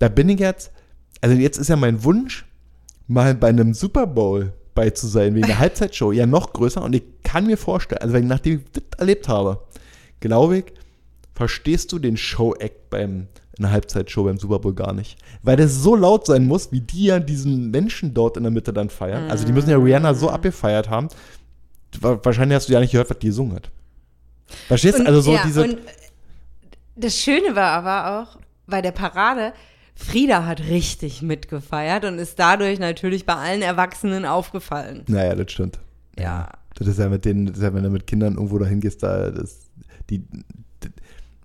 da 0.00 0.08
bin 0.08 0.28
ich 0.28 0.40
jetzt, 0.40 0.70
also 1.22 1.34
jetzt 1.36 1.56
ist 1.56 1.68
ja 1.68 1.76
mein 1.76 2.02
Wunsch, 2.04 2.44
mal 3.06 3.34
bei 3.34 3.48
einem 3.48 3.74
Super 3.74 4.06
Bowl 4.06 4.52
bei 4.74 4.90
zu 4.90 5.06
sein, 5.06 5.34
wegen 5.34 5.46
der 5.46 5.58
Halbzeitshow, 5.60 6.12
ja 6.12 6.26
noch 6.26 6.52
größer. 6.52 6.82
Und 6.82 6.94
ich 6.94 7.02
kann 7.22 7.46
mir 7.46 7.56
vorstellen, 7.56 8.00
also 8.02 8.14
wenn, 8.14 8.26
nachdem 8.26 8.58
ich 8.60 8.64
das 8.72 8.82
erlebt 8.98 9.28
habe, 9.28 9.62
glaube 10.20 10.58
ich, 10.58 10.64
verstehst 11.34 11.92
du 11.92 11.98
den 11.98 12.16
Show-Act 12.16 12.90
beim 12.90 13.26
in 13.56 13.62
der 13.62 13.70
Halbzeitshow 13.70 14.24
beim 14.24 14.36
Super 14.36 14.58
Bowl 14.58 14.74
gar 14.74 14.92
nicht. 14.92 15.16
Weil 15.44 15.56
das 15.56 15.76
so 15.76 15.94
laut 15.94 16.26
sein 16.26 16.44
muss, 16.44 16.72
wie 16.72 16.80
die 16.80 17.04
ja 17.04 17.20
diesen 17.20 17.70
Menschen 17.70 18.12
dort 18.12 18.36
in 18.36 18.42
der 18.42 18.50
Mitte 18.50 18.72
dann 18.72 18.90
feiern. 18.90 19.30
Also 19.30 19.46
die 19.46 19.52
müssen 19.52 19.70
ja 19.70 19.76
Rihanna 19.76 20.12
so 20.14 20.28
abgefeiert 20.28 20.90
haben. 20.90 21.06
Wa- 22.00 22.18
Wahrscheinlich 22.20 22.56
hast 22.56 22.68
du 22.68 22.72
ja 22.72 22.80
nicht 22.80 22.90
gehört, 22.90 23.10
was 23.10 23.18
die 23.20 23.28
gesungen 23.28 23.54
hat. 23.54 23.70
Verstehst 24.66 24.98
du? 24.98 25.06
Also 25.06 25.20
so 25.20 25.34
ja, 25.34 25.42
diese. 25.46 25.78
das 26.96 27.16
Schöne 27.16 27.54
war 27.54 27.70
aber 27.86 28.22
auch, 28.22 28.38
bei 28.66 28.82
der 28.82 28.90
Parade, 28.90 29.52
Frieda 29.96 30.44
hat 30.44 30.60
richtig 30.60 31.22
mitgefeiert 31.22 32.04
und 32.04 32.18
ist 32.18 32.38
dadurch 32.38 32.78
natürlich 32.78 33.26
bei 33.26 33.34
allen 33.34 33.62
Erwachsenen 33.62 34.24
aufgefallen. 34.24 35.02
naja, 35.06 35.34
das 35.34 35.52
stimmt. 35.52 35.78
Ja. 36.18 36.48
Das 36.76 36.88
ist 36.88 36.98
ja 36.98 37.08
mit 37.08 37.24
denen, 37.24 37.46
das 37.46 37.58
ist 37.58 37.62
ja, 37.62 37.72
wenn 37.72 37.84
du 37.84 37.90
mit 37.90 38.06
Kindern 38.06 38.34
irgendwo 38.34 38.58
dahin 38.58 38.80
gehst, 38.80 39.02
da 39.02 39.30
das, 39.30 39.70
die, 40.10 40.24
das, 40.80 40.90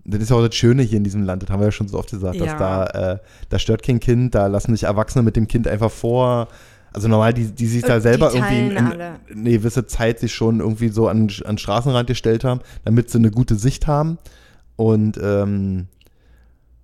das 0.03 0.21
ist 0.21 0.29
ja 0.31 0.35
auch 0.35 0.45
das 0.45 0.55
Schöne 0.55 0.81
hier 0.81 0.97
in 0.97 1.03
diesem 1.03 1.23
Land, 1.23 1.43
das 1.43 1.49
haben 1.51 1.59
wir 1.59 1.67
ja 1.67 1.71
schon 1.71 1.88
so 1.88 1.99
oft 1.99 2.09
gesagt, 2.09 2.39
dass 2.39 2.47
Ja. 2.47 2.57
da, 2.57 3.13
äh, 3.13 3.19
da 3.49 3.59
stört 3.59 3.83
kein 3.83 3.99
Kind, 3.99 4.33
da 4.33 4.47
lassen 4.47 4.73
sich 4.73 4.83
Erwachsene 4.83 5.23
mit 5.23 5.35
dem 5.35 5.47
Kind 5.47 5.67
einfach 5.67 5.91
vor. 5.91 6.47
Also 6.91 7.07
normal, 7.07 7.35
die, 7.35 7.45
die 7.45 7.67
sich 7.67 7.83
da 7.83 8.01
selber 8.01 8.33
irgendwie 8.33 8.59
in, 8.59 8.71
in, 8.71 8.77
eine 8.77 9.51
gewisse 9.51 9.85
Zeit 9.85 10.19
sich 10.19 10.33
schon 10.33 10.59
irgendwie 10.59 10.89
so 10.89 11.07
an, 11.07 11.29
an 11.45 11.51
den 11.51 11.57
Straßenrand 11.59 12.07
gestellt 12.07 12.43
haben, 12.43 12.62
damit 12.83 13.12
sie 13.12 13.19
eine 13.19 13.29
gute 13.29 13.53
Sicht 13.53 13.85
haben. 13.85 14.17
Und 14.75 15.19
ähm, 15.21 15.88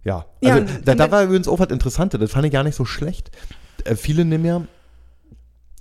ja, 0.05 0.25
Ja, 0.41 0.53
also 0.55 0.61
und- 0.73 0.87
da, 0.87 0.95
da 0.95 1.11
war 1.11 1.23
übrigens 1.23 1.47
auch 1.49 1.59
was 1.59 1.69
Interessantes, 1.69 2.19
das 2.19 2.31
fand 2.31 2.45
ich 2.45 2.51
gar 2.53 2.63
nicht 2.63 2.75
so 2.75 2.85
schlecht. 2.85 3.31
Äh, 3.83 3.95
viele 3.95 4.23
nehmen 4.23 4.45
ja, 4.45 4.61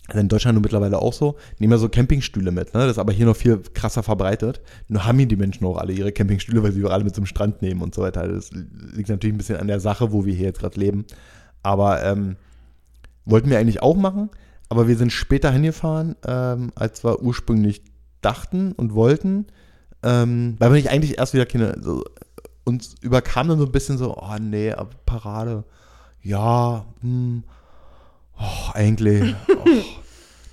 also 0.09 0.21
in 0.21 0.29
Deutschland 0.29 0.55
nur 0.57 0.63
mittlerweile 0.63 0.99
auch 0.99 1.13
so, 1.13 1.37
nehmen 1.59 1.73
ja 1.73 1.79
so 1.79 1.89
Campingstühle 1.89 2.51
mit, 2.51 2.75
ne? 2.75 2.81
Das 2.81 2.93
ist 2.93 2.99
aber 2.99 3.13
hier 3.13 3.25
noch 3.25 3.37
viel 3.37 3.63
krasser 3.73 4.03
verbreitet. 4.03 4.61
Nur 4.89 5.07
haben 5.07 5.17
hier 5.19 5.29
die 5.29 5.37
Menschen 5.37 5.65
auch 5.67 5.79
alle 5.79 5.93
ihre 5.95 6.13
Campingstühle, 6.13 6.63
weil 6.63 6.73
sie 6.73 6.85
alle 6.85 7.05
mit 7.05 7.15
zum 7.15 7.25
Strand 7.25 7.63
nehmen 7.63 7.81
und 7.81 7.95
so 7.95 8.03
weiter. 8.03 8.29
Das 8.29 8.51
liegt 8.53 9.09
natürlich 9.09 9.35
ein 9.35 9.39
bisschen 9.39 9.57
an 9.57 9.67
der 9.69 9.81
Sache, 9.81 10.13
wo 10.13 10.27
wir 10.27 10.35
hier 10.35 10.47
jetzt 10.47 10.61
gerade 10.61 10.79
leben. 10.79 11.07
Aber 11.63 12.03
ähm, 12.05 12.37
wollten 13.25 13.49
wir 13.49 13.59
eigentlich 13.59 13.83
auch 13.83 13.97
machen, 13.97 14.29
aber 14.69 14.89
wir 14.89 14.97
sind 14.99 15.11
später 15.11 15.51
hingefahren, 15.51 16.17
ähm, 16.27 16.71
als 16.75 17.03
wir 17.03 17.23
ursprünglich 17.23 17.83
dachten 18.21 18.73
und 18.73 18.95
wollten, 18.95 19.47
ähm, 20.03 20.57
weil 20.59 20.71
wir 20.71 20.77
nicht 20.77 20.91
eigentlich 20.91 21.17
erst 21.17 21.33
wieder 21.33 21.47
keine, 21.47 21.79
so, 21.81 22.05
uns 22.65 22.95
überkam 23.01 23.49
dann 23.49 23.59
so 23.59 23.67
ein 23.67 23.73
bisschen 23.73 23.99
so, 23.99 24.17
oh 24.17 24.37
nee, 24.41 24.75
Parade, 25.07 25.65
ja, 26.23 26.85
hm, 27.01 27.45
oh, 28.39 28.71
eigentlich, 28.73 29.35
oh, 29.49 29.69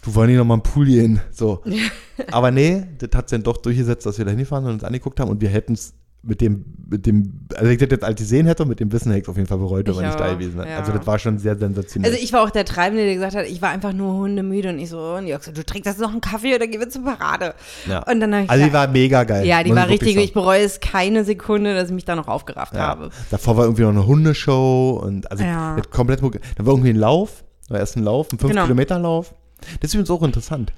du 0.04 0.16
wollen 0.16 0.30
nicht 0.30 0.38
noch 0.38 0.46
mal 0.46 0.56
einen 0.56 0.64
Pool 0.64 0.86
gehen, 0.86 1.22
so. 1.32 1.64
Aber 2.32 2.52
nee, 2.52 2.86
das 3.00 3.10
hat 3.16 3.30
sich 3.30 3.38
dann 3.38 3.44
doch 3.44 3.58
durchgesetzt, 3.58 4.06
dass 4.06 4.18
wir 4.18 4.26
da 4.26 4.32
hingefahren 4.32 4.66
und 4.66 4.74
uns 4.74 4.84
angeguckt 4.84 5.20
haben 5.20 5.30
und 5.30 5.42
wir 5.42 5.50
hätten 5.50 5.74
es 5.74 5.94
mit 6.24 6.40
dem, 6.40 6.66
mit 6.88 7.08
dem, 7.08 7.48
also 7.56 7.72
ich 7.72 7.80
das 7.80 7.90
jetzt 7.90 8.04
als 8.04 8.20
gesehen 8.20 8.46
hätte, 8.46 8.64
mit 8.66 8.80
dem 8.80 8.92
Wissen 8.92 9.10
hätte 9.10 9.20
ich 9.22 9.24
es 9.26 9.30
auf 9.30 9.38
jeden 9.38 9.48
Fall 9.48 9.58
bereut, 9.58 9.88
wenn 9.88 9.94
Ich 9.94 10.00
wir 10.00 10.06
nicht 10.06 10.20
da 10.20 10.32
gewesen 10.34 10.56
wären. 10.58 10.70
ja. 10.70 10.78
Also 10.78 10.92
das 10.92 11.08
war 11.08 11.18
schon 11.18 11.40
sehr 11.40 11.58
sensationell. 11.58 12.12
Also 12.12 12.24
ich 12.24 12.32
war 12.32 12.44
auch 12.44 12.52
der 12.52 12.64
Treibende, 12.64 13.06
der 13.06 13.16
gesagt 13.16 13.36
hat, 13.36 13.46
ich 13.48 13.60
war 13.62 13.70
einfach 13.70 13.92
nur 13.92 14.14
hundemüde 14.14 14.70
und 14.70 14.78
ich 14.78 14.90
so, 14.90 15.00
und 15.16 15.26
Jörg 15.26 15.42
so, 15.42 15.52
du 15.52 15.64
trinkst 15.66 15.88
jetzt 15.88 16.00
noch 16.00 16.12
einen 16.12 16.22
Kaffee 16.22 16.54
oder 16.54 16.68
gehen 16.68 16.80
wir 16.80 16.90
zur 16.90 17.04
Parade? 17.04 17.56
ja. 17.88 18.04
Und 18.08 18.20
dann 18.20 18.32
ich 18.44 18.50
also 18.52 18.64
die 18.66 18.72
war 18.74 18.88
mega 18.88 19.24
geil. 19.24 19.48
ja, 19.48 19.64
die 19.64 19.74
war 19.74 19.88
richtig, 19.90 20.16
ich 20.16 20.34
bereue 20.34 20.62
es 20.62 20.80
keine 20.80 21.24
Sekunde, 21.24 21.74
dass 21.74 21.88
ich 21.90 21.96
mich 21.96 22.06
da 22.06 22.16
noch 22.16 22.28
aufgerafft 22.28 22.76
Ja. 22.76 22.82
habe. 22.88 23.10
Davor 23.32 23.58
war 23.58 23.64
irgendwie 23.66 23.82
noch 23.84 23.90
eine 23.90 24.06
Hundeshow 24.06 25.02
und 25.04 25.32
also 25.32 25.44
Ja. 25.44 25.78
komplett. 25.90 26.22
Dann 26.22 26.32
war 26.66 26.74
irgendwie 26.74 26.90
ein 26.92 26.98
Lauf, 26.98 27.44
war 27.70 27.80
erst 27.80 27.98
ein 27.98 28.04
Lauf, 28.04 28.32
ein 28.32 28.38
5 28.38 28.52
Genau. 28.52 28.64
Kilometer 28.64 29.00
Lauf. 29.00 29.34
Das 29.80 29.90
ist 29.90 29.94
übrigens 29.96 30.12
auch 30.12 30.22
interessant. 30.24 30.72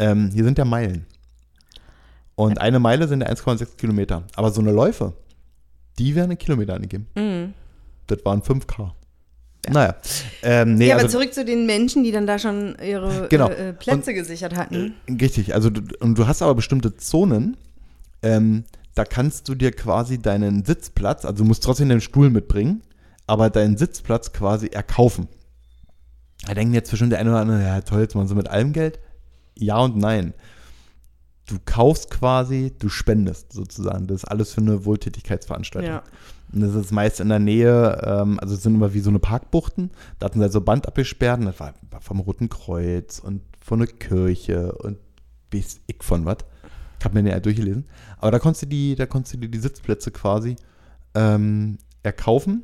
Ähm, 0.00 0.30
hier 0.34 0.42
sind 0.42 0.58
ja 0.58 0.64
Meilen. 0.64 1.06
Und 2.40 2.58
eine 2.58 2.78
Meile 2.78 3.06
sind 3.06 3.20
ja 3.20 3.28
1,6 3.28 3.76
Kilometer. 3.76 4.22
Aber 4.34 4.50
so 4.50 4.62
eine 4.62 4.72
Läufe, 4.72 5.12
die 5.98 6.14
werden 6.14 6.30
einen 6.30 6.38
Kilometer 6.38 6.74
angegeben. 6.74 7.06
Mhm. 7.14 7.52
Das 8.06 8.24
waren 8.24 8.40
5K. 8.42 8.92
Naja. 9.68 9.94
Ähm, 10.42 10.76
nee, 10.76 10.88
ja, 10.88 10.94
aber 10.94 11.04
also, 11.04 11.18
zurück 11.18 11.34
zu 11.34 11.44
den 11.44 11.66
Menschen, 11.66 12.02
die 12.02 12.12
dann 12.12 12.26
da 12.26 12.38
schon 12.38 12.76
ihre 12.82 13.28
Genau. 13.28 13.50
äh, 13.50 13.68
äh, 13.68 13.72
Plätze 13.74 14.14
gesichert 14.14 14.56
hatten. 14.56 14.94
Richtig, 15.20 15.54
also 15.54 15.68
du, 15.68 15.82
und 16.00 16.16
du 16.16 16.26
hast 16.26 16.40
aber 16.40 16.54
bestimmte 16.54 16.96
Zonen, 16.96 17.58
ähm, 18.22 18.64
da 18.94 19.04
kannst 19.04 19.48
du 19.50 19.54
dir 19.54 19.70
quasi 19.72 20.18
deinen 20.18 20.64
Sitzplatz, 20.64 21.26
also 21.26 21.42
du 21.42 21.44
musst 21.44 21.62
trotzdem 21.62 21.90
deinen 21.90 22.00
Stuhl 22.00 22.30
mitbringen, 22.30 22.82
aber 23.26 23.50
deinen 23.50 23.76
Sitzplatz 23.76 24.32
quasi 24.32 24.68
erkaufen. 24.68 25.28
Da 26.46 26.54
denken 26.54 26.72
jetzt 26.72 26.90
bestimmt 26.90 27.12
der 27.12 27.18
eine 27.18 27.30
oder 27.30 27.40
andere, 27.40 27.62
ja 27.62 27.82
toll, 27.82 28.00
jetzt 28.00 28.14
mal 28.14 28.26
so 28.26 28.34
mit 28.34 28.48
allem 28.48 28.72
Geld. 28.72 28.98
Ja 29.58 29.78
und 29.80 29.98
nein. 29.98 30.32
Du 31.50 31.58
kaufst 31.64 32.10
quasi, 32.10 32.72
du 32.78 32.88
spendest 32.88 33.52
sozusagen. 33.52 34.06
Das 34.06 34.22
ist 34.22 34.24
alles 34.24 34.54
für 34.54 34.60
eine 34.60 34.84
Wohltätigkeitsveranstaltung. 34.84 35.90
Ja. 35.90 36.02
Und 36.52 36.60
das 36.62 36.74
ist 36.74 36.92
meist 36.92 37.20
in 37.20 37.28
der 37.28 37.38
Nähe, 37.38 38.00
ähm, 38.04 38.38
also 38.40 38.54
es 38.54 38.62
sind 38.62 38.74
immer 38.74 38.92
wie 38.94 39.00
so 39.00 39.10
eine 39.10 39.18
Parkbuchten. 39.18 39.90
Da 40.18 40.26
hatten 40.26 40.38
sie 40.38 40.42
halt 40.42 40.52
so 40.52 40.60
Band 40.60 40.86
abgesperrt 40.86 41.40
und 41.40 41.46
das 41.46 41.60
war, 41.60 41.74
war 41.90 42.00
vom 42.00 42.20
Roten 42.20 42.48
Kreuz 42.48 43.18
und 43.18 43.42
von 43.60 43.80
der 43.80 43.88
Kirche 43.88 44.72
und 44.72 44.98
weiß 45.52 45.80
ich 45.86 46.02
von 46.02 46.24
was. 46.24 46.38
Ich 46.98 47.04
habe 47.04 47.14
mir 47.14 47.22
den 47.22 47.32
ja 47.32 47.40
durchgelesen. 47.40 47.86
Aber 48.18 48.30
da 48.30 48.38
konntest 48.38 48.62
du 48.62 48.66
die, 48.66 48.94
da 48.94 49.06
konntest 49.06 49.34
du 49.34 49.38
dir 49.38 49.48
die 49.48 49.58
Sitzplätze 49.58 50.10
quasi 50.10 50.56
ähm, 51.14 51.78
erkaufen. 52.02 52.62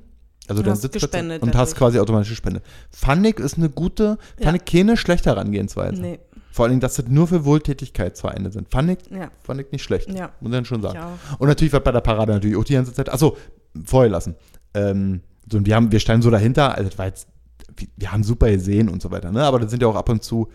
Also 0.48 0.64
hast 0.64 0.82
Sitzplatz 0.82 1.02
gespendet 1.10 1.42
und 1.42 1.54
hast 1.54 1.72
dadurch. 1.72 1.78
quasi 1.78 1.98
automatische 1.98 2.36
Spende. 2.36 2.62
Fand 2.90 3.26
ich 3.26 3.38
ist 3.38 3.56
eine 3.58 3.68
gute, 3.68 4.18
fand 4.36 4.46
Ja. 4.46 4.54
ich 4.54 4.64
keine 4.64 4.96
schlechte 4.96 5.30
Herangehensweise. 5.30 6.00
Nee. 6.00 6.20
Vor 6.56 6.64
allen 6.64 6.70
Dingen, 6.70 6.80
dass 6.80 6.94
das 6.94 7.06
nur 7.08 7.26
für 7.26 7.44
Wohltätigkeitsvereine 7.44 8.50
sind. 8.50 8.70
Fand 8.70 8.88
ich, 8.90 8.98
Ja. 9.14 9.28
fand 9.42 9.60
ich 9.60 9.70
nicht 9.72 9.82
schlecht. 9.82 10.08
Ja. 10.08 10.30
Muss 10.40 10.50
ich 10.50 10.56
dann 10.56 10.64
schon 10.64 10.80
sagen. 10.80 10.98
Ich. 10.98 11.38
Und 11.38 11.48
natürlich 11.48 11.70
war 11.74 11.80
bei 11.80 11.92
der 11.92 12.00
Parade 12.00 12.32
natürlich 12.32 12.56
auch 12.56 12.64
die 12.64 12.72
ganze 12.72 12.94
Zeit, 12.94 13.10
achso, 13.10 13.36
vorher 13.84 14.10
lassen. 14.10 14.36
Ähm, 14.72 15.20
so, 15.52 15.58
und 15.58 15.66
wir, 15.66 15.76
haben, 15.76 15.92
wir 15.92 16.00
standen 16.00 16.22
so 16.22 16.30
dahinter, 16.30 16.74
also 16.74 16.88
das 16.88 16.98
war 16.98 17.04
jetzt, 17.04 17.28
wir, 17.76 17.88
wir 17.98 18.10
haben 18.10 18.24
super 18.24 18.50
gesehen 18.50 18.88
und 18.88 19.02
so 19.02 19.10
weiter, 19.10 19.32
ne? 19.32 19.44
aber 19.44 19.60
da 19.60 19.68
sind 19.68 19.82
ja 19.82 19.88
auch 19.88 19.96
ab 19.96 20.08
und 20.08 20.22
zu 20.24 20.48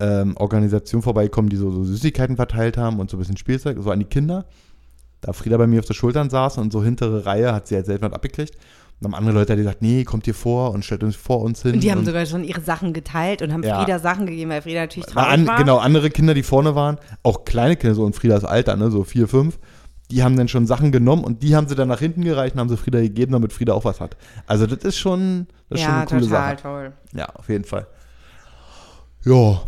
ähm, 0.00 0.34
Organisationen 0.38 1.02
vorbeigekommen, 1.02 1.50
die 1.50 1.56
so, 1.56 1.70
so 1.70 1.84
Süßigkeiten 1.84 2.36
verteilt 2.36 2.78
haben 2.78 2.98
und 2.98 3.10
so 3.10 3.18
ein 3.18 3.20
bisschen 3.20 3.36
Spielzeug, 3.36 3.76
so 3.80 3.90
an 3.90 3.98
die 3.98 4.06
Kinder. 4.06 4.46
Da 5.20 5.34
Frieda 5.34 5.58
bei 5.58 5.66
mir 5.66 5.80
auf 5.80 5.86
der 5.86 5.92
Schultern 5.92 6.30
saß 6.30 6.56
und 6.56 6.72
so 6.72 6.82
hintere 6.82 7.26
Reihe 7.26 7.52
hat 7.52 7.68
sie 7.68 7.74
halt 7.74 7.84
selten 7.84 8.06
abgekriegt. 8.06 8.56
Und 9.00 9.08
haben 9.08 9.14
andere 9.14 9.34
Leute 9.34 9.54
die 9.56 9.62
gesagt, 9.62 9.82
nee, 9.82 10.04
kommt 10.04 10.24
hier 10.24 10.34
vor 10.34 10.70
und 10.72 10.84
stellt 10.84 11.02
uns 11.02 11.16
vor 11.16 11.40
uns 11.40 11.62
hin. 11.62 11.74
Und 11.74 11.80
die 11.82 11.90
haben 11.90 12.04
sogar 12.06 12.24
schon 12.26 12.42
ihre 12.44 12.60
Sachen 12.60 12.92
geteilt 12.92 13.42
und 13.42 13.52
haben 13.52 13.62
Ja. 13.62 13.82
Frieda 13.82 13.98
Sachen 13.98 14.26
gegeben, 14.26 14.50
weil 14.50 14.62
Frieda 14.62 14.80
natürlich 14.80 15.08
Na, 15.14 15.22
traurig 15.24 15.32
an, 15.40 15.46
war. 15.46 15.58
Genau, 15.58 15.78
andere 15.78 16.10
Kinder, 16.10 16.32
die 16.32 16.42
vorne 16.42 16.74
waren, 16.74 16.98
auch 17.22 17.44
kleine 17.44 17.76
Kinder, 17.76 17.94
so 17.94 18.06
in 18.06 18.12
Friedas 18.12 18.44
Alter, 18.44 18.76
ne, 18.76 18.90
so 18.90 19.04
vier, 19.04 19.28
fünf, 19.28 19.58
die 20.10 20.22
haben 20.22 20.36
dann 20.36 20.48
schon 20.48 20.66
Sachen 20.66 20.92
genommen 20.92 21.24
und 21.24 21.42
die 21.42 21.56
haben 21.56 21.68
sie 21.68 21.74
dann 21.74 21.88
nach 21.88 21.98
hinten 21.98 22.22
gereicht 22.24 22.54
und 22.54 22.60
haben 22.60 22.68
sie 22.68 22.76
Frieda 22.76 23.00
gegeben, 23.00 23.32
damit 23.32 23.52
Frieda 23.52 23.72
auch 23.74 23.84
was 23.84 24.00
hat. 24.00 24.16
Also 24.46 24.66
das 24.66 24.84
ist 24.84 24.98
schon, 24.98 25.48
das 25.68 25.80
ist 25.80 25.84
schon 25.84 25.92
ja, 25.92 25.98
eine 26.00 26.06
coole 26.06 26.20
total 26.22 26.50
Sache. 26.50 26.62
toll. 26.62 26.92
Ja, 27.14 27.26
auf 27.34 27.48
jeden 27.48 27.64
Fall. 27.64 27.86
Ja, 29.24 29.62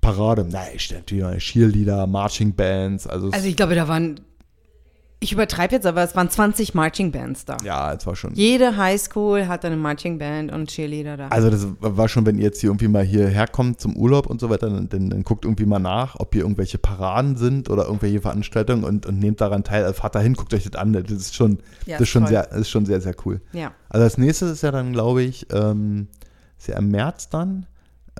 Parade. 0.00 0.46
Na, 0.50 0.60
ich 0.74 0.82
stelle 0.82 1.00
natürlich 1.00 1.44
Cheerleader, 1.44 2.06
Marching 2.06 2.54
Bands, 2.54 3.06
also, 3.06 3.30
Also 3.30 3.46
ich 3.46 3.56
glaube, 3.56 3.74
da 3.74 3.86
waren, 3.88 4.20
ich 5.22 5.32
übertreibe 5.32 5.74
jetzt, 5.74 5.86
aber 5.86 6.02
es 6.02 6.16
waren 6.16 6.30
20 6.30 6.74
Marching 6.74 7.12
Bands 7.12 7.44
da. 7.44 7.58
ja, 7.62 7.92
es 7.92 8.06
war 8.06 8.16
schon. 8.16 8.32
Jede 8.34 8.78
Highschool 8.78 9.48
hat 9.48 9.66
eine 9.66 9.76
Marching 9.76 10.18
Band 10.18 10.50
und 10.50 10.70
Cheerleader 10.70 11.18
da. 11.18 11.28
Also 11.28 11.50
das 11.50 11.66
war 11.80 12.08
schon, 12.08 12.24
wenn 12.24 12.38
ihr 12.38 12.44
jetzt 12.44 12.60
hier 12.60 12.70
irgendwie 12.70 12.88
mal 12.88 13.04
hierher 13.04 13.46
kommt 13.46 13.82
zum 13.82 13.96
Urlaub 13.96 14.26
und 14.26 14.40
so 14.40 14.48
weiter, 14.48 14.70
dann, 14.70 14.88
dann, 14.88 15.10
dann 15.10 15.22
guckt 15.22 15.44
irgendwie 15.44 15.66
mal 15.66 15.78
nach, 15.78 16.16
ob 16.18 16.32
hier 16.32 16.42
irgendwelche 16.42 16.78
Paraden 16.78 17.36
sind 17.36 17.68
oder 17.68 17.84
irgendwelche 17.84 18.22
Veranstaltungen 18.22 18.82
und, 18.82 19.04
und 19.04 19.18
nehmt 19.18 19.42
daran 19.42 19.62
teil. 19.62 19.84
Also 19.84 20.00
fahrt 20.00 20.14
da 20.14 20.20
hin, 20.20 20.32
guckt 20.34 20.54
euch 20.54 20.64
das 20.64 20.74
an. 20.80 20.94
Das 20.94 21.10
ist 21.10 21.34
schon, 21.34 21.58
Ja, 21.84 21.98
das 21.98 22.02
ist 22.02 22.08
schon 22.08 22.22
toll. 22.22 22.30
sehr, 22.30 22.46
das 22.46 22.60
ist 22.60 22.70
schon 22.70 22.86
sehr, 22.86 23.00
sehr 23.02 23.14
cool. 23.26 23.42
ja. 23.52 23.72
Also 23.90 24.04
das 24.04 24.16
nächste 24.16 24.46
ist 24.46 24.62
ja 24.62 24.70
dann, 24.70 24.92
glaube 24.92 25.22
ich, 25.22 25.46
ähm, 25.52 26.08
ist 26.58 26.68
ja 26.68 26.78
im 26.78 26.88
März 26.88 27.28
dann 27.28 27.66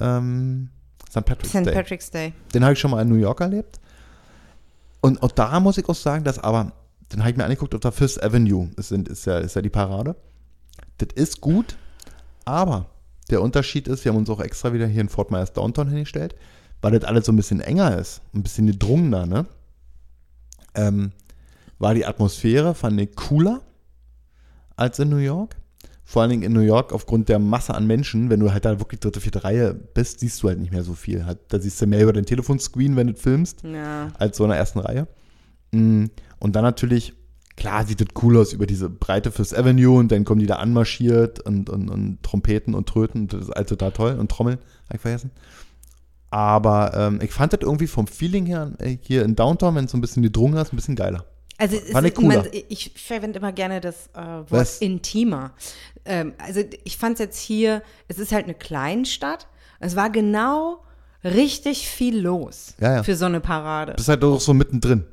ähm, 0.01 0.69
St. 1.09 1.25
Patrick's 1.25 1.49
St. 1.49 1.67
Day. 1.67 1.73
Patrick's 1.75 2.11
Day. 2.11 2.33
Den 2.55 2.63
habe 2.63 2.75
ich 2.75 2.79
schon 2.79 2.91
mal 2.91 3.01
in 3.01 3.09
New 3.09 3.15
York 3.17 3.41
erlebt. 3.41 3.81
Und 5.01 5.23
auch 5.23 5.33
da 5.33 5.59
muss 5.61 5.79
ich 5.79 5.89
auch 5.89 5.95
sagen, 5.95 6.25
dass 6.25 6.39
aber, 6.39 6.73
den 7.13 7.21
habe 7.21 7.31
ich 7.31 7.37
mir 7.37 7.45
angeguckt 7.45 7.75
auf 7.75 7.81
der 7.81 7.93
Fifth 7.93 8.23
Avenue, 8.23 8.71
ist, 8.77 8.89
sind- 8.89 9.09
ist, 9.09 9.25
ja, 9.27 9.39
ist 9.39 9.57
ja 9.57 9.63
die 9.63 9.69
Parade. 9.71 10.17
Das 10.99 11.09
ist 11.15 11.41
gut, 11.41 11.77
aber 12.45 12.87
der 13.31 13.43
Unterschied 13.43 13.89
ist, 13.89 14.05
wir 14.05 14.13
haben 14.13 14.19
uns 14.19 14.31
auch 14.31 14.41
extra 14.41 14.73
wieder 14.73 14.87
hier 14.87 15.01
in 15.01 15.09
Fort 15.09 15.31
Myers 15.31 15.53
Downtown 15.53 15.89
hingestellt, 15.89 16.35
weil 16.83 16.93
das 16.93 17.05
alles 17.05 17.27
so 17.27 17.33
ein 17.33 17.37
bisschen 17.37 17.61
enger 17.61 17.97
ist, 17.99 18.23
ein 18.35 18.43
bisschen 18.43 18.67
gedrungener, 18.67 19.27
ne? 19.27 19.47
Ähm, 20.75 21.13
war 21.79 21.95
die 21.95 22.07
Atmosphäre, 22.07 22.75
fand 22.75 23.01
ich 23.01 23.15
cooler 23.17 23.63
als 24.77 24.99
in 24.99 25.09
New 25.09 25.17
York. 25.17 25.57
Vor 26.05 26.23
allen 26.23 26.31
Dingen 26.31 26.43
in 26.43 26.53
New 26.53 26.61
York 26.61 26.93
aufgrund 26.93 27.29
der 27.29 27.39
Masse 27.39 27.73
an 27.75 27.87
Menschen, 27.87 28.31
wenn 28.31 28.41
du 28.41 28.53
halt 28.53 28.65
da 28.65 28.81
wirklich 28.81 28.99
dritte, 29.01 29.21
vierte 29.21 29.45
Reihe 29.45 29.73
bist, 29.75 30.21
siehst 30.21 30.43
du 30.43 30.49
halt 30.49 30.59
nicht 30.59 30.73
mehr 30.73 30.83
so 30.83 30.95
viel. 30.95 31.25
Halt, 31.25 31.39
da 31.49 31.61
siehst 31.61 31.81
du 31.81 31.87
mehr 31.87 32.03
über 32.03 32.13
den 32.13 32.27
Telefonscreen, 32.27 32.97
wenn 32.97 33.07
du 33.09 33.15
filmst, 33.15 33.63
Ja. 33.63 34.09
als 34.19 34.37
so 34.37 34.45
in 34.45 34.51
der 34.51 34.59
ersten 34.59 34.81
Reihe. 34.81 35.07
Mm, 35.73 36.07
Und 36.41 36.57
dann 36.57 36.65
natürlich, 36.65 37.13
klar 37.57 37.87
sieht 37.87 38.01
das 38.01 38.09
cool 38.23 38.37
aus 38.37 38.53
über 38.53 38.67
diese 38.67 38.91
breite 38.91 39.31
Fifth 39.31 39.55
Avenue 39.57 39.97
und 39.99 40.11
dann 40.11 40.25
kommen 40.25 40.41
die 40.41 40.47
da 40.47 40.57
anmarschiert 40.57 41.39
und, 41.41 41.71
und, 41.71 41.89
und 41.89 42.23
Trompeten 42.23 42.75
und 42.75 42.89
Tröten, 42.89 43.29
das 43.29 43.43
ist 43.43 43.51
alles 43.51 43.69
total 43.69 43.93
toll 43.93 44.17
und 44.19 44.31
Trommeln, 44.31 44.59
habe 44.89 44.97
ich 44.97 45.01
vergessen. 45.01 45.31
Aber 46.31 46.93
ähm, 46.95 47.21
ich 47.23 47.33
fand 47.33 47.53
das 47.53 47.61
irgendwie 47.63 47.87
vom 47.87 48.07
Feeling 48.07 48.47
her 48.47 48.73
äh, 48.79 48.97
hier 49.03 49.25
in 49.25 49.37
Downtown, 49.37 49.75
wenn 49.75 49.85
es 49.85 49.91
so 49.91 49.99
ein 49.99 50.01
bisschen 50.01 50.23
gedrungen 50.23 50.57
ist, 50.57 50.73
ein 50.73 50.77
bisschen 50.77 50.97
geiler. 50.97 51.25
Also 51.59 51.77
Fand 51.93 52.07
ich 52.07 52.19
man, 52.19 52.47
ich 52.69 52.93
verwende 52.97 53.39
immer 53.39 53.53
gerne 53.53 53.83
das 53.83 54.09
äh, 54.15 54.19
Wort 54.19 54.51
Was? 54.51 54.79
intimer. 54.79 55.53
Ähm, 56.07 56.33
also 56.39 56.63
ich 56.85 56.97
fand 56.97 57.15
es 57.15 57.19
jetzt 57.19 57.39
hier, 57.39 57.83
es 58.09 58.19
ist 58.19 58.33
halt 58.33 58.45
eine 58.45 58.55
Kleinstadt. 58.55 59.47
Es 59.79 59.95
war 59.95 60.09
genau 60.09 60.83
richtig 61.23 61.87
viel 61.87 62.19
los 62.19 62.75
Ja, 62.81 62.97
ja. 62.97 63.03
für 63.03 63.15
so 63.15 63.27
eine 63.27 63.41
Parade. 63.41 63.93
Du 63.93 63.97
bist 63.97 64.09
halt 64.09 64.25
auch 64.25 64.41
so 64.41 64.55
mittendrin. 64.55 65.05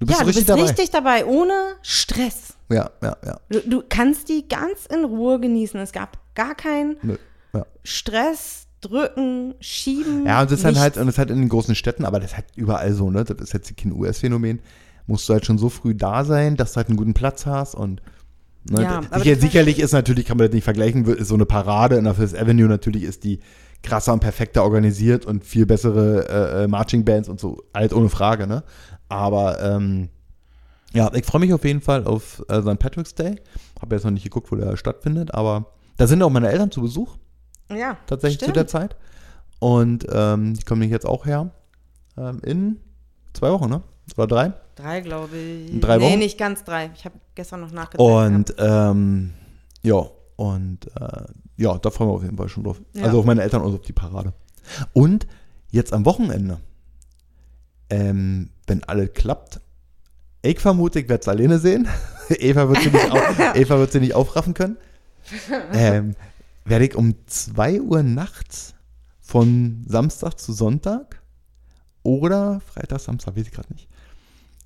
Du 0.00 0.06
bist 0.06 0.18
ja, 0.20 0.24
so 0.26 0.30
du 0.30 0.36
richtig 0.36 0.46
bist 0.46 0.48
dabei. 0.48 0.62
richtig 0.62 0.90
dabei, 0.90 1.26
ohne 1.26 1.52
Stress. 1.82 2.54
Ja, 2.70 2.90
ja, 3.02 3.16
ja. 3.24 3.40
Du, 3.48 3.60
du 3.60 3.82
kannst 3.88 4.28
die 4.28 4.46
ganz 4.48 4.86
in 4.86 5.04
Ruhe 5.04 5.40
genießen. 5.40 5.78
Es 5.80 5.92
gab 5.92 6.18
gar 6.34 6.54
keinen 6.54 6.96
ja. 7.54 7.64
Stress, 7.82 8.66
drücken, 8.80 9.54
schieben. 9.60 10.26
Ja, 10.26 10.42
und 10.42 10.50
das 10.50 10.58
ist 10.60 10.64
dann 10.64 10.78
halt, 10.78 10.96
und 10.96 11.06
das 11.06 11.14
ist 11.14 11.18
halt 11.18 11.30
in 11.30 11.38
den 11.40 11.48
großen 11.48 11.74
Städten, 11.74 12.04
aber 12.04 12.20
das 12.20 12.30
ist 12.32 12.36
halt 12.36 12.46
überall 12.56 12.92
so, 12.92 13.10
ne? 13.10 13.24
Das 13.24 13.36
ist 13.40 13.52
jetzt 13.52 13.76
kein 13.76 13.92
US-Phänomen. 13.92 14.60
Musst 15.06 15.28
du 15.28 15.32
halt 15.32 15.46
schon 15.46 15.58
so 15.58 15.68
früh 15.68 15.94
da 15.94 16.24
sein, 16.24 16.56
dass 16.56 16.72
du 16.72 16.76
halt 16.76 16.88
einen 16.88 16.96
guten 16.96 17.14
Platz 17.14 17.46
hast 17.46 17.74
und 17.74 18.02
ne, 18.70 18.82
Ja, 18.82 19.02
sicher, 19.02 19.32
das- 19.34 19.40
sicherlich 19.42 19.78
ist 19.80 19.92
natürlich, 19.92 20.26
kann 20.26 20.36
man 20.36 20.46
das 20.46 20.54
nicht 20.54 20.64
vergleichen, 20.64 21.04
ist 21.06 21.28
so 21.28 21.34
eine 21.34 21.46
Parade 21.46 21.96
in 21.96 22.04
der 22.04 22.14
Fifth 22.14 22.36
Avenue 22.38 22.68
natürlich 22.68 23.02
ist 23.04 23.24
die 23.24 23.40
krasser 23.82 24.12
und 24.12 24.20
perfekter 24.20 24.64
organisiert 24.64 25.24
und 25.26 25.44
viel 25.44 25.66
bessere 25.66 26.28
äh, 26.28 26.64
äh, 26.64 26.68
Marching 26.68 27.04
Bands 27.04 27.28
und 27.28 27.40
so, 27.40 27.62
halt 27.74 27.92
ohne 27.92 28.08
Frage, 28.08 28.46
ne? 28.46 28.64
Aber 29.08 29.60
ähm, 29.62 30.08
ja, 30.92 31.10
ich 31.14 31.24
freue 31.24 31.40
mich 31.40 31.52
auf 31.52 31.64
jeden 31.64 31.80
Fall 31.80 32.04
auf 32.04 32.44
äh, 32.48 32.60
St. 32.60 32.78
Patrick's 32.78 33.14
Day. 33.14 33.36
Habe 33.80 33.94
jetzt 33.94 34.04
noch 34.04 34.10
nicht 34.10 34.24
geguckt, 34.24 34.50
wo 34.50 34.56
der 34.56 34.76
stattfindet, 34.76 35.32
aber 35.34 35.66
da 35.96 36.06
sind 36.06 36.22
auch 36.22 36.30
meine 36.30 36.50
Eltern 36.50 36.70
zu 36.70 36.80
Besuch 36.82 37.16
ja, 37.70 37.96
tatsächlich 38.06 38.38
zu 38.38 38.44
stimmt. 38.46 38.56
der 38.56 38.66
Zeit. 38.66 38.96
Und 39.60 40.06
ähm, 40.10 40.54
die 40.54 40.62
kommen 40.64 40.82
jetzt 40.88 41.06
auch 41.06 41.26
her. 41.26 41.50
Ähm, 42.16 42.40
in 42.44 42.80
zwei 43.34 43.50
Wochen, 43.50 43.68
ne? 43.68 43.82
Oder 44.16 44.26
drei. 44.26 44.52
Drei, 44.76 45.00
glaube 45.00 45.36
ich. 45.36 45.72
In 45.72 45.80
drei 45.80 45.98
Nee, 45.98 46.10
Wochen? 46.10 46.18
nicht 46.20 46.38
ganz 46.38 46.64
drei. 46.64 46.90
Ich 46.94 47.04
habe 47.04 47.16
gestern 47.34 47.60
noch 47.60 47.72
nachgedacht. 47.72 48.00
Und 48.08 48.54
ähm, 48.58 49.34
ja, 49.82 50.06
und 50.36 50.86
äh, 50.96 51.24
ja, 51.58 51.76
da 51.76 51.90
freuen 51.90 52.10
wir 52.10 52.14
auf 52.14 52.22
jeden 52.22 52.36
Fall 52.36 52.48
schon 52.48 52.64
drauf. 52.64 52.80
Ja. 52.94 53.04
Also 53.04 53.18
auf 53.18 53.24
meine 53.26 53.42
Eltern 53.42 53.62
und 53.62 53.74
auf 53.74 53.82
die 53.82 53.92
Parade. 53.92 54.32
Und 54.92 55.26
jetzt 55.70 55.92
am 55.92 56.04
Wochenende, 56.04 56.60
ähm, 57.90 58.50
wenn 58.66 58.84
alles 58.84 59.12
klappt, 59.12 59.60
ich 60.42 60.60
vermute, 60.60 61.00
ich 61.00 61.08
werde 61.08 61.20
es 61.20 61.28
alleine 61.28 61.58
sehen. 61.58 61.88
Eva 62.28 62.68
wird 62.68 62.82
sie 62.82 62.90
nicht, 62.90 63.10
auf, 63.10 63.38
Eva 63.54 63.78
wird 63.78 63.92
sie 63.92 64.00
nicht 64.00 64.14
aufraffen 64.14 64.54
können. 64.54 64.76
Ähm, 65.72 66.14
werde 66.64 66.86
ich 66.86 66.94
um 66.94 67.14
2 67.26 67.80
Uhr 67.80 68.02
nachts 68.02 68.74
von 69.20 69.84
Samstag 69.86 70.38
zu 70.38 70.52
Sonntag 70.52 71.20
oder 72.02 72.60
Freitag, 72.60 73.00
Samstag, 73.00 73.36
weiß 73.36 73.46
ich 73.46 73.52
gerade 73.52 73.72
nicht, 73.72 73.88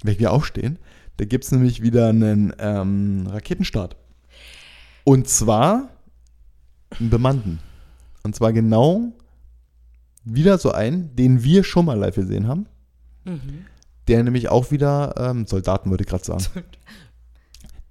werde 0.03 0.13
ich 0.13 0.19
wieder 0.19 0.33
aufstehen. 0.33 0.79
Da 1.17 1.25
gibt 1.25 1.45
es 1.45 1.53
nämlich 1.53 1.83
wieder 1.83 2.09
einen 2.09 2.53
ähm, 2.59 3.27
Raketenstart. 3.29 3.97
Und 5.05 5.29
zwar 5.29 5.89
einen 6.99 7.11
bemannten. 7.11 7.59
Und 8.23 8.35
zwar 8.35 8.53
genau 8.53 9.13
wieder 10.25 10.59
so 10.59 10.73
einen, 10.73 11.15
den 11.17 11.43
wir 11.43 11.65
schon 11.65 11.87
mal 11.87 11.99
live 11.99 12.15
gesehen 12.15 12.47
haben. 12.47 12.67
Mhm. 13.25 13.65
Der 14.09 14.23
nämlich 14.23 14.49
auch 14.49 14.71
wieder, 14.71 15.15
ähm, 15.17 15.47
Soldaten 15.47 15.91
würde 15.91 16.03
ich 16.05 16.09
gerade 16.09 16.25
sagen, 16.25 16.45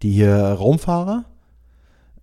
die 0.02 0.12
hier 0.12 0.36
Raumfahrer 0.36 1.26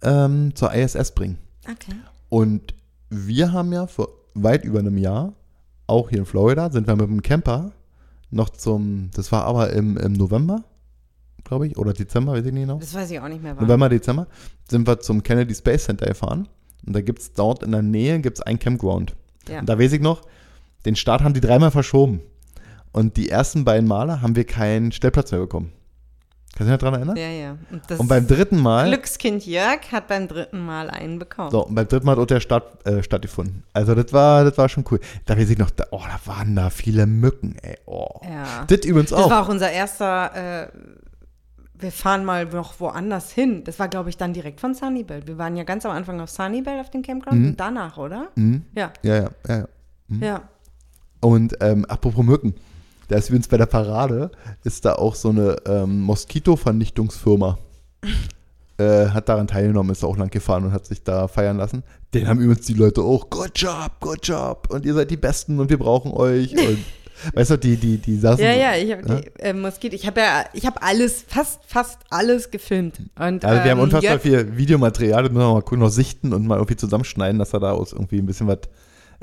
ähm, 0.03 0.55
zur 0.55 0.73
ISS 0.75 1.13
bringen. 1.13 1.39
Okay. 1.71 1.95
Und 2.29 2.75
wir 3.11 3.53
haben 3.53 3.73
ja 3.73 3.87
vor 3.87 4.09
weit 4.35 4.65
über 4.65 4.79
einem 4.79 4.99
Jahr, 4.99 5.33
auch 5.87 6.11
hier 6.11 6.19
in 6.19 6.27
Florida, 6.27 6.71
sind 6.71 6.87
wir 6.87 6.97
mit 6.97 7.09
dem 7.09 7.23
Camper 7.23 7.73
noch 8.31 8.51
zum, 8.51 9.11
das 9.15 9.33
war 9.33 9.45
aber 9.45 9.73
im, 9.73 9.97
im 9.97 10.13
November, 10.13 10.65
glaube 11.45 11.67
ich, 11.67 11.79
oder 11.79 11.95
Dezember, 11.95 12.33
weiß 12.33 12.45
ich 12.45 12.53
nicht 12.53 12.67
genau. 12.67 12.79
Das 12.79 12.93
weiß 12.93 13.11
ich 13.11 13.21
auch 13.21 13.29
nicht 13.29 13.43
mehr. 13.43 13.57
Wann. 13.57 13.65
November, 13.65 13.89
Dezember, 13.89 14.27
sind 14.69 14.87
wir 14.87 15.01
zum 15.01 15.23
Kennedy 15.23 15.55
Space 15.55 15.85
Center 15.85 16.07
gefahren. 16.07 16.47
Und 16.87 16.95
da 16.97 17.01
gibt 17.01 17.21
es 17.21 17.33
dort 17.33 17.63
in 17.63 17.73
der 17.73 17.83
Nähe 17.83 18.19
gibt's 18.21 18.41
ein 18.41 18.59
Campground. 18.59 19.15
Ja. 19.49 19.61
Und 19.61 19.69
da 19.69 19.79
weiß 19.79 19.93
ich 19.93 20.01
noch, 20.01 20.23
den 20.85 20.97
Start 20.97 21.23
haben 21.23 21.35
die 21.35 21.41
dreimal 21.41 21.71
verschoben. 21.71 22.21
Und 22.93 23.17
die 23.17 23.29
ersten 23.29 23.65
beiden 23.65 23.89
Male 23.89 24.23
haben 24.23 24.37
wir 24.37 24.45
keinen 24.45 24.93
Stellplatz 24.93 25.31
mehr 25.33 25.41
bekommen. 25.41 25.73
Kannst 26.57 26.73
du 26.73 26.77
dich 26.77 26.83
noch 26.83 26.91
dran 26.91 26.95
erinnern? 26.95 27.17
Ja, 27.17 27.29
ja. 27.29 27.59
Und, 27.71 27.83
das 27.87 28.01
Und 28.01 28.09
beim 28.09 28.27
dritten 28.27 28.59
Mal, 28.59 28.89
Glückskind 28.89 29.47
Jörg 29.47 29.93
hat 29.93 30.09
beim 30.09 30.27
dritten 30.27 30.59
Mal 30.65 30.91
einen 30.91 31.19
bekommen. 31.19 31.51
so, 31.51 31.67
und 31.67 31.75
beim 31.75 31.87
dritten 31.87 32.07
Mal 32.07 32.13
hat 32.13 32.19
auch 32.19 32.27
der 32.27 32.41
Start 32.41 32.85
äh, 32.87 33.03
stattgefunden. 33.03 33.63
Also 33.75 33.95
das 33.95 34.13
war, 34.13 34.43
das 34.45 34.59
war 34.59 34.69
schon 34.69 34.85
cool. 34.91 34.99
Da 35.27 35.39
weiß 35.39 35.51
ich 35.51 35.59
noch, 35.59 35.71
da, 35.71 35.85
oh, 35.93 36.01
da 36.01 36.19
waren 36.33 36.57
da 36.57 36.71
viele 36.71 37.07
Mücken, 37.07 37.57
ey. 37.63 37.77
Oh. 37.87 38.09
Ja. 38.25 38.65
Das 38.67 38.85
übrigens 38.85 39.11
Das 39.11 39.21
auch. 39.21 39.31
war 39.31 39.45
auch 39.45 39.49
unser 39.49 39.71
erster, 39.71 40.65
äh, 40.65 40.69
wir 41.79 41.93
fahren 41.93 42.25
mal 42.25 42.47
noch 42.47 42.81
woanders 42.81 43.31
hin. 43.31 43.65
Das 43.65 43.79
war, 43.79 43.89
glaube 43.89 44.11
ich, 44.11 44.17
dann 44.17 44.33
direkt 44.33 44.61
von 44.61 44.75
Sunnybell. 44.75 45.27
Wir 45.27 45.39
waren 45.39 45.57
ja 45.57 45.65
ganz 45.65 45.87
am 45.87 45.93
Anfang 45.93 46.21
auf 46.21 46.31
Sunnybell 46.31 46.81
auf 46.81 46.91
dem 46.91 47.03
Campground 47.03 47.45
und 47.47 47.57
danach, 47.57 47.97
oder? 47.99 48.29
Mhm. 48.35 48.65
Ja, 48.75 48.93
Ja, 49.03 49.17
ja, 49.17 49.31
ja, 49.49 49.57
ja. 49.57 49.67
ja. 50.21 50.43
Und 51.21 51.57
ähm, 51.61 51.85
apropos 51.87 52.25
Mücken, 52.25 52.55
da 53.09 53.17
ist 53.17 53.29
übrigens 53.29 53.49
bei 53.49 53.57
der 53.57 53.67
Parade, 53.67 54.31
ist 54.65 54.85
da 54.85 54.95
auch 54.95 55.15
so 55.15 55.31
eine 55.31 55.57
ähm, 55.67 56.01
Moskito-Vernichtungsfirma. 56.03 57.59
äh, 58.79 59.09
hat 59.09 59.29
daran 59.29 59.47
teilgenommen, 59.47 59.91
ist 59.91 60.05
auch 60.05 60.17
lang 60.17 60.31
gefahren 60.31 60.65
und 60.65 60.73
hat 60.73 60.87
sich 60.87 61.03
da 61.03 61.29
feiern 61.29 61.59
lassen. 61.59 61.83
Den 62.15 62.29
haben 62.29 62.41
übrigens 62.41 62.67
die 62.67 62.75
Leute 62.75 63.03
auch, 63.03 63.29
good 63.29 63.53
job, 63.55 63.93
good 64.01 64.21
job. 64.23 64.69
Und 64.71 64.87
ihr 64.87 64.95
seid 64.95 65.11
die 65.11 65.17
Besten 65.17 65.59
und 65.59 65.69
wir 65.71 65.79
brauchen 65.79 66.13
euch. 66.13 66.53
Und 66.57 66.79
weißt 67.35 67.51
du, 67.53 67.57
die, 67.59 67.77
die, 67.77 67.99
die 67.99 68.17
saßen. 68.19 68.45
Ja, 68.45 68.53
ja, 68.53 68.77
ich 68.77 68.93
habe 68.93 69.03
die 69.03 69.41
äh, 69.43 69.53
Moskito, 69.53 69.95
ich 69.95 70.07
habe 70.07 70.21
ja, 70.21 70.45
ich 70.53 70.67
habe 70.67 70.83
alles, 70.83 71.25
fast, 71.27 71.61
fast 71.67 71.99
alles 72.11 72.51
gefilmt. 72.51 72.99
Und, 73.19 73.45
Also 73.45 73.65
wir 73.65 73.71
haben 73.71 73.79
ähm, 73.79 73.85
unfassbar 73.85 74.17
Jörg- 74.17 74.21
viel 74.21 74.57
Videomaterial, 74.57 75.23
das 75.25 75.33
müssen 75.33 75.45
wir 75.47 75.53
mal 75.55 75.63
gucken, 75.63 75.81
noch 75.81 75.91
sichten 75.91 76.33
und 76.33 76.47
mal 76.47 76.57
irgendwie 76.57 76.77
zusammenschneiden, 76.77 77.39
dass 77.39 77.53
wir 77.53 77.61
daraus 77.61 77.93
irgendwie 77.93 78.19
ein 78.19 78.27
bisschen 78.27 78.47
was 78.47 78.59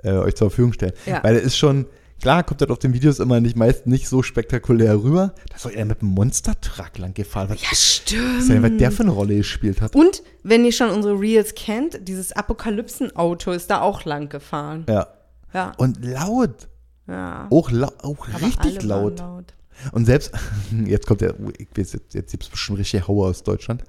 äh, 0.04 0.12
euch 0.12 0.36
zur 0.36 0.50
Verfügung 0.50 0.74
stellen. 0.74 0.93
Ja. 1.06 1.24
Weil 1.24 1.36
es 1.38 1.43
ist 1.46 1.58
schon, 1.58 1.86
klar 2.22 2.43
kommt 2.43 2.62
das 2.62 2.70
auf 2.70 2.80
den 2.80 2.93
Videos 2.93 3.20
immer 3.20 3.39
nicht 3.39 3.56
meist 3.56 3.88
nicht 3.88 4.08
so 4.10 4.22
spektakulär 4.24 5.02
rüber. 5.02 5.34
Da 5.50 5.56
ist 5.56 5.66
doch 5.66 5.72
eher 5.72 5.86
mit 5.86 6.02
einem 6.02 6.12
Monster-Truck 6.12 6.98
lang 6.98 7.14
gefahren. 7.14 7.50
Was, 7.50 7.62
Ja, 7.62 7.70
stimmt. 7.74 8.50
denn, 8.50 8.62
was 8.64 8.72
der 8.78 8.91
für 8.91 9.04
eine 9.04 9.12
Rolle 9.12 9.36
gespielt 9.38 9.82
hat. 9.82 9.96
Und 9.96 10.22
wenn 10.43 10.66
ihr 10.66 10.72
schon 10.74 10.89
unsere 10.89 11.20
Reels 11.20 11.56
kennt, 11.56 12.08
dieses 12.08 12.32
Apokalypsen-Auto 12.34 13.52
ist 13.52 13.70
da 13.72 13.82
auch 13.82 14.04
lang 14.06 14.30
gefahren. 14.30 14.86
Ja. 14.89 15.08
Ja. 15.54 15.72
Und 15.78 16.04
laut. 16.04 16.68
Ja. 17.08 17.47
Auch, 17.49 17.72
auch 17.72 18.28
Aber 18.30 18.41
richtig 18.41 18.84
laut. 18.84 19.20
laut. 19.20 19.53
Und 19.91 20.06
selbst, 20.06 20.32
jetzt 20.86 21.06
kommt 21.06 21.22
der, 21.22 21.36
ich 21.58 21.68
weiß, 21.76 21.93
jetzt, 21.93 22.14
jetzt 22.14 22.32
gibt 22.32 22.43
es 22.43 22.49
bestimmt 22.49 22.80
richtig 22.80 23.08
Hauer 23.08 23.28
aus 23.28 23.43
Deutschland. 23.43 23.84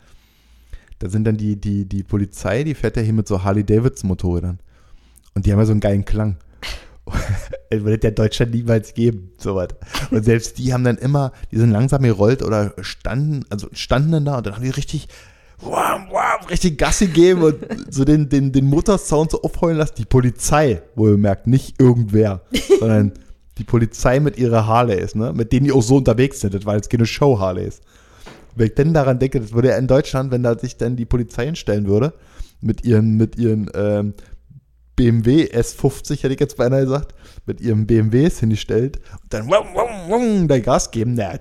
Da 0.98 1.08
sind 1.08 1.24
dann 1.24 1.36
die, 1.36 1.56
die, 1.56 1.84
die 1.84 2.02
Polizei, 2.02 2.64
die 2.64 2.74
fährt 2.74 2.96
ja 2.96 3.02
hier 3.02 3.12
mit 3.12 3.28
so 3.28 3.44
Harley-Davidson-Motorrädern. 3.44 4.58
Und 5.34 5.46
die 5.46 5.52
haben 5.52 5.58
ja 5.58 5.66
so 5.66 5.72
einen 5.72 5.80
geilen 5.80 6.04
Klang. 6.04 6.36
Das 7.70 7.82
würde 7.82 7.98
der 7.98 8.12
Deutschland 8.12 8.54
niemals 8.54 8.94
geben, 8.94 9.32
sowas. 9.38 9.68
Und 10.10 10.24
selbst 10.24 10.58
die 10.58 10.72
haben 10.72 10.84
dann 10.84 10.98
immer, 10.98 11.32
die 11.50 11.58
sind 11.58 11.70
langsam 11.70 12.02
gerollt 12.02 12.42
oder 12.42 12.74
standen, 12.80 13.44
also 13.50 13.68
standen 13.72 14.12
dann 14.12 14.24
da 14.24 14.38
und 14.38 14.46
dann 14.46 14.54
haben 14.54 14.62
die 14.62 14.70
richtig, 14.70 15.08
wow, 15.60 16.00
wow, 16.10 16.50
richtig 16.50 16.78
Gas 16.78 16.98
gegeben 16.98 17.42
und 17.42 17.56
so 17.90 18.04
den, 18.04 18.28
den, 18.28 18.52
den 18.52 18.66
Motorsound 18.66 19.30
so 19.30 19.42
aufheulen 19.42 19.78
lassen. 19.78 19.94
Die 19.98 20.04
Polizei, 20.04 20.82
wohlgemerkt, 20.94 21.46
nicht 21.46 21.80
irgendwer, 21.80 22.42
sondern 22.80 23.12
die 23.58 23.64
Polizei 23.64 24.20
mit 24.20 24.36
ihrer 24.38 24.66
Harleys, 24.66 25.14
ne? 25.14 25.32
mit 25.32 25.52
denen 25.52 25.66
die 25.66 25.72
auch 25.72 25.82
so 25.82 25.96
unterwegs 25.96 26.40
sind, 26.40 26.66
war 26.66 26.76
jetzt 26.76 26.90
keine 26.90 27.06
Show-Harleys. 27.06 27.80
Wenn 28.54 28.66
ich 28.68 28.74
denn 28.74 28.94
daran 28.94 29.18
denke, 29.18 29.40
das 29.40 29.52
würde 29.52 29.68
ja 29.68 29.76
in 29.76 29.86
Deutschland, 29.86 30.30
wenn 30.30 30.42
da 30.42 30.58
sich 30.58 30.76
dann 30.76 30.96
die 30.96 31.04
Polizei 31.04 31.46
hinstellen 31.46 31.86
würde, 31.86 32.14
mit 32.60 32.84
ihren, 32.84 33.16
mit 33.16 33.36
ihren 33.36 33.70
ähm, 33.74 34.14
BMW 34.96 35.44
S50, 35.44 36.22
hätte 36.22 36.34
ich 36.34 36.40
jetzt 36.40 36.56
beinahe 36.56 36.84
gesagt, 36.84 37.14
mit 37.44 37.60
ihrem 37.60 37.86
BMWs 37.86 38.40
hingestellt 38.40 38.98
und 39.22 39.32
dann 39.32 39.46
wum, 39.46 39.66
wum, 39.74 40.10
wum, 40.10 40.48
da 40.48 40.58
Gas 40.58 40.90
geben, 40.90 41.16
der, 41.16 41.40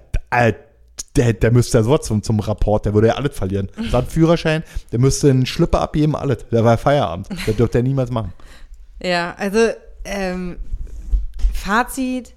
der, 1.16 1.34
der, 1.34 1.52
müsste 1.52 1.78
ja 1.78 1.84
sofort 1.84 2.06
zum, 2.06 2.24
zum 2.24 2.39
Rapport, 2.39 2.86
der 2.86 2.93
würde 2.93 3.08
ja 3.08 3.16
alles 3.16 3.36
verlieren. 3.36 3.70
So 3.91 3.98
einen 3.98 4.08
Führerschein, 4.08 4.64
der 4.91 5.00
müsste 5.00 5.30
einen 5.30 5.46
Schlüpper 5.46 5.82
abgeben, 5.82 6.16
alles. 6.16 6.46
Der 6.52 6.64
war 6.64 6.78
Feierabend. 6.78 7.28
Der 7.48 7.54
dürfte 7.58 7.80
er 7.80 7.84
niemals 7.84 8.12
machen. 8.12 8.34
Ja, 9.02 9.36
also 9.38 9.70
ähm, 10.04 10.58
Fazit. 11.54 12.34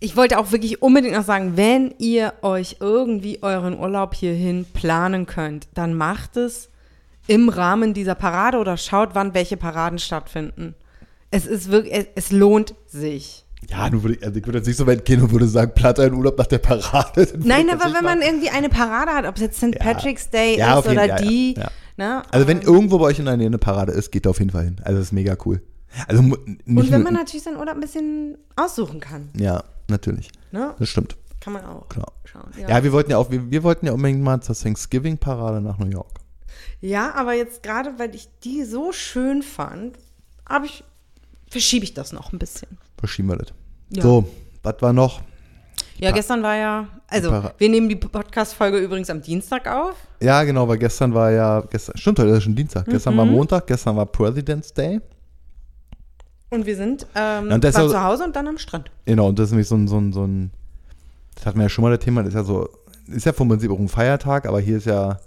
Ich 0.00 0.16
wollte 0.16 0.38
auch 0.38 0.50
wirklich 0.50 0.82
unbedingt 0.82 1.14
noch 1.14 1.24
sagen, 1.24 1.56
wenn 1.56 1.94
ihr 1.98 2.34
euch 2.42 2.78
irgendwie 2.80 3.40
euren 3.42 3.78
Urlaub 3.78 4.14
hierhin 4.14 4.64
planen 4.64 5.26
könnt, 5.26 5.68
dann 5.74 5.94
macht 5.94 6.36
es 6.36 6.70
im 7.28 7.48
Rahmen 7.48 7.94
dieser 7.94 8.16
Parade 8.16 8.58
oder 8.58 8.76
schaut, 8.76 9.10
wann 9.12 9.32
welche 9.32 9.56
Paraden 9.56 10.00
stattfinden. 10.00 10.74
Es 11.30 11.46
ist 11.46 11.70
wirklich, 11.70 11.94
es, 11.94 12.06
es 12.16 12.32
lohnt 12.32 12.74
sich. 12.88 13.44
Ja, 13.70 13.90
würde 13.92 14.14
ich, 14.16 14.24
also 14.24 14.38
ich 14.38 14.44
würde 14.46 14.58
jetzt 14.58 14.66
nicht 14.66 14.76
so 14.76 14.86
weit 14.86 15.04
gehen 15.04 15.22
und 15.22 15.30
würde 15.32 15.46
sagen, 15.46 15.72
platt 15.74 15.98
einen 16.00 16.14
Urlaub 16.14 16.36
nach 16.36 16.46
der 16.46 16.58
Parade. 16.58 17.28
Nein, 17.38 17.70
aber 17.70 17.84
wenn 17.84 17.92
man 18.04 18.18
machen. 18.18 18.22
irgendwie 18.22 18.50
eine 18.50 18.68
Parade 18.68 19.12
hat, 19.12 19.24
ob 19.26 19.36
es 19.36 19.42
jetzt 19.42 19.56
St. 19.58 19.74
Ja. 19.74 19.80
Patrick's 19.80 20.30
Day 20.30 20.58
Ja, 20.58 20.78
ist 20.78 20.86
jeden- 20.86 20.98
oder 20.98 21.06
ja, 21.06 21.16
ja, 21.16 21.22
die, 21.22 21.54
ja. 21.56 21.70
Ne? 21.96 22.22
Also 22.30 22.46
wenn 22.48 22.60
irgendwo 22.62 22.98
bei 22.98 23.04
euch 23.06 23.18
in 23.18 23.26
der 23.26 23.36
Nähe 23.36 23.46
eine 23.46 23.58
Parade 23.58 23.92
ist, 23.92 24.10
geht 24.10 24.26
da 24.26 24.30
auf 24.30 24.38
jeden 24.38 24.50
Fall 24.50 24.64
hin. 24.64 24.76
Also 24.82 24.98
das 24.98 25.08
ist 25.08 25.12
mega 25.12 25.36
cool. 25.44 25.60
Also 26.08 26.22
Und 26.22 26.58
wenn 26.66 27.02
man 27.02 27.12
natürlich 27.14 27.42
seinen 27.44 27.58
Urlaub 27.58 27.74
ein 27.74 27.80
bisschen 27.80 28.38
aussuchen 28.56 28.98
kann, 28.98 29.28
Ja, 29.36 29.62
natürlich. 29.88 30.30
ne? 30.52 30.74
Das 30.78 30.88
stimmt. 30.88 31.16
kann 31.40 31.52
man 31.52 31.64
auch 31.66 31.88
Klar. 31.88 32.10
schauen. 32.24 32.50
Ja, 32.66 32.82
wir 32.82 32.92
wollten 32.92 33.10
ja 33.10 33.18
auch, 33.18 33.30
wir, 33.30 33.50
wir 33.50 33.62
wollten 33.62 33.86
ja 33.86 33.92
unbedingt 33.92 34.22
mal 34.22 34.40
zur 34.40 34.56
Thanksgiving-Parade 34.56 35.60
nach 35.60 35.78
New 35.78 35.86
York. 35.90 36.08
Ja, 36.80 37.14
aber 37.14 37.34
jetzt 37.34 37.62
gerade, 37.62 37.92
weil 37.98 38.14
ich 38.14 38.28
die 38.42 38.64
so 38.64 38.92
schön 38.92 39.42
fand, 39.42 39.98
habe 40.48 40.66
ich, 40.66 40.82
verschiebe 41.52 41.84
ich 41.84 41.94
das 41.94 42.12
noch 42.12 42.32
ein 42.32 42.38
bisschen. 42.38 42.78
Verschieben 42.98 43.28
wir 43.28 43.36
das. 43.36 43.48
Ja. 43.90 44.02
So, 44.02 44.28
was 44.62 44.76
war 44.80 44.92
noch? 44.92 45.20
Ja, 45.98 46.10
Pa- 46.10 46.16
gestern 46.16 46.42
war 46.42 46.56
ja, 46.56 46.88
also 47.06 47.44
wir 47.58 47.68
nehmen 47.68 47.88
die 47.88 47.96
Podcast-Folge 47.96 48.78
übrigens 48.78 49.08
am 49.10 49.22
Dienstag 49.22 49.68
auf. 49.68 49.94
Ja, 50.20 50.42
genau, 50.44 50.66
weil 50.66 50.78
gestern 50.78 51.14
war 51.14 51.30
ja, 51.30 51.60
gestern, 51.60 51.96
stimmt, 51.96 52.18
heute 52.18 52.30
ist 52.30 52.42
schon 52.44 52.56
Dienstag. 52.56 52.86
Gestern 52.86 53.14
Mhm. 53.14 53.18
war 53.18 53.24
Montag, 53.26 53.66
gestern 53.66 53.96
war 53.96 54.06
President's 54.06 54.72
Day. 54.72 55.00
Und 56.50 56.66
wir 56.66 56.76
sind 56.76 57.06
ähm, 57.14 57.48
Ja, 57.50 57.56
ist 57.56 57.74
zu 57.74 58.02
Hause 58.02 58.24
und 58.24 58.34
dann 58.36 58.46
am 58.48 58.58
Strand. 58.58 58.90
Genau, 59.06 59.28
und 59.28 59.38
das 59.38 59.46
ist 59.46 59.52
nämlich 59.52 59.68
so 59.68 59.76
ein, 59.76 59.88
so 59.88 59.98
ein, 59.98 60.12
so 60.12 60.24
ein, 60.26 60.50
das 61.34 61.46
hatten 61.46 61.58
wir 61.58 61.64
ja 61.64 61.68
schon 61.68 61.82
mal 61.82 61.90
das 61.94 62.04
Thema, 62.04 62.22
das 62.22 62.30
ist 62.30 62.34
ja 62.34 62.44
so, 62.44 62.68
ist 63.06 63.24
ja 63.26 63.32
vom 63.32 63.48
Prinzip 63.48 63.70
auch 63.70 63.78
ein 63.78 63.88
Feiertag, 63.88 64.46
aber 64.46 64.60
hier 64.60 64.76
ist 64.78 64.86
ja, 64.86 65.18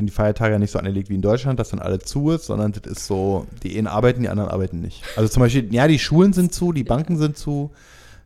sind 0.00 0.06
die 0.06 0.12
Feiertage 0.12 0.52
ja 0.52 0.58
nicht 0.58 0.70
so 0.72 0.78
angelegt 0.78 1.08
wie 1.08 1.14
in 1.14 1.22
Deutschland, 1.22 1.58
dass 1.60 1.70
dann 1.70 1.78
alle 1.80 1.98
zu 2.00 2.30
ist, 2.30 2.46
sondern 2.46 2.72
das 2.72 2.90
ist 2.90 3.06
so, 3.06 3.46
die 3.62 3.76
einen 3.78 3.86
arbeiten, 3.86 4.22
die 4.22 4.28
anderen 4.28 4.50
arbeiten 4.50 4.80
nicht. 4.80 5.02
Also 5.16 5.28
zum 5.28 5.40
Beispiel, 5.42 5.72
ja, 5.72 5.86
die 5.86 5.98
Schulen 5.98 6.32
sind 6.32 6.52
zu, 6.52 6.72
die 6.72 6.84
Banken 6.84 7.16
sind 7.16 7.36
zu, 7.38 7.70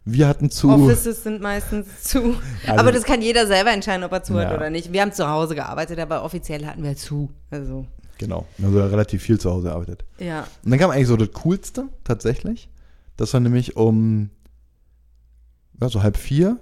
wir 0.07 0.29
hatten 0.29 0.51
zu. 0.51 0.70
Offices 0.70 1.22
sind 1.22 1.41
meistens 1.41 2.03
zu. 2.03 2.37
Also- 2.66 2.81
aber 2.81 2.93
das 2.93 3.05
kann 3.05 3.22
jeder 3.22 3.47
selber 3.47 3.72
entscheiden, 3.72 4.05
ob 4.05 4.12
er 4.12 4.22
zu 4.22 4.35
hat 4.35 4.51
Ja. 4.51 4.57
oder 4.57 4.70
nicht. 4.70 4.93
Wir 4.93 5.01
haben 5.03 5.12
zu 5.12 5.29
Hause 5.29 5.55
gearbeitet, 5.55 5.99
aber 5.99 6.25
offiziell 6.25 6.66
hatten 6.66 6.83
wir 6.83 6.97
zu. 6.97 7.31
Also, 7.51 7.87
Genau, 8.18 8.47
also 8.62 8.79
relativ 8.87 9.22
viel 9.22 9.41
zu 9.41 9.51
Hause 9.51 9.72
arbeitet. 9.72 10.05
ja. 10.18 10.47
Und 10.64 10.70
dann 10.70 10.79
kam 10.79 10.91
eigentlich 10.91 11.09
so 11.09 11.16
das 11.16 11.33
Coolste, 11.33 11.89
tatsächlich. 12.05 12.68
Das 13.16 13.33
war 13.33 13.41
nämlich 13.41 13.77
um, 13.77 14.31
ja, 15.81 15.89
so 15.89 16.03
halb 16.03 16.16
vier 16.16 16.59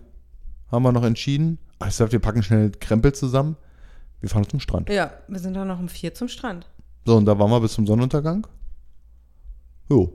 haben 0.71 0.83
wir 0.85 0.93
noch 0.93 1.05
entschieden, 1.05 1.59
ach, 1.81 1.89
ich 1.89 1.95
sag, 1.95 2.13
wir 2.13 2.19
packen 2.21 2.43
schnell 2.43 2.71
Krempel 2.81 3.13
zusammen, 3.13 3.57
wir 4.23 4.31
fahren 4.31 4.49
zum 4.49 4.61
Strand. 4.61 4.89
Ja, 4.89 5.11
wir 5.29 5.39
sind 5.39 5.53
dann 5.55 5.69
noch 5.69 5.79
um 5.79 5.89
vier 5.89 6.15
zum 6.15 6.29
Strand. 6.29 6.67
So, 7.05 7.17
und 7.17 7.27
da 7.27 7.39
waren 7.39 7.51
wir 7.51 7.61
bis 7.61 7.75
zum 7.75 7.87
Sonnenuntergang. 7.87 8.47
Jo. 9.91 10.13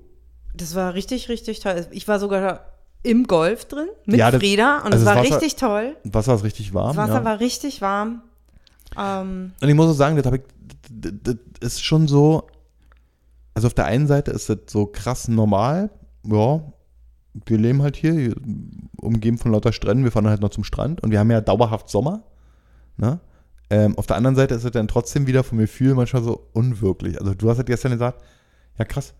Das 0.55 0.73
war 0.73 0.93
richtig, 0.95 1.29
richtig 1.29 1.59
toll. 1.59 1.85
Ich 1.91 2.07
war 2.07 2.19
sogar 2.19 2.61
im 3.03 3.25
Golf 3.27 3.65
drin 3.65 3.87
mit 4.05 4.17
Ja, 4.17 4.31
das- 4.31 4.39
Frieda 4.41 4.77
und 4.79 4.93
also 4.93 4.99
es 4.99 5.05
war 5.05 5.17
Wasser- 5.17 5.35
richtig 5.35 5.55
toll. 5.57 5.95
Wasser 6.03 6.33
ist 6.35 6.43
richtig 6.43 6.73
warm. 6.73 6.95
Das 6.95 7.09
Wasser 7.09 7.19
ja. 7.19 7.25
war 7.25 7.39
richtig 7.39 7.81
warm. 7.81 8.21
Ähm, 8.97 9.51
Und 9.61 9.69
ich 9.69 9.75
muss 9.75 9.91
auch 9.91 9.93
sagen, 9.97 10.15
das, 10.21 10.33
ich, 10.33 10.41
das, 10.89 11.11
das 11.21 11.35
ist 11.59 11.83
schon 11.83 12.07
so, 12.07 12.47
also 13.53 13.67
auf 13.67 13.73
der 13.73 13.85
einen 13.85 14.07
Seite 14.07 14.31
ist 14.31 14.49
das 14.49 14.57
so 14.67 14.85
krass 14.87 15.27
normal. 15.27 15.89
Ja, 16.23 16.61
wir 17.45 17.57
leben 17.57 17.83
halt 17.83 17.97
hier, 17.97 18.13
hier, 18.13 18.35
umgeben 19.01 19.37
von 19.37 19.51
lauter 19.51 19.73
Stränden, 19.73 20.03
wir 20.03 20.11
fahren 20.11 20.27
halt 20.27 20.41
noch 20.41 20.49
zum 20.49 20.63
Strand 20.63 21.03
und 21.03 21.11
wir 21.11 21.19
haben 21.19 21.29
ja 21.29 21.41
dauerhaft 21.41 21.89
Sommer. 21.89 22.23
Ne? 22.97 23.19
Ähm, 23.69 23.97
auf 23.97 24.07
der 24.07 24.15
anderen 24.15 24.35
Seite 24.35 24.55
ist 24.55 24.63
es 24.63 24.71
dann 24.71 24.87
trotzdem 24.87 25.27
wieder 25.27 25.43
vom 25.43 25.57
Gefühl 25.57 25.93
manchmal 25.93 26.23
so 26.23 26.47
unwirklich. 26.53 27.19
Also 27.19 27.33
du 27.33 27.49
hast 27.49 27.57
halt 27.57 27.67
gestern 27.67 27.91
gesagt, 27.91 28.23
ja 28.77 28.85
krass, 28.85 29.13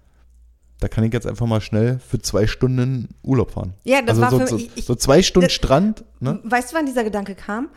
da 0.80 0.88
kann 0.88 1.04
ich 1.04 1.12
jetzt 1.12 1.28
einfach 1.28 1.48
mal 1.48 1.60
schnell 1.60 2.00
für 2.00 2.20
zwei 2.20 2.48
Stunden 2.48 3.10
Urlaub 3.24 3.52
fahren. 3.52 3.74
Ja, 3.84 4.02
das 4.02 4.20
also 4.20 4.22
war 4.22 4.30
so, 4.32 4.40
für 4.40 4.48
so, 4.48 4.58
ich- 4.58 4.72
ich- 4.78 4.86
so 4.86 4.96
zwei 4.96 5.22
Stunden 5.22 5.48
das- 5.48 5.54
Strand, 5.54 6.06
ne? 6.20 6.40
Weißt 6.44 6.72
du, 6.72 6.76
wann 6.78 6.86
dieser 6.86 7.04
Gedanke 7.04 7.36
kam? 7.36 7.70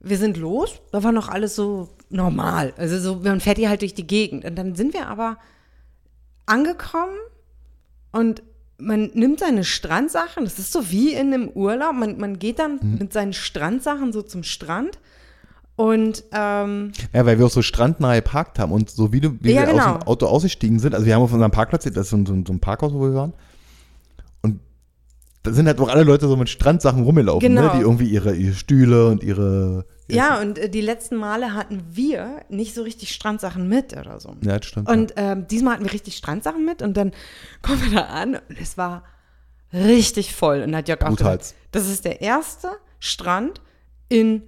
Wir 0.00 0.18
sind 0.18 0.36
los, 0.36 0.80
da 0.92 1.02
war 1.02 1.10
noch 1.12 1.28
alles 1.28 1.56
so 1.56 1.88
normal. 2.10 2.72
Also 2.76 2.98
so, 3.00 3.16
man 3.20 3.40
fährt 3.40 3.58
hier 3.58 3.68
halt 3.70 3.80
durch 3.80 3.94
die 3.94 4.06
Gegend. 4.06 4.44
Und 4.44 4.54
dann 4.56 4.74
sind 4.76 4.92
wir 4.94 5.08
aber 5.08 5.38
angekommen 6.44 7.16
und 8.12 8.42
man 8.78 9.10
nimmt 9.14 9.40
seine 9.40 9.64
Strandsachen, 9.64 10.44
das 10.44 10.58
ist 10.58 10.72
so 10.72 10.90
wie 10.90 11.14
in 11.14 11.32
einem 11.32 11.48
Urlaub, 11.48 11.94
man, 11.94 12.18
man 12.18 12.38
geht 12.38 12.58
dann 12.58 12.78
Mhm. 12.80 12.98
mit 12.98 13.12
seinen 13.12 13.32
Strandsachen 13.32 14.12
so 14.12 14.20
zum 14.22 14.42
Strand 14.42 14.98
und 15.76 16.24
ähm, 16.32 16.92
Ja, 17.12 17.24
weil 17.26 17.38
wir 17.38 17.46
auch 17.46 17.50
so 17.50 17.62
strandnah 17.62 18.14
geparkt 18.16 18.58
haben 18.58 18.72
und 18.72 18.90
so 18.90 19.12
wie, 19.12 19.20
du, 19.20 19.36
wie 19.40 19.52
Ja, 19.52 19.60
wir 19.66 19.72
genau. 19.72 19.92
aus 19.94 19.98
dem 20.00 20.08
Auto 20.08 20.26
ausgestiegen 20.26 20.78
sind, 20.78 20.94
also 20.94 21.06
wir 21.06 21.14
haben 21.14 21.22
auf 21.22 21.32
unserem 21.32 21.50
Parkplatz, 21.52 21.84
das 21.84 21.94
ist 21.96 22.10
so 22.10 22.16
ein, 22.16 22.26
so 22.26 22.34
so 22.46 22.52
ein 22.52 22.60
Parkhaus, 22.60 22.92
wo 22.92 23.00
wir 23.02 23.14
waren, 23.14 23.32
und 24.42 24.60
da 25.42 25.52
sind 25.52 25.66
halt 25.66 25.78
auch 25.80 25.88
alle 25.88 26.02
Leute 26.02 26.26
so 26.28 26.36
mit 26.36 26.48
Strandsachen 26.48 27.02
rumgelaufen, 27.04 27.48
Genau. 27.48 27.62
ne? 27.62 27.72
die 27.76 27.80
irgendwie 27.82 28.06
ihre, 28.10 28.34
ihre 28.34 28.54
Stühle 28.54 29.08
und 29.08 29.22
ihre. 29.22 29.84
Ja, 30.08 30.40
und 30.40 30.56
äh, 30.58 30.68
die 30.70 30.80
letzten 30.80 31.16
Male 31.16 31.52
hatten 31.54 31.82
wir 31.90 32.40
nicht 32.48 32.74
so 32.74 32.82
richtig 32.82 33.12
Strandsachen 33.12 33.68
mit 33.68 33.92
oder 33.96 34.20
so. 34.20 34.36
Ja, 34.42 34.56
das 34.58 34.66
stimmt. 34.66 34.88
Und 34.88 35.12
ähm, 35.16 35.46
diesmal 35.48 35.74
hatten 35.74 35.84
wir 35.84 35.92
richtig 35.92 36.16
Strandsachen 36.16 36.64
mit 36.64 36.80
und 36.80 36.96
dann 36.96 37.10
kommen 37.62 37.82
wir 37.82 37.90
da 37.90 38.06
an 38.06 38.36
und 38.48 38.60
es 38.60 38.78
war 38.78 39.02
richtig 39.74 40.32
voll. 40.34 40.62
Und 40.62 40.74
hat 40.76 40.88
Jörg 40.88 41.02
auch 41.02 41.08
Brutalst. 41.08 41.52
gesagt, 41.54 41.68
das 41.72 41.88
ist 41.90 42.04
der 42.04 42.20
erste 42.22 42.68
Strand 43.00 43.60
in 44.08 44.42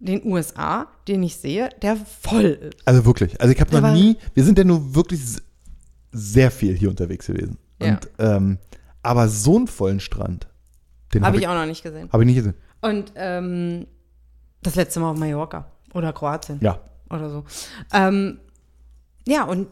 den 0.00 0.24
USA, 0.24 0.86
den 1.06 1.22
ich 1.22 1.36
sehe, 1.36 1.70
der 1.82 1.96
voll 1.96 2.44
ist. 2.44 2.86
Also 2.86 3.04
wirklich. 3.04 3.40
Also 3.40 3.52
ich 3.52 3.60
habe 3.60 3.80
noch 3.80 3.92
nie, 3.92 4.16
wir 4.34 4.44
sind 4.44 4.58
ja 4.58 4.64
nur 4.64 4.94
wirklich 4.94 5.20
sehr 6.12 6.50
viel 6.50 6.76
hier 6.76 6.90
unterwegs 6.90 7.26
gewesen. 7.26 7.58
Ja. 7.80 7.88
Und, 7.90 8.08
ähm, 8.18 8.58
aber 9.02 9.28
so 9.28 9.56
einen 9.56 9.66
vollen 9.66 10.00
Strand, 10.00 10.48
den 11.14 11.22
Habe 11.22 11.28
habe 11.28 11.36
ich 11.36 11.42
ich, 11.42 11.48
auch 11.48 11.54
noch 11.54 11.66
nicht 11.66 11.82
gesehen. 11.82 12.08
hab 12.12 12.20
ich 12.20 12.26
nicht 12.26 12.36
gesehen. 12.36 12.54
Und 12.80 13.12
ähm, 13.16 13.86
das 14.62 14.74
letzte 14.74 15.00
Mal 15.00 15.10
auf 15.10 15.18
Mallorca 15.18 15.66
oder 15.94 16.12
Kroatien. 16.12 16.58
Ja. 16.62 16.78
oder 17.10 17.30
so. 17.30 17.44
Ähm, 17.92 18.38
ja, 19.26 19.44
und 19.44 19.68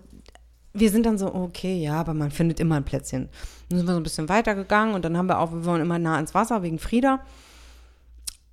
wir 0.73 0.91
sind 0.91 1.07
dann 1.07 1.19
so, 1.19 1.35
okay, 1.35 1.79
ja, 1.81 1.95
aber 2.01 2.15
man 2.15 2.31
findet 2.31 2.61
immer 2.61 2.77
ein 2.77 2.85
Plätzchen. 2.85 3.29
Dann 3.69 3.79
sind 3.79 3.87
wir 3.89 3.95
so 3.95 4.01
ein 4.01 4.03
bisschen 4.03 4.29
weitergegangen 4.29 4.95
und 4.95 5.05
dann 5.05 5.17
haben 5.17 5.29
wir 5.29 5.39
auch, 5.39 5.53
wir 5.53 5.65
wollen 5.65 5.83
immer 5.83 5.99
nah 5.99 6.17
ans 6.17 6.35
Wasser 6.35 6.63
wegen 6.63 6.79
Frieda. 6.79 7.21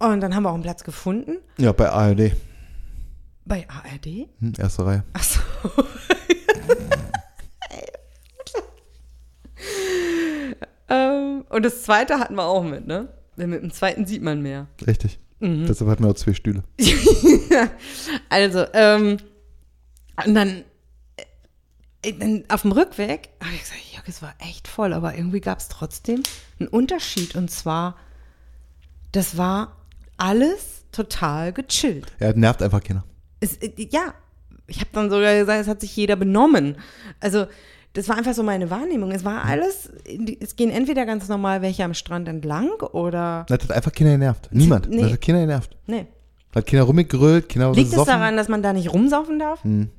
Und 0.04 0.20
dann 0.22 0.36
haben 0.36 0.44
wir 0.44 0.50
auch 0.50 0.56
einen 0.56 0.64
Platz 0.64 0.84
gefunden. 0.84 1.38
Ja, 1.58 1.72
bei 1.72 1.90
ARD. 1.90 2.34
Bei 3.46 3.66
ARD? 3.70 4.28
Hm, 4.40 4.54
erste 4.58 4.86
Reihe. 4.86 5.06
Achso. 5.14 5.40
ähm, 10.90 11.46
und 11.50 11.64
das 11.64 11.84
zweite 11.84 12.20
hatten 12.20 12.36
wir 12.36 12.44
auch 12.44 12.64
mit, 12.64 12.86
ne? 12.86 13.08
Denn 13.38 13.50
Mit 13.50 13.64
dem 13.64 13.72
zweiten 13.72 14.06
sieht 14.06 14.22
man 14.22 14.42
mehr. 14.42 14.68
Richtig. 14.86 15.20
Mhm. 15.40 15.68
Deshalb 15.68 15.90
hatten 15.90 16.04
wir 16.04 16.10
auch 16.12 16.16
zwei 16.16 16.34
Stühle. 16.34 16.64
also, 18.30 18.66
ähm, 18.74 19.18
und 20.26 20.36
dann, 20.36 20.64
äh, 22.02 22.14
dann 22.14 22.44
auf 22.50 22.64
dem 22.64 22.74
Rückweg 22.74 23.30
habe 23.42 23.54
ich 23.54 23.62
gesagt, 23.62 23.80
Jörg, 23.94 24.08
es 24.08 24.22
war 24.22 24.36
echt 24.40 24.68
voll, 24.68 24.94
aber 24.94 25.16
irgendwie 25.16 25.40
gab 25.42 25.60
es 25.60 25.70
trotzdem 25.70 26.24
einen 26.60 26.68
Unterschied. 26.68 27.36
Und 27.36 27.50
zwar, 27.50 27.96
das 29.12 29.38
war 29.38 29.78
alles 30.18 30.86
total 30.92 31.54
gechillt. 31.54 32.06
Ja, 32.20 32.34
nervt 32.34 32.62
einfach 32.62 32.84
keiner. 32.84 33.04
Es, 33.40 33.58
ja, 33.78 34.14
ich 34.68 34.80
habe 34.80 34.90
dann 34.94 35.10
sogar 35.10 35.36
gesagt, 35.36 35.62
es 35.62 35.68
hat 35.68 35.82
sich 35.82 35.96
jeder 35.96 36.16
benommen. 36.16 36.78
Also, 37.20 37.46
das 37.94 38.10
war 38.10 38.18
einfach 38.18 38.34
so 38.34 38.42
meine 38.44 38.70
Wahrnehmung. 38.70 39.12
Es 39.12 39.24
war 39.24 39.44
alles, 39.46 39.92
es 40.40 40.56
gehen 40.56 40.72
entweder 40.72 41.06
ganz 41.06 41.28
normal 41.30 41.62
welche 41.62 41.84
am 41.84 41.94
Strand 41.94 42.28
entlang 42.28 42.72
oder. 42.92 43.46
Das 43.48 43.64
hat 43.64 43.72
einfach 43.72 43.92
keiner 43.92 44.12
genervt. 44.12 44.50
Niemand. 44.52 44.90
Nee. 44.90 45.02
Das 45.02 45.12
hat 45.14 45.22
keiner 45.22 45.42
genervt. 45.42 45.78
Nee. 45.86 46.08
Hat 46.56 46.66
keiner 46.66 46.84
rumgegrölt, 46.84 47.50
keiner 47.50 47.72
Liegt 47.72 47.88
es 47.88 47.92
besoffen. 47.92 48.14
daran, 48.14 48.38
dass 48.38 48.48
man 48.48 48.62
da 48.64 48.74
nicht 48.74 48.92
rumsaufen 48.94 49.40
darf? 49.40 49.64
Hm. 49.64 49.90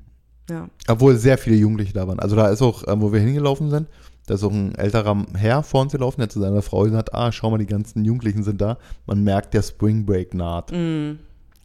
Ja. 0.50 0.68
Obwohl 0.88 1.16
sehr 1.16 1.38
viele 1.38 1.56
Jugendliche 1.56 1.92
da 1.92 2.06
waren. 2.06 2.18
Also 2.20 2.36
da 2.36 2.48
ist 2.48 2.62
auch, 2.62 2.86
ähm, 2.86 3.00
wo 3.00 3.12
wir 3.12 3.20
hingelaufen 3.20 3.70
sind, 3.70 3.88
da 4.26 4.34
ist 4.34 4.44
auch 4.44 4.52
ein 4.52 4.74
älterer 4.74 5.26
Herr 5.34 5.62
vor 5.62 5.82
uns 5.82 5.92
gelaufen, 5.92 6.20
der 6.20 6.28
zu 6.30 6.40
seiner 6.40 6.62
Frau 6.62 6.82
gesagt, 6.82 7.12
ah, 7.14 7.30
schau 7.30 7.50
mal, 7.50 7.58
die 7.58 7.66
ganzen 7.66 8.04
Jugendlichen 8.04 8.42
sind 8.42 8.60
da. 8.60 8.78
Man 9.06 9.22
merkt, 9.22 9.54
der 9.54 9.62
Spring 9.62 10.06
Break 10.06 10.34
naht. 10.34 10.72
Mhm. 10.72 11.18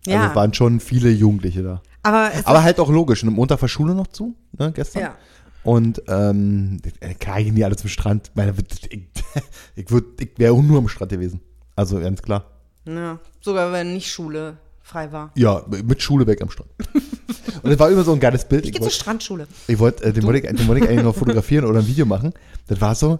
Also 0.05 0.17
Ja, 0.17 0.29
es 0.29 0.35
waren 0.35 0.53
schon 0.53 0.79
viele 0.79 1.09
Jugendliche 1.09 1.63
da. 1.63 1.81
aber 2.03 2.31
Aber 2.45 2.63
halt 2.63 2.79
auch 2.79 2.89
logisch. 2.89 3.23
Und 3.23 3.33
Montag 3.33 3.61
war 3.61 3.69
Schule 3.69 3.95
noch 3.95 4.07
zu, 4.07 4.35
ne, 4.57 4.71
gestern. 4.73 5.01
Ja. 5.03 5.15
Und 5.63 6.01
ähm, 6.07 6.77
äh, 7.01 7.13
klar 7.13 7.41
gehen 7.43 7.55
die 7.55 7.63
alle 7.65 7.75
zum 7.75 7.89
Strand. 7.89 8.31
Meine, 8.33 8.53
ich 8.89 8.91
ich, 9.75 9.85
ich 10.19 10.31
wäre 10.37 10.53
auch 10.53 10.61
nur 10.61 10.79
am 10.79 10.87
Strand 10.87 11.11
gewesen. 11.11 11.41
Also 11.75 11.99
ganz 11.99 12.21
klar. 12.21 12.45
Ja, 12.85 13.19
sogar 13.41 13.71
wenn 13.71 13.93
nicht 13.93 14.09
Schule 14.09 14.57
frei 14.89 15.11
war. 15.11 15.31
Ja, 15.35 15.63
mit 15.83 16.01
Schule 16.01 16.25
weg 16.27 16.41
am 16.41 16.49
Strand. 16.49 16.69
Und 17.63 17.71
es 17.71 17.79
war 17.79 17.89
immer 17.89 18.03
so 18.03 18.13
ein 18.13 18.19
geiles 18.19 18.45
Bild. 18.45 18.63
Ich 18.63 18.69
Ich 18.69 18.73
gehe 18.73 18.81
zur 18.81 18.85
wollte 18.87 18.95
Strandschule. 18.95 19.47
Ich 19.67 19.79
wollte, 19.79 20.03
äh, 20.03 20.13
den 20.13 20.23
wollte 20.23 20.39
ich, 20.39 20.55
den 20.55 20.67
wollte 20.67 20.83
ich 20.83 20.89
eigentlich 20.89 21.03
noch 21.03 21.15
fotografieren 21.15 21.65
oder 21.65 21.79
ein 21.79 21.87
Video 21.87 22.05
machen. 22.05 22.33
Das 22.67 22.81
war 22.81 22.95
so, 22.95 23.19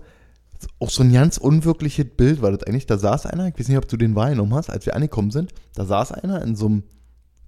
auch 0.79 0.89
so 0.89 1.03
ein 1.03 1.13
ganz 1.13 1.37
unwirkliches 1.37 2.05
Bild 2.17 2.41
war 2.41 2.51
das 2.51 2.63
eigentlich. 2.63 2.85
Da 2.85 2.97
saß 2.97 3.25
einer, 3.27 3.47
ich 3.47 3.59
weiß 3.59 3.67
nicht, 3.67 3.77
ob 3.77 3.87
du 3.87 3.97
den 3.97 4.15
wahrgenommen 4.15 4.53
hast, 4.53 4.69
als 4.69 4.85
wir 4.85 4.95
angekommen 4.95 5.31
sind, 5.31 5.53
da 5.75 5.85
saß 5.85 6.11
einer 6.13 6.41
in 6.41 6.55
so 6.55 6.65
einem 6.65 6.83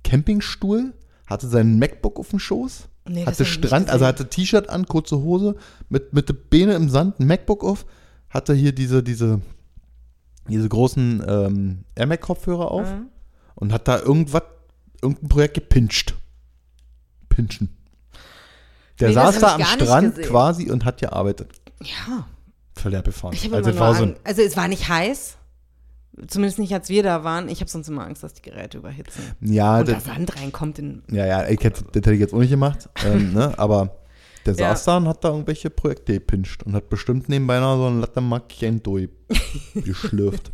Campingstuhl, 0.03 0.93
hatte 1.27 1.47
seinen 1.47 1.79
MacBook 1.79 2.19
auf 2.19 2.29
dem 2.29 2.39
Schoß, 2.39 2.87
Nee, 3.09 3.25
das 3.25 3.33
hatte 3.33 3.45
Strand, 3.45 3.89
also 3.89 4.05
hatte 4.05 4.29
T-Shirt 4.29 4.69
an, 4.69 4.85
kurze 4.85 5.17
Hose, 5.17 5.55
mit, 5.89 6.13
mit 6.13 6.29
der 6.29 6.35
Beine 6.35 6.75
im 6.75 6.87
Sand, 6.87 7.19
ein 7.19 7.25
MacBook 7.25 7.63
auf, 7.63 7.85
hatte 8.29 8.53
hier 8.53 8.73
diese, 8.73 9.01
diese, 9.01 9.41
diese 10.47 10.69
großen 10.69 11.23
ähm, 11.27 11.83
AirMac-Kopfhörer 11.95 12.69
auf 12.69 12.87
Mhm. 12.91 13.07
Und 13.61 13.71
hat 13.71 13.87
da 13.87 13.99
irgendwas, 13.99 14.43
irgendein 15.01 15.29
Projekt 15.29 15.53
gepinscht. 15.53 16.15
Pinschen. 17.29 17.69
Der 18.99 19.07
Nee, 19.09 19.13
saß 19.15 19.39
da 19.39 19.55
am 19.55 19.63
Strand 19.63 20.21
quasi 20.23 20.69
und 20.69 20.83
hat 20.83 20.99
gearbeitet. 20.99 21.49
Ja, 21.81 22.27
Verlehr 22.75 23.01
befahren. 23.01 23.33
ich 23.33 23.45
habe 23.45 23.55
Also, 23.57 23.79
war 23.79 23.95
so 23.95 24.13
also 24.23 24.41
es 24.41 24.57
war 24.57 24.67
nicht 24.67 24.89
heiß. 24.89 25.37
Zumindest 26.27 26.59
nicht, 26.59 26.73
als 26.73 26.89
wir 26.89 27.03
da 27.03 27.23
waren. 27.23 27.47
Ich 27.47 27.61
habe 27.61 27.71
sonst 27.71 27.87
immer 27.87 28.03
Angst, 28.05 28.21
dass 28.21 28.33
die 28.33 28.41
Geräte 28.41 28.79
überhitzen. 28.79 29.23
ja, 29.39 29.79
Und 29.79 29.87
da 29.87 29.93
das, 29.93 30.03
Sand 30.03 30.35
reinkommt 30.35 30.77
in. 30.77 31.03
ja, 31.09 31.25
ja, 31.25 31.47
ich 31.47 31.63
hätte, 31.63 31.83
das 31.85 31.93
hätte 31.95 32.13
ich 32.13 32.19
jetzt 32.19 32.33
auch 32.33 32.39
nicht 32.39 32.49
gemacht, 32.49 32.89
ähm, 33.05 33.33
ne, 33.33 33.57
aber 33.57 33.97
der 34.45 34.53
Ja. 34.57 34.69
saß 34.75 34.83
da 34.85 34.97
und 34.97 35.07
hat 35.07 35.23
da 35.23 35.29
irgendwelche 35.29 35.69
Projekte 35.69 36.13
gepinscht 36.13 36.63
und 36.63 36.73
hat 36.73 36.89
bestimmt 36.89 37.29
nebenbei 37.29 37.59
noch 37.59 37.77
so 37.77 37.87
ein 37.87 38.01
Latte 38.01 38.19
Macchiato 38.19 38.99
geschlürft. 39.73 40.51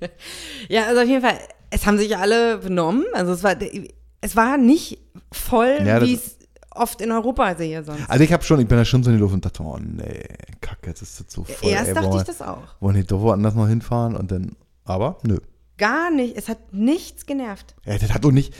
Ja, 0.70 0.86
also 0.86 1.02
auf 1.02 1.08
jeden 1.08 1.22
Fall, 1.22 1.40
es 1.70 1.86
haben 1.86 1.98
sich 1.98 2.18
alle 2.18 2.58
benommen. 2.60 3.06
Also 3.14 3.34
es 3.34 3.44
war, 3.44 3.56
es 4.22 4.36
war 4.36 4.58
nicht 4.58 5.00
voll, 5.32 5.80
Ja, 5.86 6.02
wie 6.02 6.14
es 6.14 6.38
oft 6.72 7.02
in 7.02 7.12
Europa 7.12 7.56
sehe 7.56 7.84
sonst. 7.84 8.10
Also 8.10 8.24
ich 8.24 8.32
habe 8.32 8.44
schon, 8.44 8.60
ich 8.60 8.68
bin 8.68 8.78
da 8.78 8.86
schon 8.86 9.04
so 9.04 9.10
in 9.10 9.18
die 9.18 9.22
Luft 9.22 9.34
und 9.34 9.46
dachte, 9.46 9.64
oh 9.64 9.78
nee, 9.80 10.24
kacke, 10.62 10.88
jetzt 10.88 11.02
ist 11.02 11.20
das 11.20 11.34
so 11.34 11.44
voll. 11.44 11.70
Erst 11.70 11.90
ey, 11.90 11.94
dachte 11.94 12.08
wollen 12.10 12.20
ich 12.20 12.28
das 12.28 12.42
auch. 12.42 12.64
Wollen 12.80 12.96
die 12.96 13.04
doch 13.04 13.22
woanders 13.22 13.56
noch 13.56 13.68
hinfahren 13.68 14.16
und 14.16 14.32
dann, 14.32 14.56
aber 14.86 15.18
nö. 15.24 15.38
Gar 15.78 16.12
nicht. 16.12 16.36
Es 16.36 16.50
hat 16.50 16.74
nichts 16.74 17.26
genervt. 17.26 17.76
Ja, 17.86 17.98
das 17.98 18.14
hat 18.14 18.24
doch 18.24 18.32
nicht. 18.32 18.54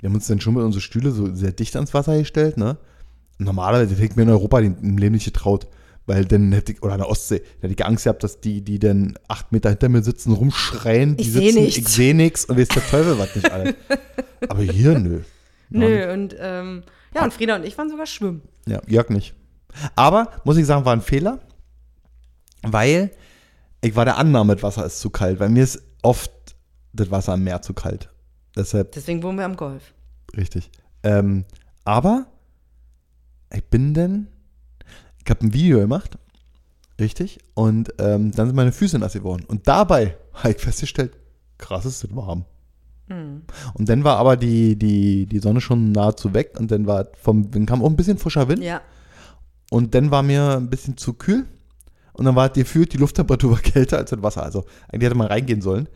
Wir 0.00 0.08
haben 0.08 0.14
uns 0.14 0.26
dann 0.26 0.40
schon 0.40 0.54
mit 0.54 0.62
unseren 0.62 0.80
Stühle 0.80 1.10
so 1.10 1.34
sehr 1.34 1.52
dicht 1.52 1.76
ans 1.76 1.94
Wasser 1.94 2.18
gestellt, 2.18 2.56
ne? 2.56 2.78
Normalerweise 3.38 3.94
hätte 3.94 4.04
ich 4.04 4.16
mir 4.16 4.22
in 4.22 4.30
Europa 4.30 4.60
den, 4.60 4.76
im 4.82 4.98
Leben 4.98 5.14
nicht 5.14 5.24
getraut. 5.24 5.66
Weil 6.12 6.26
dann 6.26 6.52
hätte 6.52 6.72
ich, 6.72 6.82
oder 6.82 6.92
an 6.92 6.98
der 6.98 7.08
Ostsee, 7.08 7.38
da 7.38 7.62
hätte 7.62 7.72
ich 7.72 7.86
Angst 7.86 8.04
gehabt, 8.04 8.22
dass 8.22 8.38
die, 8.38 8.60
die 8.60 8.78
dann 8.78 9.14
acht 9.28 9.50
Meter 9.50 9.70
hinter 9.70 9.88
mir 9.88 10.02
sitzen, 10.02 10.32
rumschreien, 10.32 11.16
die 11.16 11.22
Ich 11.22 11.32
seh 11.32 11.46
sitzen, 11.46 11.62
nichts. 11.62 11.78
ich 11.78 11.88
sehe 11.88 12.14
nichts 12.14 12.44
und 12.44 12.58
weiß 12.58 12.68
der 12.68 12.86
Teufel 12.86 13.18
was 13.18 13.34
nicht 13.34 13.50
alles. 13.50 13.74
Aber 14.50 14.62
hier, 14.62 14.98
nö. 14.98 15.20
Nö, 15.70 16.12
und 16.12 16.36
ähm, 16.38 16.82
ja, 17.14 17.24
und 17.24 17.32
Frieda 17.32 17.56
und 17.56 17.64
ich 17.64 17.78
waren 17.78 17.88
sogar 17.88 18.04
schwimmen. 18.04 18.42
Ja, 18.66 18.82
Jörg 18.86 19.08
nicht. 19.08 19.34
Aber, 19.96 20.30
muss 20.44 20.58
ich 20.58 20.66
sagen, 20.66 20.84
war 20.84 20.92
ein 20.92 21.00
Fehler, 21.00 21.38
weil 22.60 23.10
ich 23.80 23.96
war 23.96 24.04
der 24.04 24.18
Annahme, 24.18 24.52
das 24.54 24.62
Wasser 24.62 24.84
ist 24.84 25.00
zu 25.00 25.08
kalt, 25.08 25.40
weil 25.40 25.48
mir 25.48 25.64
ist 25.64 25.82
oft 26.02 26.30
das 26.92 27.10
Wasser 27.10 27.32
am 27.32 27.42
Meer 27.44 27.62
zu 27.62 27.72
kalt. 27.72 28.10
Deshalb 28.54 28.92
Deswegen 28.92 29.22
wohnen 29.22 29.38
wir 29.38 29.46
am 29.46 29.56
Golf. 29.56 29.94
Richtig. 30.36 30.70
Ähm, 31.04 31.46
aber 31.86 32.26
ich 33.50 33.64
bin 33.64 33.94
denn, 33.94 34.28
ich 35.24 35.30
habe 35.30 35.46
ein 35.46 35.52
Video 35.54 35.78
gemacht, 35.78 36.18
richtig, 37.00 37.38
und 37.54 37.92
ähm, 37.98 38.32
dann 38.32 38.46
sind 38.48 38.56
meine 38.56 38.72
Füße 38.72 38.98
nass 38.98 39.12
geworden. 39.14 39.44
Und 39.48 39.68
dabei 39.68 40.16
habe 40.34 40.50
ich 40.52 40.58
festgestellt, 40.58 41.12
krass, 41.58 41.84
ist 41.84 42.04
das 42.04 42.14
warm. 42.14 42.44
Hm. 43.08 43.42
Und 43.74 43.88
dann 43.88 44.04
war 44.04 44.16
aber 44.18 44.36
die, 44.36 44.76
die, 44.76 45.26
die 45.26 45.38
Sonne 45.38 45.60
schon 45.60 45.92
nahezu 45.92 46.32
weg 46.34 46.54
und 46.58 46.70
dann 46.70 46.86
war 46.86 47.06
vom, 47.20 47.50
dann 47.50 47.66
kam 47.66 47.82
auch 47.82 47.90
ein 47.90 47.96
bisschen 47.96 48.18
frischer 48.18 48.48
Wind 48.48 48.62
Ja. 48.62 48.80
und 49.70 49.94
dann 49.94 50.10
war 50.10 50.22
mir 50.22 50.56
ein 50.56 50.70
bisschen 50.70 50.96
zu 50.96 51.14
kühl 51.14 51.46
und 52.12 52.24
dann 52.24 52.36
war 52.36 52.48
gefühlt 52.50 52.92
die 52.92 52.98
Lufttemperatur 52.98 53.50
war 53.52 53.58
kälter 53.60 53.98
als 53.98 54.10
das 54.10 54.22
Wasser. 54.22 54.42
Also 54.42 54.64
eigentlich 54.88 55.06
hätte 55.06 55.16
man 55.18 55.26
reingehen 55.28 55.60
sollen. 55.62 55.88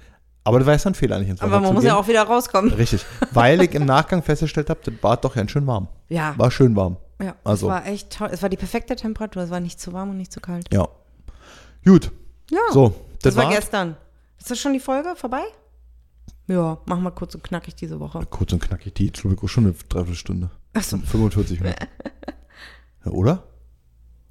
Aber 0.45 0.59
das 0.61 0.67
war 0.67 0.75
jetzt 0.75 0.87
ein 0.87 0.95
Fehler, 0.95 1.19
nicht 1.19 1.29
ins 1.29 1.41
Wasser 1.41 1.53
Aber 1.53 1.61
man 1.61 1.75
muss 1.75 1.83
gehen. 1.83 1.89
ja 1.89 1.97
auch 1.97 2.07
wieder 2.07 2.23
rauskommen. 2.23 2.73
Richtig. 2.73 3.05
Weil 3.33 3.61
ich 3.63 3.75
im 3.75 3.85
Nachgang 3.85 4.23
festgestellt 4.23 4.71
habe, 4.71 4.79
das 4.85 4.95
war 5.03 5.17
doch 5.17 5.35
ganz 5.35 5.51
schön 5.51 5.67
warm. 5.67 5.89
Ja. 6.09 6.35
War 6.39 6.51
schön 6.53 6.77
warm. 6.77 6.99
Ja, 7.23 7.35
Also- 7.45 7.67
es 7.67 7.73
war 7.73 7.87
echt 7.87 8.11
toll. 8.11 8.29
Es 8.33 8.43
war 8.43 8.49
die 8.49 8.57
perfekte 8.57 8.95
Temperatur. 8.97 9.43
Es 9.43 9.51
war 9.51 9.61
nicht 9.61 9.81
zu 9.81 9.93
warm 9.93 10.11
und 10.11 10.17
nicht 10.19 10.33
zu 10.33 10.41
kalt. 10.41 10.73
Ja. 10.73 10.89
Gut. 11.85 12.11
Ja, 12.51 12.61
So, 12.73 12.89
das, 13.23 13.35
das, 13.35 13.37
war 13.37 13.51
gestern. 13.51 13.97
Ist 14.39 14.51
das 14.51 14.59
schon 14.59 14.73
die 14.73 14.81
Folge 14.81 15.15
vorbei? 15.17 15.43
Ja, 16.47 16.79
machen 16.87 17.03
wir 17.03 17.11
kurz 17.11 17.35
und 17.35 17.43
knackig 17.43 17.75
diese 17.75 17.99
Woche. 17.99 18.25
Kurz 18.31 18.53
und 18.53 18.61
knackig, 18.63 18.95
die 18.95 19.07
ich 19.11 19.19
schon 19.19 19.37
eine 19.65 19.73
Dreiviertelstunde. 19.73 20.51
Achso, 20.75 20.99
45 20.99 21.61
Minuten. 21.61 21.87
ja, 23.05 23.11
oder? 23.13 23.43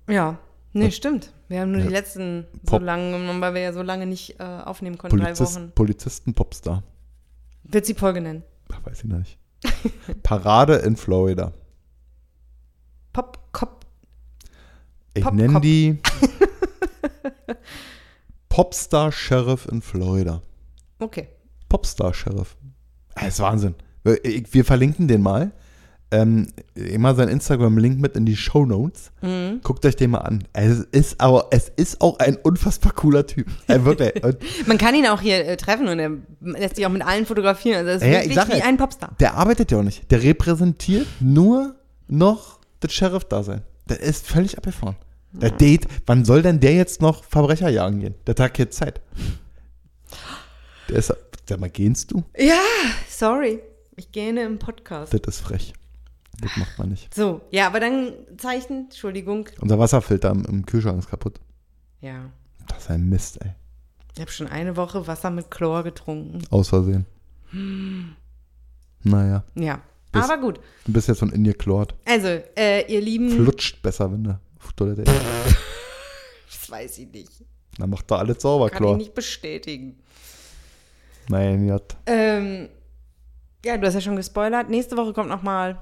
ja. 0.10 0.38
Nee, 0.78 0.92
stimmt. 0.92 1.32
Wir 1.48 1.62
haben 1.62 1.72
nur 1.72 1.80
Ja. 1.80 1.88
die 1.88 1.94
letzten 1.94 2.46
so 2.64 2.72
Pop. 2.72 2.82
lange, 2.82 3.42
weil 3.42 3.54
wir 3.54 3.62
ja 3.62 3.72
so 3.72 3.82
lange 3.82 4.06
nicht 4.06 4.40
äh, 4.42 4.44
aufnehmen 4.44 4.98
konnten, 4.98 5.16
drei 5.18 5.28
Polizist, 5.28 5.56
Wochen. 5.56 5.72
Polizisten, 5.72 6.34
Popstar. 6.34 6.84
Wird 7.64 7.86
sie 7.86 7.94
Folge 7.94 8.20
nennen? 8.20 8.44
Ach, 8.74 8.86
weiß 8.86 9.06
ich 9.06 9.10
nicht. 9.10 9.38
Parade 10.24 10.76
in 10.76 10.98
Florida. 10.98 11.54
Pop, 13.16 13.40
Cop. 13.54 13.86
Ich 15.14 15.24
nenne 15.32 15.62
die 15.62 16.00
Popstar-Sheriff 18.50 19.70
in 19.72 19.82
Florida. 19.82 20.42
Okay. 21.00 21.30
Popstar-Sheriff. 21.70 22.58
Das 23.16 23.28
ist 23.30 23.40
Wahnsinn. 23.40 23.76
Wir, 24.04 24.66
verlinken 24.66 25.08
den 25.08 25.22
mal. 25.22 25.54
Ähm, 26.12 26.48
immer 26.76 27.16
seinen 27.16 27.30
Instagram-Link 27.30 28.02
mit 28.02 28.18
in 28.18 28.26
die 28.26 28.36
Show 28.36 28.66
Notes. 28.66 29.14
Mhm. 29.22 29.62
Guckt 29.64 29.86
euch 29.86 29.96
den 29.96 30.12
mal 30.12 30.18
an. 30.18 30.44
Es 30.52 30.80
ist 30.80 31.22
aber, 31.22 31.48
es 31.52 31.70
ist 31.70 32.02
auch 32.02 32.20
ein 32.20 32.36
unfassbar 32.36 32.92
cooler 32.92 33.26
Typ. 33.26 33.48
Äh, 33.68 33.86
wirklich. 33.86 34.12
Man 34.68 34.78
kann 34.78 34.94
ihn 34.94 35.08
auch 35.08 35.22
hier 35.22 35.46
äh, 35.48 35.56
treffen 35.56 35.88
und 35.88 36.00
er 36.00 36.12
lässt 36.42 36.76
sich 36.76 36.86
auch 36.86 36.92
mit 36.92 37.02
allen 37.02 37.26
fotografieren. 37.26 37.78
Also 37.78 37.92
das 37.94 38.02
ist 38.02 38.08
Ja, 38.08 38.08
ja, 38.08 38.14
wirklich 38.16 38.32
ich 38.32 38.36
sag 38.36 38.54
wie 38.54 38.60
ja. 38.60 38.66
ein 38.66 38.76
Popstar. 38.76 39.16
der 39.22 39.36
arbeitet 39.36 39.72
ja 39.72 39.78
auch 39.78 39.84
nicht. 39.84 40.12
Der 40.12 40.22
repräsentiert 40.22 41.08
nur 41.22 41.76
noch 42.10 42.55
das 42.80 42.94
Sheriff-Dasein. 42.94 43.62
Der 43.90 44.00
ist 44.00 44.26
völlig 44.28 44.58
abgefahren. 44.58 44.96
Der 45.32 45.52
Date, 45.52 45.88
wann 46.06 46.24
soll 46.24 46.42
denn 46.42 46.60
der 46.60 46.74
jetzt 46.76 47.02
noch 47.02 47.24
Verbrecher 47.26 47.70
jagen 47.70 48.00
gehen? 48.00 48.16
Der 48.26 48.36
Tag 48.36 48.58
jetzt 48.58 48.78
Zeit. 48.78 49.02
Der 50.90 50.98
ist, 50.98 51.14
sag 51.48 51.60
mal, 51.60 51.70
gehst 51.70 52.12
du? 52.12 52.24
Ja, 52.38 52.60
sorry. 53.10 53.60
Ich 53.98 54.12
gähne 54.12 54.44
im 54.44 54.60
Podcast. 54.60 55.14
Das 55.14 55.22
ist 55.36 55.42
frech. 55.42 55.74
Das 56.42 56.56
macht 56.58 56.78
man 56.78 56.90
nicht. 56.90 57.14
So, 57.14 57.42
ja, 57.52 57.68
aber 57.68 57.80
dann 57.80 58.12
Zeichen, 58.38 58.86
Entschuldigung. 58.86 59.48
Unser 59.62 59.80
Wasserfilter 59.80 60.32
im, 60.32 60.46
im 60.46 60.66
Kühlschrank 60.66 61.00
ist 61.00 61.10
kaputt. 61.10 61.40
Ja, 62.02 62.30
Das 62.68 62.84
ist 62.84 62.90
ein 62.92 63.08
Mist, 63.10 63.40
ey. 63.42 63.52
ich 64.16 64.22
habe 64.22 64.32
schon 64.32 64.48
eine 64.48 64.76
Woche 64.78 65.08
Wasser 65.08 65.32
mit 65.32 65.50
Chlor 65.50 65.84
getrunken. 65.84 66.44
Aus 66.50 66.70
Versehen. 66.70 67.06
Naja, 69.04 69.44
Ja, 69.56 69.82
Das- 70.16 70.30
aber 70.30 70.42
gut. 70.42 70.60
du 70.86 70.94
bist 70.94 71.08
jetzt 71.08 71.20
von 71.20 71.32
in 71.32 71.44
dir 71.44 71.54
klort. 71.54 71.94
Also, 72.06 72.28
äh, 72.58 72.92
ihr 72.92 73.02
Lieben, 73.02 73.30
Flutscht 73.32 73.82
besser, 73.82 74.12
wenn 74.12 74.24
du 74.24 74.40
auf 74.64 74.74
Toilette 74.74 75.02
ist. 75.04 75.12
das 76.50 76.70
weiß 76.72 76.98
ich 77.00 77.12
nicht. 77.12 77.32
Dann 77.78 77.90
macht 77.90 78.10
doch 78.10 78.20
alles 78.20 78.42
sauber, 78.42 78.70
Kann 78.70 78.76
ich 78.78 78.80
Chlor. 78.80 78.98
nicht 78.98 79.14
bestätigen. 79.14 79.98
Mein 81.30 81.68
Gott. 81.68 81.96
Ähm, 82.06 82.70
ja, 83.66 83.78
du 83.78 83.88
hast 83.88 83.96
ja 83.96 84.02
schon 84.02 84.16
gespoilert. 84.16 84.70
Nächste 84.70 84.96
Woche 84.96 85.12
kommt 85.14 85.30
nochmal 85.30 85.78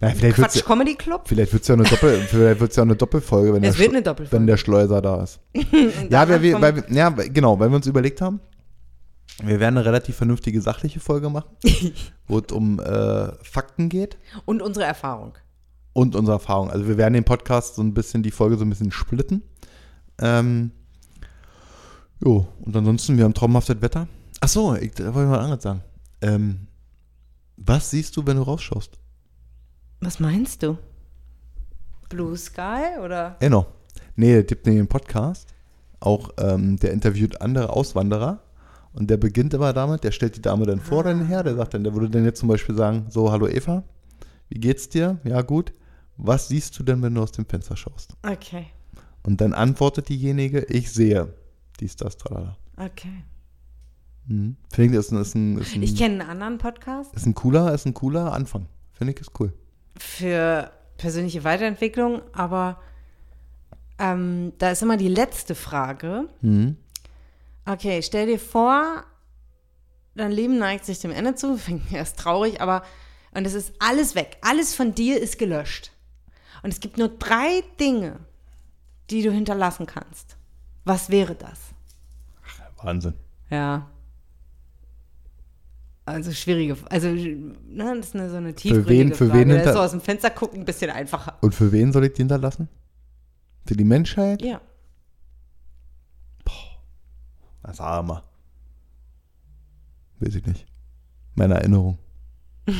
Nein, 0.00 0.14
vielleicht 0.14 0.38
wird's, 0.38 0.52
Quatsch 0.54 0.56
ja, 0.56 0.62
Comedy 0.66 0.94
Club. 0.94 1.22
vielleicht 1.26 1.52
wird's 1.52 1.66
ja 1.66 1.74
eine 1.74 1.82
Doppel, 1.84 2.20
vielleicht 2.28 2.60
wird's 2.60 2.76
ja 2.76 2.82
eine 2.84 2.94
Doppelfolge, 2.94 3.54
wenn 3.54 3.62
der, 3.62 3.70
Es 3.72 3.78
wird 3.78 3.88
Sch- 3.90 3.92
eine 3.94 4.02
Doppelfolge. 4.02 4.36
wenn 4.40 4.46
der 4.46 4.56
Schleuser 4.56 5.02
da 5.02 5.22
ist. 5.24 5.40
Ja, 6.10 6.28
weil 6.28 6.40
wir, 6.42 6.60
weil, 6.60 6.76
wir- 6.76 6.84
ja, 6.90 7.10
genau, 7.10 7.58
weil 7.58 7.68
wir 7.70 7.76
uns 7.76 7.86
überlegt 7.86 8.20
haben, 8.20 8.40
wir 9.42 9.60
werden 9.60 9.76
eine 9.76 9.86
relativ 9.86 10.16
vernünftige, 10.16 10.60
sachliche 10.60 11.00
Folge 11.00 11.28
machen, 11.30 11.50
wo 12.28 12.38
es 12.38 12.52
um 12.52 12.78
äh, 12.80 13.32
Fakten 13.42 13.88
geht 13.88 14.16
und 14.44 14.62
unsere 14.62 14.86
Erfahrung. 14.86 15.34
und 15.92 16.14
unsere 16.14 16.36
Erfahrung. 16.36 16.70
Also 16.70 16.86
wir 16.86 16.96
werden 16.96 17.14
den 17.14 17.24
Podcast 17.24 17.74
so 17.76 17.82
ein 17.82 17.94
bisschen, 17.94 18.22
die 18.22 18.30
Folge 18.30 18.56
so 18.56 18.64
ein 18.64 18.70
bisschen 18.70 18.92
splitten. 18.92 19.42
Ähm, 20.18 20.70
jo, 22.24 22.46
und 22.60 22.76
ansonsten, 22.76 23.16
wir 23.16 23.24
haben 23.24 23.34
traumhaftes 23.34 23.80
Wetter. 23.80 24.06
Ach 24.40 24.48
so, 24.48 24.74
ich 24.74 24.92
da 24.92 25.06
wollte 25.14 25.22
ich 25.22 25.30
mal 25.30 25.40
anderes 25.40 25.62
sagen. 25.62 25.82
Ähm, 26.20 26.66
was 27.56 27.90
siehst 27.90 28.16
du, 28.16 28.26
wenn 28.26 28.36
du 28.36 28.42
rausschaust? 28.42 28.98
Was 30.00 30.20
meinst 30.20 30.62
du? 30.62 30.78
Blue 32.08 32.36
Sky 32.36 32.98
oder? 33.02 33.36
Enno. 33.40 33.66
Nee, 34.16 34.32
der 34.34 34.44
gibt 34.44 34.66
den 34.66 34.86
Podcast. 34.86 35.48
Auch 35.98 36.30
ähm, 36.38 36.78
der 36.78 36.92
interviewt 36.92 37.40
andere 37.40 37.70
Auswanderer. 37.70 38.42
Und 38.94 39.10
der 39.10 39.16
beginnt 39.16 39.52
immer 39.54 39.72
damit, 39.72 40.04
der 40.04 40.12
stellt 40.12 40.36
die 40.36 40.40
Dame 40.42 40.66
dann 40.66 40.80
vor 40.80 41.02
dann 41.02 41.26
her, 41.26 41.42
der 41.42 41.56
sagt 41.56 41.74
dann, 41.74 41.82
der 41.84 41.92
würde 41.94 42.08
dann 42.10 42.24
jetzt 42.24 42.38
zum 42.40 42.48
Beispiel 42.48 42.76
sagen, 42.76 43.06
so, 43.10 43.30
hallo 43.30 43.48
Eva, 43.48 43.82
wie 44.48 44.60
geht's 44.60 44.88
dir? 44.88 45.18
Ja, 45.24 45.42
gut. 45.42 45.72
Was 46.16 46.46
siehst 46.48 46.78
du 46.78 46.84
denn, 46.84 47.02
wenn 47.02 47.12
du 47.14 47.22
aus 47.22 47.32
dem 47.32 47.44
Fenster 47.44 47.76
schaust? 47.76 48.14
Okay, 48.22 48.66
Und 49.24 49.40
dann 49.40 49.52
antwortet 49.52 50.08
diejenige, 50.08 50.60
ich 50.68 50.92
sehe 50.92 51.34
dies, 51.80 51.96
das, 51.96 52.16
tralala. 52.16 52.56
okay. 52.76 53.24
Mhm. 54.26 54.56
Finde 54.72 54.90
ich, 54.90 54.96
das 54.96 55.06
ist 55.06 55.12
ein, 55.12 55.18
ist 55.20 55.34
ein, 55.34 55.58
ist 55.58 55.74
ein, 55.74 55.82
Ich 55.82 55.96
kenne 55.96 56.20
einen 56.20 56.30
anderen 56.30 56.58
Podcast 56.58 57.12
ist 57.14 57.26
ein 57.26 57.34
cooler, 57.34 57.74
ist 57.74 57.84
ein 57.86 57.94
cooler 57.94 58.32
Anfang. 58.32 58.68
Finde 58.92 59.12
ich, 59.12 59.20
ist 59.20 59.32
cool. 59.40 59.52
für 59.98 60.70
persönliche 60.96 61.42
Weiterentwicklung, 61.42 62.22
aber 62.32 62.80
ähm, 63.98 64.52
da 64.58 64.70
ist 64.70 64.82
immer 64.82 64.96
die 64.96 65.08
letzte 65.08 65.54
Frage. 65.56 66.28
Mhm. 66.42 66.76
Okay, 67.66 68.02
stell 68.02 68.26
dir 68.26 68.38
vor, 68.38 69.04
dein 70.14 70.32
Leben 70.32 70.58
neigt 70.58 70.84
sich 70.84 70.98
dem 71.00 71.10
Ende 71.10 71.34
zu, 71.34 71.56
fängt 71.58 71.90
erst 71.92 72.18
traurig, 72.18 72.60
aber 72.60 72.82
und 73.32 73.46
es 73.46 73.54
ist 73.54 73.72
alles 73.80 74.14
weg. 74.14 74.36
Alles 74.42 74.74
von 74.74 74.94
dir 74.94 75.20
ist 75.20 75.38
gelöscht. 75.38 75.90
Und 76.62 76.72
es 76.72 76.80
gibt 76.80 76.98
nur 76.98 77.08
drei 77.08 77.62
Dinge, 77.80 78.20
die 79.10 79.22
du 79.22 79.30
hinterlassen 79.32 79.86
kannst. 79.86 80.36
Was 80.84 81.10
wäre 81.10 81.34
das? 81.34 81.58
Wahnsinn. 82.82 83.14
Ja. 83.50 83.90
Also 86.06 86.32
schwierige, 86.32 86.76
also 86.90 87.08
ne, 87.08 87.54
das 87.96 88.08
ist 88.08 88.14
eine, 88.14 88.28
so 88.30 88.36
eine 88.36 88.54
tiefgründige 88.54 88.88
wen- 89.10 89.14
für 89.14 89.26
Frage. 89.28 89.40
wen 89.40 89.48
Da 89.48 89.54
ist 89.54 89.60
hinter- 89.62 89.72
so 89.72 89.80
aus 89.80 89.90
dem 89.92 90.00
Fenster 90.02 90.30
gucken 90.30 90.60
ein 90.60 90.64
bisschen 90.66 90.90
einfacher. 90.90 91.38
Und 91.40 91.54
für 91.54 91.72
wen 91.72 91.92
soll 91.94 92.04
ich 92.04 92.12
die 92.12 92.18
hinterlassen? 92.22 92.68
Für 93.66 93.74
die 93.74 93.84
Menschheit? 93.84 94.42
Ja. 94.42 94.60
Das 97.64 97.80
Armer. 97.80 98.22
Weiß 100.20 100.34
ich 100.36 100.46
nicht. 100.46 100.64
Meine 101.34 101.54
Erinnerung. 101.54 101.98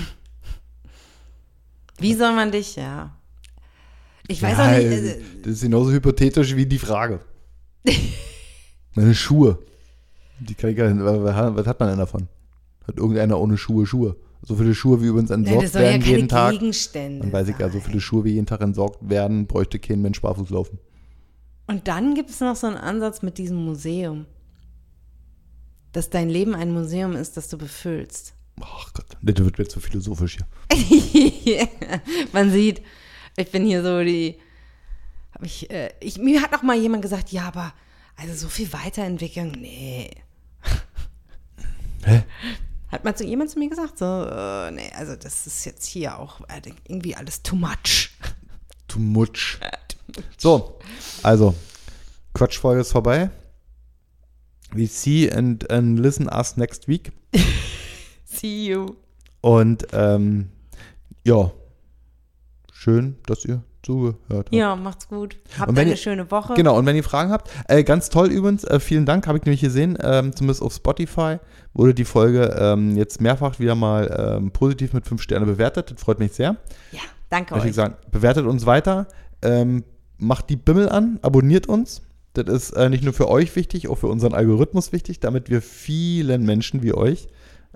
Wie 1.98 2.14
soll 2.14 2.34
man 2.34 2.50
dich, 2.52 2.76
ja. 2.76 3.16
Ich 4.28 4.42
weiß 4.42 4.58
Ja, 4.58 4.64
auch 4.64 4.70
nicht. 4.76 4.86
äh, 4.86 5.20
Das 5.42 5.52
ist 5.54 5.62
genauso 5.62 5.92
hypothetisch 5.92 6.54
wie 6.56 6.66
die 6.66 6.78
Frage. 6.78 7.20
Meine 8.94 9.14
Schuhe. 9.14 9.58
Die 10.40 10.54
kann 10.54 10.70
ich 10.70 10.76
gar 10.76 10.90
nicht, 10.90 11.04
was 11.04 11.66
hat 11.66 11.80
man 11.80 11.88
denn 11.90 11.98
davon? 11.98 12.28
Hat 12.86 12.96
irgendeiner 12.96 13.38
ohne 13.40 13.56
Schuhe 13.56 13.86
Schuhe? 13.86 14.16
So 14.42 14.56
viele 14.56 14.74
Schuhe, 14.74 15.00
wie 15.00 15.06
übrigens 15.06 15.30
entsorgt 15.30 15.74
ja 15.74 15.80
werden 15.80 16.02
keine 16.02 16.16
jeden 16.16 16.28
Tag. 16.28 16.52
Gegenstände. 16.52 17.20
Dann 17.22 17.32
weiß 17.32 17.48
ich 17.48 17.58
ja, 17.58 17.70
so 17.70 17.80
viele 17.80 18.00
Schuhe, 18.00 18.24
wie 18.24 18.32
jeden 18.34 18.46
Tag 18.46 18.60
entsorgt 18.60 19.08
werden, 19.08 19.46
bräuchte 19.46 19.78
kein 19.78 20.02
Mensch 20.02 20.20
barfuß 20.20 20.50
laufen. 20.50 20.78
Und 21.66 21.88
dann 21.88 22.14
gibt 22.14 22.28
es 22.30 22.40
noch 22.40 22.56
so 22.56 22.66
einen 22.66 22.76
Ansatz 22.76 23.22
mit 23.22 23.38
diesem 23.38 23.56
Museum. 23.64 24.26
Dass 25.94 26.10
dein 26.10 26.28
Leben 26.28 26.56
ein 26.56 26.72
Museum 26.72 27.14
ist, 27.14 27.36
das 27.36 27.48
du 27.48 27.56
befüllst. 27.56 28.34
Ach 28.60 28.92
Gott, 28.92 29.06
das 29.22 29.44
wird 29.44 29.58
mir 29.58 29.68
zu 29.68 29.78
philosophisch 29.78 30.38
hier. 30.72 31.68
Man 32.32 32.50
sieht, 32.50 32.82
ich 33.36 33.50
bin 33.52 33.64
hier 33.64 33.80
so 33.82 34.02
die. 34.02 34.36
Hab 35.32 35.44
ich, 35.44 35.70
äh, 35.70 35.92
ich, 36.00 36.18
mir 36.18 36.42
hat 36.42 36.50
noch 36.50 36.62
mal 36.62 36.76
jemand 36.76 37.02
gesagt, 37.02 37.30
ja, 37.30 37.46
aber 37.46 37.72
also 38.16 38.34
so 38.34 38.48
viel 38.48 38.72
Weiterentwicklung, 38.72 39.52
nee. 39.52 40.10
Hä? 42.04 42.24
Hat 42.88 43.04
mal 43.04 43.14
zu 43.16 43.24
jemand 43.24 43.50
zu 43.50 43.60
mir 43.60 43.68
gesagt, 43.68 43.98
so, 43.98 44.04
äh, 44.04 44.72
nee, 44.72 44.90
also 44.96 45.14
das 45.14 45.46
ist 45.46 45.64
jetzt 45.64 45.86
hier 45.86 46.18
auch 46.18 46.40
äh, 46.48 46.60
irgendwie 46.88 47.14
alles 47.14 47.40
too 47.42 47.54
much. 47.54 48.10
Too 48.88 48.98
much. 48.98 49.60
So, 50.36 50.78
also, 51.24 51.56
Quatschfolge 52.34 52.82
ist 52.82 52.92
vorbei. 52.92 53.30
We 54.74 54.86
see 54.86 55.30
and, 55.30 55.70
and 55.70 55.98
listen 55.98 56.28
us 56.28 56.56
next 56.56 56.88
week. 56.88 57.12
See 58.24 58.66
you. 58.66 58.96
Und 59.40 59.86
ähm, 59.92 60.48
ja, 61.24 61.50
schön, 62.72 63.16
dass 63.26 63.44
ihr 63.44 63.62
zugehört 63.82 64.16
habt. 64.30 64.54
Ja, 64.54 64.74
macht's 64.76 65.08
gut. 65.08 65.36
Habt 65.58 65.78
eine 65.78 65.90
ihr- 65.90 65.96
schöne 65.96 66.30
Woche. 66.30 66.54
Genau, 66.54 66.78
und 66.78 66.86
wenn 66.86 66.96
ihr 66.96 67.04
Fragen 67.04 67.30
habt, 67.30 67.50
äh, 67.68 67.84
ganz 67.84 68.08
toll 68.08 68.28
übrigens, 68.28 68.64
äh, 68.64 68.80
vielen 68.80 69.04
Dank, 69.04 69.26
habe 69.26 69.38
ich 69.38 69.44
nämlich 69.44 69.60
gesehen, 69.60 69.98
ähm, 70.02 70.34
zumindest 70.34 70.62
auf 70.62 70.72
Spotify 70.74 71.36
wurde 71.74 71.92
die 71.94 72.04
Folge 72.06 72.56
ähm, 72.58 72.96
jetzt 72.96 73.20
mehrfach 73.20 73.58
wieder 73.58 73.74
mal 73.74 74.36
ähm, 74.38 74.50
positiv 74.50 74.92
mit 74.94 75.06
5 75.06 75.20
Sterne 75.20 75.44
bewertet. 75.46 75.90
Das 75.92 76.00
freut 76.00 76.18
mich 76.18 76.32
sehr. 76.32 76.56
Ja, 76.92 77.00
danke 77.28 77.52
Möchte 77.54 77.66
euch. 77.66 77.70
ich 77.70 77.76
sagen, 77.76 77.94
bewertet 78.10 78.46
uns 78.46 78.64
weiter, 78.64 79.06
ähm, 79.42 79.84
macht 80.16 80.48
die 80.48 80.56
Bimmel 80.56 80.88
an, 80.88 81.18
abonniert 81.22 81.66
uns. 81.66 82.00
Das 82.34 82.46
ist 82.48 82.72
äh, 82.72 82.90
nicht 82.90 83.04
nur 83.04 83.12
für 83.12 83.28
euch 83.28 83.54
wichtig, 83.56 83.88
auch 83.88 83.96
für 83.96 84.08
unseren 84.08 84.34
Algorithmus 84.34 84.92
wichtig, 84.92 85.20
damit 85.20 85.50
wir 85.50 85.62
vielen 85.62 86.44
Menschen 86.44 86.82
wie 86.82 86.92
euch 86.92 87.28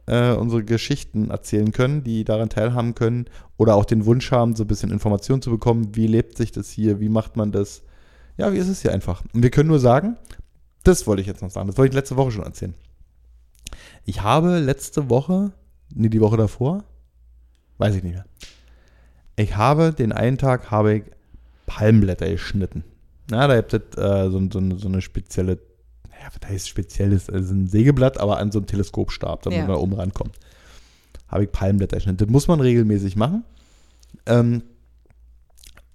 äh, 0.06 0.32
unsere 0.32 0.64
Geschichten 0.64 1.30
erzählen 1.30 1.70
können, 1.70 2.02
die 2.02 2.24
daran 2.24 2.48
teilhaben 2.48 2.94
können 2.94 3.26
oder 3.56 3.76
auch 3.76 3.84
den 3.84 4.04
Wunsch 4.04 4.32
haben, 4.32 4.56
so 4.56 4.64
ein 4.64 4.66
bisschen 4.66 4.90
Informationen 4.90 5.42
zu 5.42 5.50
bekommen, 5.50 5.94
wie 5.94 6.06
lebt 6.06 6.36
sich 6.36 6.50
das 6.50 6.70
hier, 6.70 6.98
wie 6.98 7.08
macht 7.08 7.36
man 7.36 7.52
das. 7.52 7.82
Ja, 8.36 8.52
wie 8.52 8.58
ist 8.58 8.68
es 8.68 8.82
hier 8.82 8.92
einfach? 8.92 9.22
Und 9.32 9.42
wir 9.42 9.50
können 9.50 9.68
nur 9.68 9.80
sagen, 9.80 10.16
das 10.82 11.06
wollte 11.06 11.20
ich 11.20 11.28
jetzt 11.28 11.42
noch 11.42 11.50
sagen, 11.50 11.68
das 11.68 11.76
wollte 11.76 11.90
ich 11.90 11.94
letzte 11.94 12.16
Woche 12.16 12.32
schon 12.32 12.44
erzählen. 12.44 12.74
Ich 14.04 14.22
habe 14.22 14.58
letzte 14.58 15.10
Woche, 15.10 15.52
nee, 15.94 16.08
die 16.08 16.20
Woche 16.20 16.36
davor, 16.36 16.84
weiß 17.76 17.94
ich 17.94 18.02
nicht 18.02 18.14
mehr. 18.14 18.24
Ich 19.36 19.56
habe 19.56 19.92
den 19.92 20.12
einen 20.12 20.38
Tag 20.38 20.70
habe 20.70 20.94
ich 20.94 21.04
Palmblätter 21.66 22.28
geschnitten. 22.28 22.82
Na, 23.30 23.46
da 23.46 23.56
habt 23.56 23.74
ihr 23.74 23.80
äh, 23.98 24.30
so, 24.30 24.40
so, 24.50 24.78
so 24.78 24.88
eine 24.88 25.00
spezielle, 25.02 25.58
ja, 26.20 26.28
was 26.40 26.48
heißt 26.50 26.68
spezielles, 26.68 27.28
also 27.28 27.54
ein 27.54 27.66
Sägeblatt, 27.66 28.18
aber 28.18 28.38
an 28.38 28.50
so 28.52 28.58
einem 28.58 28.66
Teleskopstab, 28.66 29.42
damit 29.42 29.58
Ja. 29.58 29.66
man 29.66 29.74
da 29.76 29.80
oben 29.80 29.94
rankommt. 29.94 30.38
Habe 31.28 31.44
ich 31.44 31.52
Palmblätter 31.52 31.96
geschnitten. 31.96 32.18
Das 32.18 32.28
muss 32.28 32.48
man 32.48 32.60
regelmäßig 32.60 33.16
machen. 33.16 33.44
Ähm, 34.26 34.62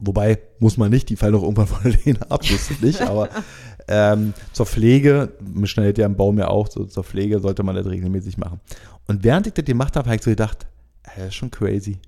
Wobei, 0.05 0.37
muss 0.59 0.75
man 0.75 0.91
nicht, 0.91 1.07
die 1.09 1.15
fallen 1.15 1.31
doch 1.33 1.43
irgendwann 1.43 1.67
von 1.67 1.79
alleine 1.93 2.29
ab, 2.29 2.41
wusste 2.49 2.73
ich 2.73 2.81
nicht, 2.81 3.01
aber 3.01 3.29
ähm, 3.87 4.33
zur 4.51 4.65
Pflege, 4.65 5.31
man 5.39 5.65
schneidet 5.67 5.97
ja 5.97 6.05
im 6.05 6.17
Baum 6.17 6.37
ja 6.39 6.49
auch, 6.49 6.67
so 6.69 6.83
zur 6.85 7.05
Pflege 7.05 7.39
sollte 7.39 7.63
man 7.63 7.75
das 7.75 7.85
regelmäßig 7.85 8.37
machen. 8.37 8.59
Und 9.07 9.23
während 9.23 9.47
ich 9.47 9.53
das 9.53 9.63
gemacht 9.63 9.95
habe, 9.95 10.07
habe 10.07 10.17
ich 10.17 10.23
so 10.23 10.29
gedacht, 10.31 10.67
das 11.03 11.27
ist 11.27 11.35
schon 11.35 11.51
crazy. 11.51 11.99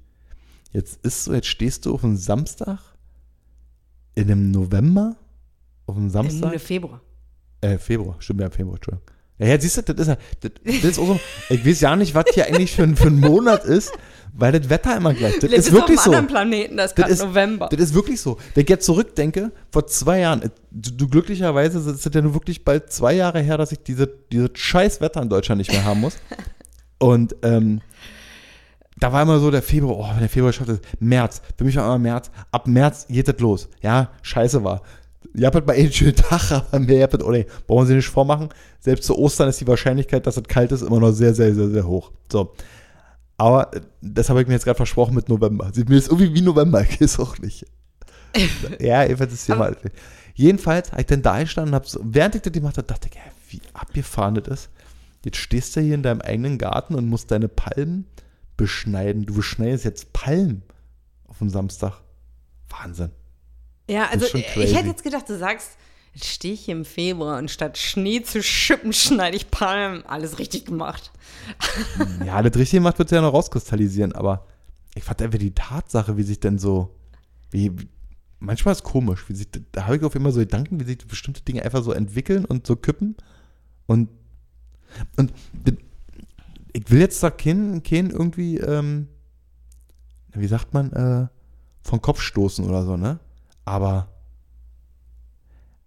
Jetzt 0.74 1.06
ist 1.06 1.24
so, 1.24 1.34
jetzt 1.34 1.48
stehst 1.48 1.86
du 1.86 1.94
auf 1.94 2.04
einem 2.04 2.18
Samstag, 2.18 2.80
in 4.16 4.32
einem 4.32 4.52
November, 4.52 5.16
auf 5.88 5.96
einem 5.98 6.10
Samstag. 6.10 6.48
Ende 6.48 6.60
Februar. 6.60 7.02
Äh, 7.62 7.78
Februar, 7.78 8.16
stimmt 8.20 8.42
ja, 8.42 8.50
Februar, 8.50 8.76
Entschuldigung. 8.76 9.06
Ja, 9.38 9.48
jetzt 9.48 9.64
siehst 9.64 9.78
du, 9.78 9.82
das 9.94 10.08
ist 10.08 10.08
ja, 10.08 10.18
das, 10.40 10.52
das 10.64 10.84
ist 10.92 11.00
auch 11.00 11.08
so, 11.08 11.20
ich 11.50 11.66
weiß 11.66 11.82
ja 11.82 11.96
nicht, 11.98 12.16
was 12.16 12.26
hier 12.34 12.46
eigentlich 12.48 12.72
für, 12.74 12.84
ein- 12.84 12.96
für 12.96 13.08
ein 13.10 13.20
Monat 13.20 13.66
ist, 13.66 13.92
weil 14.34 14.54
das 14.54 14.70
Wetter 14.70 14.96
immer 14.96 15.14
gleich, 15.14 15.34
das 15.40 15.50
Lebst 15.50 15.68
ist 15.68 15.74
wirklich 15.74 15.98
auf 15.98 16.06
so. 16.06 16.12
einem 16.12 16.20
anderen 16.22 16.28
Planeten, 16.48 16.78
das 16.78 16.92
ist 16.92 16.98
Das 17.00 17.10
ist, 17.10 17.22
November. 17.24 17.68
das 17.70 17.80
ist 17.82 17.94
wirklich 17.94 18.22
so. 18.22 18.38
Wenn 18.54 18.64
ich 18.64 18.70
jetzt 18.70 18.86
zurückdenke, 18.86 19.52
vor 19.74 19.88
zwei 19.88 20.20
Jahren, 20.22 20.42
äh, 20.44 20.50
du, 20.72 20.92
du 20.92 21.08
glücklicherweise 21.10 21.80
ist 21.80 22.06
es 22.06 22.14
ja 22.14 22.22
nur 22.22 22.34
wirklich 22.34 22.64
bald 22.64 22.92
zwei 22.94 23.14
Jahre 23.14 23.42
her, 23.42 23.58
dass 23.58 23.74
ich 23.74 23.80
diese, 23.80 24.08
diese 24.32 24.50
scheiß 24.54 25.02
Wetter 25.02 25.22
in 25.22 25.28
Deutschland 25.30 25.58
nicht 25.60 25.72
mehr 25.72 25.84
haben 25.84 26.00
muss. 26.00 26.16
Und 26.98 27.36
ähm, 27.44 27.82
da 28.98 29.12
war 29.12 29.22
immer 29.22 29.40
so 29.40 29.52
der 29.52 29.62
Februar, 29.62 29.98
oh, 29.98 30.14
wenn 30.14 30.20
der 30.20 30.30
Februar 30.30 30.54
schafft 30.54 30.70
es, 30.70 30.80
März, 31.00 31.42
für 31.58 31.64
mich 31.66 31.76
war 31.76 31.86
immer 31.86 32.00
März, 32.00 32.32
ab 32.52 32.68
März 32.68 33.08
geht 33.10 33.28
das 33.28 33.40
los. 33.40 33.68
Ja, 33.82 34.10
scheiße 34.22 34.64
war. 34.64 34.82
Ihr 35.34 35.46
habt 35.46 35.56
halt 35.56 35.68
mal 35.68 35.74
einen 35.78 35.92
schönen 35.92 36.16
Tag, 36.16 36.52
aber 36.52 36.80
mehr 36.80 37.04
habt 37.04 37.22
oh 37.22 37.32
nee, 37.32 37.46
brauchen 37.68 37.88
Sie 37.88 37.96
nicht 37.96 38.08
vormachen. 38.08 38.50
Selbst 38.80 39.06
zu 39.06 39.18
Ostern 39.18 39.50
ist 39.50 39.60
die 39.60 39.68
Wahrscheinlichkeit, 39.68 40.26
dass 40.26 40.38
es 40.38 40.44
kalt 40.44 40.72
ist, 40.72 40.82
immer 40.82 41.00
noch 41.00 41.12
sehr, 41.12 41.34
sehr, 41.34 41.54
sehr, 41.54 41.70
sehr 41.70 41.86
hoch. 41.86 42.12
So. 42.32 42.54
Aber 43.38 43.74
äh, 43.76 43.82
das 44.02 44.30
habe 44.30 44.42
ich 44.42 44.48
mir 44.48 44.54
jetzt 44.54 44.64
gerade 44.64 44.78
versprochen 44.78 45.16
mit 45.16 45.28
November. 45.28 45.72
Sieht 45.74 45.90
mir 45.90 45.96
jetzt 45.96 46.08
irgendwie 46.08 46.34
wie 46.34 46.42
November, 46.42 46.82
ich 46.90 47.02
weiß 47.02 47.20
auch 47.20 47.38
nicht. 47.40 47.66
ja, 48.80 49.04
jedenfalls 49.04 49.34
ist 49.34 49.46
hier 49.46 49.56
mal. 49.56 49.76
Jedenfalls 50.36 50.92
habe 50.92 51.02
ich 51.02 51.08
dann 51.08 51.22
da 51.22 51.40
gestanden 51.40 51.74
und 51.74 51.76
habe 51.76 51.88
so, 51.88 52.00
während 52.04 52.36
ich 52.36 52.42
das 52.42 52.52
gemacht 52.52 52.78
habe, 52.78 52.88
dachte 52.88 53.10
ich, 53.10 53.16
ja, 53.16 53.22
wie 53.50 53.62
abgefahren 53.74 54.36
das 54.36 54.48
ist. 54.48 54.70
Jetzt 55.24 55.38
stehst 55.38 55.76
du 55.76 55.82
hier 55.82 55.96
in 55.96 56.04
deinem 56.04 56.22
eigenen 56.22 56.58
Garten 56.58 56.94
und 56.96 57.08
musst 57.08 57.32
deine 57.32 57.48
Palmen 57.48 58.06
beschneiden. 58.58 59.26
Du 59.26 59.34
beschneidest 59.34 59.86
jetzt 59.86 60.14
Palmen 60.14 60.64
auf 61.28 61.40
dem 61.40 61.50
Samstag. 61.50 62.02
Wahnsinn. 62.70 63.12
Ja, 63.90 64.08
also 64.10 64.26
ich 64.34 64.74
hätte 64.74 64.88
jetzt 64.88 65.04
gedacht, 65.04 65.30
du 65.30 65.38
sagst, 65.38 65.78
jetzt 66.14 66.26
stehe 66.26 66.54
ich 66.54 66.66
hier 66.66 66.76
im 66.76 66.86
Februar 66.86 67.38
und 67.38 67.52
statt 67.52 67.78
Schnee 67.78 68.24
zu 68.24 68.42
schippen, 68.42 68.94
schneide 68.94 69.38
ich 69.38 69.52
Palmen. 69.52 70.06
Alles 70.06 70.40
richtig 70.40 70.66
gemacht. 70.66 71.12
Ja, 72.26 72.42
das 72.42 72.56
richtig 72.56 72.78
gemacht 72.78 72.98
wird 72.98 73.12
ja 73.12 73.22
noch 73.22 73.34
rauskristallisieren, 73.34 74.14
aber 74.14 74.48
ich 74.96 75.04
fand 75.04 75.22
einfach 75.22 75.38
die 75.40 75.54
Tatsache, 75.54 76.18
wie 76.18 76.24
sich 76.24 76.40
denn 76.40 76.58
so, 76.58 76.96
wie, 77.52 77.72
manchmal 78.40 78.72
ist 78.72 78.80
es 78.80 78.84
komisch, 78.84 79.28
wie 79.28 79.36
sich, 79.36 79.48
da 79.72 79.86
habe 79.86 79.98
ich 79.98 80.04
auf 80.04 80.16
immer 80.16 80.32
so 80.32 80.40
Gedanken, 80.40 80.80
wie 80.80 80.86
sich 80.86 81.06
bestimmte 81.06 81.42
Dinge 81.42 81.64
einfach 81.64 81.84
so 81.84 81.92
entwickeln 81.92 82.46
und 82.46 82.66
so 82.66 82.76
kippen 82.76 83.16
und, 83.86 84.10
und 85.18 85.34
ich 86.76 86.92
will 86.92 87.00
jetzt 87.00 87.24
da 87.24 87.30
keinen, 87.30 87.84
keinen 87.84 88.10
irgendwie, 88.10 88.58
ähm, 88.58 89.08
wie 90.34 90.48
sagt 90.48 90.74
man, 90.74 90.92
äh, 90.92 91.28
von 91.82 92.02
Kopf 92.02 92.20
stoßen 92.20 92.68
oder 92.68 92.84
so, 92.84 92.98
ne? 92.98 93.20
Aber 93.64 94.10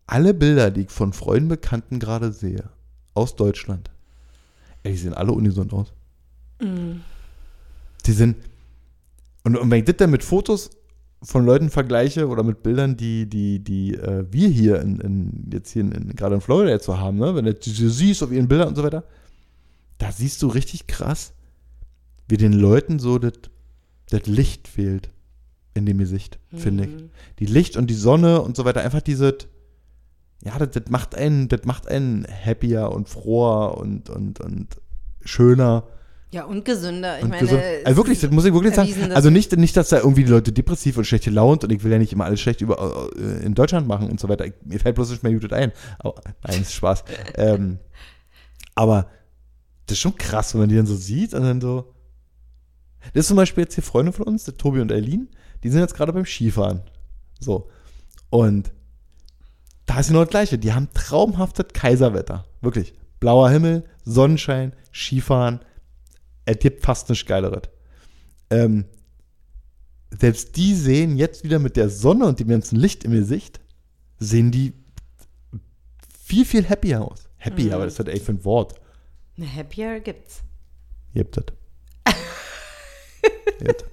alle 0.06 0.32
Bilder, 0.32 0.70
die 0.70 0.82
ich 0.82 0.90
von 0.90 1.12
Freunden, 1.12 1.50
Bekannten 1.50 1.98
gerade 1.98 2.32
sehe, 2.32 2.70
aus 3.12 3.36
Deutschland, 3.36 3.90
ey, 4.82 4.92
die 4.92 4.98
sehen 4.98 5.12
alle 5.12 5.32
ungesund 5.32 5.74
aus. 5.74 5.92
Die 8.06 8.12
sind. 8.12 8.36
Und, 9.44 9.58
und 9.58 9.70
wenn 9.70 9.80
ich 9.80 9.84
das 9.84 9.96
dann 9.96 10.10
mit 10.10 10.24
Fotos 10.24 10.70
von 11.22 11.44
Leuten 11.44 11.68
vergleiche 11.68 12.28
oder 12.28 12.42
mit 12.42 12.62
Bildern, 12.62 12.96
die, 12.96 13.28
die, 13.28 13.62
die 13.62 13.92
äh, 13.94 14.24
wir 14.30 14.48
hier 14.48 14.80
in, 14.80 15.00
in, 15.00 15.50
jetzt 15.52 15.70
hier 15.70 15.82
in, 15.82 15.92
in, 15.92 16.16
gerade 16.16 16.36
in 16.36 16.40
Florida 16.40 16.70
jetzt 16.70 16.86
so 16.86 16.98
haben, 16.98 17.18
ne? 17.18 17.34
wenn 17.34 17.44
du 17.44 17.54
so 17.60 17.88
siehst 17.90 18.22
auf 18.22 18.32
ihren 18.32 18.48
Bildern 18.48 18.68
und 18.68 18.76
so 18.76 18.82
weiter, 18.82 19.04
da 19.98 20.12
siehst 20.12 20.42
du 20.42 20.48
richtig 20.48 20.86
krass, 20.86 21.32
wie 22.28 22.36
den 22.36 22.52
Leuten 22.52 22.98
so 22.98 23.18
das 23.18 24.26
Licht 24.26 24.68
fehlt 24.68 25.10
in 25.74 25.86
dem 25.86 25.98
Gesicht, 25.98 26.38
finde 26.54 26.84
ich. 26.84 26.90
Die 27.38 27.46
Licht 27.46 27.76
und 27.76 27.88
die 27.88 27.94
Sonne 27.94 28.42
und 28.42 28.56
so 28.56 28.64
weiter, 28.64 28.80
einfach 28.82 29.00
diese, 29.00 29.36
ja, 30.42 30.58
das, 30.58 30.70
das 30.70 30.90
macht 30.90 31.14
einen, 31.14 31.48
das 31.48 31.64
macht 31.64 31.88
einen 31.88 32.26
happier 32.26 32.90
und 32.90 33.08
froher 33.08 33.78
und, 33.78 34.10
und, 34.10 34.40
und 34.40 34.68
schöner. 35.24 35.84
Ja, 36.30 36.44
und 36.44 36.64
gesünder. 36.64 37.16
Ich 37.18 37.24
Und 37.24 37.30
meine, 37.30 37.42
gesund. 37.42 37.62
es 37.62 37.86
also 37.86 37.96
wirklich, 37.96 38.20
das 38.20 38.30
muss 38.30 38.44
ich 38.44 38.52
wirklich 38.52 38.74
sagen. 38.74 39.12
Also 39.12 39.30
nicht, 39.30 39.56
nicht, 39.56 39.76
dass 39.76 39.88
da 39.88 39.98
irgendwie 39.98 40.24
die 40.24 40.30
Leute 40.30 40.52
depressiv 40.52 40.98
und 40.98 41.06
schlecht 41.06 41.24
gelaunt 41.24 41.64
und 41.64 41.72
ich 41.72 41.82
will 41.82 41.90
ja 41.90 41.98
nicht 41.98 42.12
immer 42.12 42.26
alles 42.26 42.40
schlecht 42.40 42.60
über, 42.60 43.10
äh, 43.16 43.44
in 43.44 43.54
Deutschland 43.54 43.88
machen 43.88 44.10
und 44.10 44.20
so 44.20 44.28
weiter. 44.28 44.44
Ich, 44.44 44.52
mir 44.62 44.78
fällt 44.78 44.96
bloß 44.96 45.10
nicht 45.10 45.22
mehr 45.22 45.32
gut 45.32 45.52
ein. 45.52 45.72
Aber, 45.98 46.20
nein, 46.46 46.60
ist 46.60 46.74
Spaß. 46.74 47.04
ähm, 47.36 47.78
aber 48.74 49.08
das 49.88 49.96
ist 49.96 50.02
schon 50.02 50.16
krass, 50.16 50.54
wenn 50.54 50.60
man 50.60 50.68
die 50.68 50.76
dann 50.76 50.86
so 50.86 50.96
sieht 50.96 51.34
und 51.34 51.42
dann 51.42 51.60
so. 51.60 51.92
Das 53.14 53.22
ist 53.22 53.28
zum 53.28 53.36
Beispiel 53.36 53.64
jetzt 53.64 53.74
hier 53.74 53.82
Freunde 53.84 54.12
von 54.12 54.26
uns, 54.26 54.44
der 54.44 54.56
Tobi 54.56 54.80
und 54.80 54.92
Eileen, 54.92 55.28
die 55.62 55.70
sind 55.70 55.80
jetzt 55.80 55.94
gerade 55.94 56.12
beim 56.12 56.24
Skifahren. 56.26 56.82
So. 57.40 57.68
Und 58.30 58.70
da 59.86 60.00
ist 60.00 60.08
genau 60.08 60.20
das 60.20 60.30
Gleiche. 60.30 60.58
Die 60.58 60.72
haben 60.72 60.88
traumhaftes 60.92 61.66
Kaiserwetter. 61.72 62.44
Wirklich. 62.60 62.92
Blauer 63.20 63.50
Himmel, 63.50 63.84
Sonnenschein, 64.04 64.74
Skifahren. 64.92 65.60
Es 66.44 66.58
gibt 66.58 66.84
fast 66.84 67.08
nichts 67.08 67.26
Geileres. 67.26 67.62
Ähm, 68.50 68.84
selbst 70.10 70.56
die 70.56 70.74
sehen 70.74 71.16
jetzt 71.16 71.44
wieder 71.44 71.58
mit 71.58 71.76
der 71.76 71.88
Sonne 71.90 72.26
und 72.26 72.40
dem 72.40 72.48
ganzen 72.48 72.76
Licht 72.76 73.04
im 73.04 73.12
Gesicht, 73.12 73.60
sehen 74.18 74.50
die 74.50 74.72
viel, 76.24 76.44
viel 76.44 76.68
happier 76.68 77.02
aus. 77.02 77.24
Happy, 77.36 77.64
Mhm. 77.64 77.72
aber 77.72 77.84
das 77.84 77.98
halt 77.98 78.08
echt 78.08 78.24
für 78.24 78.32
ein 78.32 78.44
Wort. 78.44 78.74
Eine 79.38 79.54
Happier 79.54 80.00
gibt's. 80.00 80.42
Ihr. 81.14 81.24
Jetzt. 83.60 83.84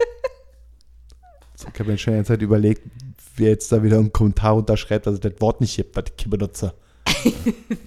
So, 1.55 1.67
ich 1.73 1.79
habe 1.79 1.91
mir 1.91 1.97
schon 1.97 2.13
die 2.13 2.17
ganze 2.17 2.33
Zeit 2.33 2.41
überlegt, 2.41 2.81
wer 3.35 3.49
jetzt 3.49 3.71
da 3.71 3.81
wieder 3.83 3.97
einen 3.97 4.11
Kommentar 4.11 4.55
unterschreibt, 4.55 5.07
dass 5.07 5.13
es 5.15 5.19
das 5.19 5.33
Wort 5.39 5.61
nicht 5.61 5.75
gibt, 5.75 5.95
was 5.95 6.05
ich 6.17 6.29
benutze. 6.29 6.73
Ich 7.23 7.33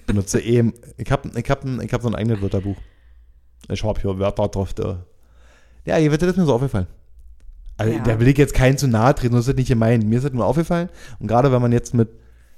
benutze 0.05 0.39
eben, 0.41 0.73
ich 0.97 1.11
habe 1.11 1.29
ich 1.37 1.49
hab, 1.49 1.63
ich 1.65 1.93
hab 1.93 2.01
so 2.01 2.07
ein 2.07 2.15
eigenes 2.15 2.41
Wörterbuch. 2.41 2.77
Ich 3.69 3.83
habe 3.83 3.99
hier 4.01 4.17
Wörter 4.17 4.47
drauf. 4.47 4.73
Da. 4.73 5.05
Ja, 5.85 5.95
hier 5.97 6.11
wird 6.11 6.21
das 6.21 6.35
mir 6.37 6.45
so 6.45 6.53
aufgefallen. 6.55 6.87
Also, 7.77 7.93
Ja. 7.93 8.03
da 8.03 8.19
will 8.19 8.27
ich 8.27 8.37
jetzt 8.37 8.53
keinen 8.53 8.77
zu 8.77 8.87
nahe 8.87 9.15
treten, 9.15 9.35
das 9.35 9.47
ist 9.47 9.55
nicht 9.55 9.67
gemeint. 9.67 10.03
Mir 10.05 10.17
ist 10.17 10.23
das 10.25 10.33
nur 10.33 10.45
aufgefallen. 10.45 10.89
Und 11.19 11.27
gerade 11.27 11.51
wenn 11.51 11.61
man 11.61 11.71
jetzt 11.71 11.93
mit 11.93 12.09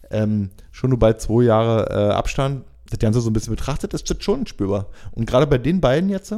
ähm, 0.10 0.50
schon 0.72 0.90
nur 0.90 1.00
bald 1.00 1.22
zwei 1.22 1.44
Jahre 1.44 1.90
äh, 1.90 2.14
Abstand 2.14 2.66
das 2.92 3.00
Ganze 3.00 3.22
so 3.22 3.30
ein 3.30 3.34
bisschen 3.34 3.56
betrachtet, 3.56 3.94
ist 3.94 4.10
das 4.10 4.24
schon 4.24 4.46
spürbar. 4.46 4.88
Und 5.12 5.26
gerade 5.26 5.48
bei 5.48 5.58
den 5.58 5.82
beiden 5.82 6.10
jetzt, 6.10 6.34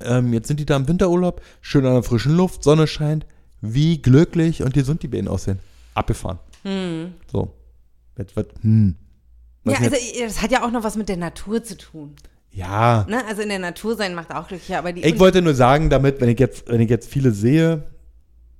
ähm, 0.00 0.32
jetzt 0.32 0.48
sind 0.48 0.58
die 0.58 0.66
da 0.66 0.76
im 0.76 0.88
Winterurlaub, 0.88 1.40
schön 1.60 1.86
an 1.86 1.94
der 1.94 2.02
frischen 2.02 2.36
Luft, 2.36 2.64
Sonne 2.64 2.86
scheint, 2.86 3.26
wie 3.60 4.00
glücklich 4.00 4.62
und 4.62 4.74
gesund 4.74 5.02
die 5.02 5.08
beiden 5.08 5.28
aussehen. 5.28 5.60
Abgefahren. 5.94 6.38
So. 7.30 7.52
Jetzt 8.18 8.36
wird, 8.36 8.52
hm. 8.62 8.96
Was 9.64 9.74
Ja, 9.74 9.80
also 9.80 9.96
das 10.20 10.42
hat 10.42 10.50
ja 10.50 10.64
auch 10.64 10.70
noch 10.70 10.82
was 10.82 10.96
mit 10.96 11.08
der 11.08 11.16
Natur 11.16 11.62
zu 11.62 11.76
tun. 11.76 12.14
ja. 12.50 13.06
Ne? 13.08 13.22
Also 13.26 13.42
in 13.42 13.48
der 13.48 13.58
Natur 13.58 13.96
sein 13.96 14.14
macht 14.14 14.34
auch 14.34 14.48
glücklicher, 14.48 14.78
aber 14.78 14.92
die 14.92 15.02
Ich 15.02 15.18
wollte 15.18 15.42
nur 15.42 15.54
sagen, 15.54 15.90
damit, 15.90 16.20
wenn 16.20 16.28
ich 16.28 16.38
jetzt, 16.38 16.68
wenn 16.68 16.80
ich 16.80 16.90
jetzt 16.90 17.08
viele 17.08 17.32
sehe, 17.32 17.84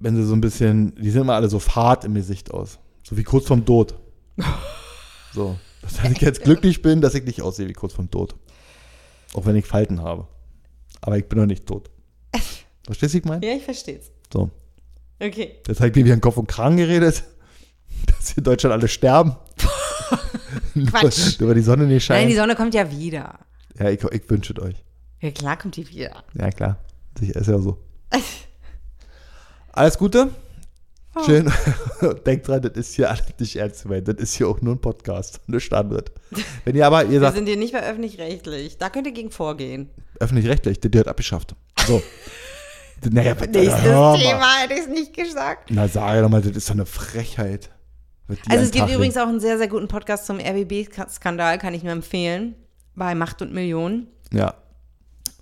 wenn 0.01 0.17
sie 0.17 0.25
so 0.25 0.35
ein 0.35 0.41
bisschen, 0.41 0.95
die 0.97 1.11
sehen 1.11 1.23
immer 1.23 1.35
alle 1.35 1.49
so 1.49 1.59
fad 1.59 2.05
im 2.05 2.15
Gesicht 2.15 2.51
aus. 2.51 2.79
So 3.03 3.17
wie 3.17 3.23
kurz 3.23 3.47
vorm 3.47 3.65
Tod. 3.65 3.95
So. 5.35 5.57
Dass 5.85 6.11
ich 6.11 6.21
jetzt 6.21 6.43
glücklich 6.43 6.83
bin, 6.83 7.01
dass 7.01 7.15
ich 7.15 7.25
nicht 7.25 7.43
aussehe 7.43 7.69
wie 7.69 7.73
kurz 7.73 7.93
vorm 7.93 8.11
Tod. 8.11 8.35
Auch 9.35 9.47
wenn 9.47 9.57
ich 9.57 9.67
Falten 9.67 10.01
habe. 10.03 10.27
Aber 11.01 11.19
ich 11.19 11.29
bin 11.29 11.39
noch 11.39 11.47
nicht 11.47 11.67
tot. 11.67 11.91
Verstehst 12.85 13.15
du, 13.15 13.19
ich 13.19 13.25
meine? 13.25 13.47
ja, 13.47 13.55
ich 13.55 13.63
versteh's. 13.63 14.11
So. 14.33 14.51
Okay. 15.21 15.57
Jetzt 15.67 15.81
habe 15.81 15.89
ich 15.89 15.95
mir 15.95 16.05
wie 16.05 16.13
an 16.13 16.21
Kopf 16.21 16.37
und 16.37 16.47
Kragen 16.47 16.77
geredet. 16.77 17.25
Dass 18.07 18.33
in 18.33 18.45
Deutschland 18.45 18.73
alle 18.73 18.89
sterben. 18.89 19.37
Quatsch. 20.91 21.41
Nur 21.41 21.49
weil 21.49 21.55
die 21.55 21.63
Sonne 21.63 21.85
nicht 21.85 22.09
Nein, 22.09 22.19
scheint. 22.19 22.31
die 22.31 22.37
Sonne 22.37 22.55
kommt 22.57 22.75
ja 22.75 22.91
wieder. 22.91 23.39
ja, 23.79 23.89
ich, 23.91 24.03
ich 24.03 24.31
wünsche 24.31 24.53
es 24.57 24.63
euch. 24.63 24.85
Ja, 25.21 25.31
klar 25.31 25.57
kommt 25.57 25.77
die 25.77 25.89
wieder. 25.89 26.25
Ja, 26.35 26.51
klar. 26.51 26.79
Ist 27.21 27.47
ja 27.47 27.59
so. 27.59 27.79
Alles 29.73 29.97
Gute. 29.97 30.31
Schön. 31.25 31.53
Denkt 32.27 32.49
dran, 32.49 32.63
das 32.63 32.73
ist 32.75 32.95
hier 32.95 33.11
alles 33.11 33.25
nicht 33.39 33.57
ernst 33.57 33.83
gemeint. 33.85 34.09
Das 34.09 34.17
ist 34.17 34.35
hier 34.35 34.49
auch 34.49 34.61
nur 34.61 34.75
ein 34.75 34.81
Podcast. 34.81 35.41
Eine 35.49 35.61
Standard. 35.61 36.11
Wenn 36.65 36.75
ihr 36.75 36.87
aber, 36.87 37.05
ihr 37.05 37.11
Wir 37.11 37.21
sagt, 37.21 37.37
sind 37.37 37.47
hier 37.47 37.57
nicht 37.57 37.73
mehr 37.73 37.89
öffentlich-rechtlich. 37.89 38.79
Da 38.79 38.91
könnt 38.91 39.07
ihr 39.07 39.13
gegen 39.13 39.31
vorgehen. 39.31 39.91
öffentlich-rechtlich, 40.19 40.81
das 40.81 40.93
wird 40.93 41.09
abgeschafft. 41.09 41.55
So. 41.87 42.03
naja, 43.11 43.35
Nächstes 43.35 43.83
hör 43.83 44.13
mal. 44.13 44.19
Thema 44.19 44.57
hätte 44.59 44.75
ich 44.75 44.81
es 44.81 44.89
nicht 44.89 45.15
gesagt. 45.15 45.71
Na, 45.71 45.87
sag 45.87 46.21
doch 46.21 46.29
mal, 46.29 46.43
das 46.43 46.57
ist 46.57 46.69
doch 46.69 46.75
eine 46.75 46.87
Frechheit. 46.87 47.71
Was 48.27 48.39
die 48.39 48.51
Also 48.51 48.59
an 48.59 48.65
es 48.65 48.71
gibt 48.73 48.87
Tag 48.87 48.95
übrigens 48.95 49.17
auch 49.17 49.29
einen 49.29 49.41
sehr, 49.41 49.59
sehr 49.59 49.69
guten 49.69 49.89
Podcast 49.89 50.27
zum 50.27 50.39
RBB-Skandal, 50.41 51.59
kann 51.59 51.75
ich 51.75 51.83
nur 51.83 51.93
empfehlen. 51.93 52.57
Bei 52.97 53.15
Macht 53.15 53.43
und 53.43 53.53
Millionen. 53.53 54.09
Ja. 54.33 54.55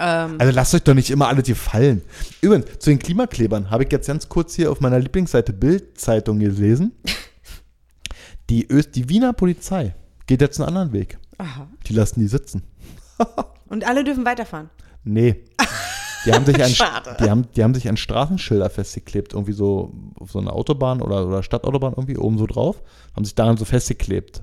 Ähm, 0.04 0.36
Also 0.38 0.52
lasst 0.52 0.74
euch 0.74 0.82
doch 0.82 0.94
nicht 0.94 1.10
immer 1.10 1.28
alle 1.28 1.42
gefallen. 1.42 2.02
Übrigens, 2.40 2.78
zu 2.80 2.90
den 2.90 2.98
Klimaklebern 2.98 3.70
habe 3.70 3.84
ich 3.84 3.92
jetzt 3.92 4.08
ganz 4.08 4.28
kurz 4.28 4.54
hier 4.54 4.72
auf 4.72 4.80
meiner 4.80 4.98
Lieblingsseite 4.98 5.52
Bild-Zeitung 5.52 6.40
gelesen. 6.40 6.92
Die, 8.50 8.70
Öst 8.70 8.96
die 8.96 9.08
Wiener 9.08 9.32
Polizei 9.32 9.94
geht 10.26 10.40
jetzt 10.40 10.60
einen 10.60 10.68
anderen 10.68 10.92
Weg. 10.92 11.18
aha. 11.38 11.68
Die 11.86 11.94
lassen 11.94 12.20
die 12.20 12.26
sitzen. 12.26 12.64
Und 13.68 13.86
alle 13.86 14.04
dürfen 14.04 14.24
weiterfahren. 14.26 14.68
Nee. 15.04 15.44
Die 16.26 16.32
haben 16.32 16.44
sich 16.44 16.62
an, 16.62 16.70
die 17.20 17.30
haben, 17.30 17.46
die 17.56 17.64
haben 17.64 17.74
sich 17.74 17.88
an 17.88 17.96
Straßenschilder 17.96 18.68
festgeklebt, 18.68 19.32
irgendwie 19.32 19.52
so 19.52 19.92
auf 20.16 20.30
so 20.32 20.38
eine 20.38 20.52
Autobahn 20.52 21.00
oder, 21.00 21.26
oder 21.26 21.42
Stadtautobahn 21.42 21.94
irgendwie 21.94 22.18
oben 22.18 22.36
so 22.38 22.46
drauf, 22.46 22.82
haben 23.16 23.24
sich 23.24 23.34
daran 23.34 23.56
so 23.56 23.64
festgeklebt. 23.64 24.42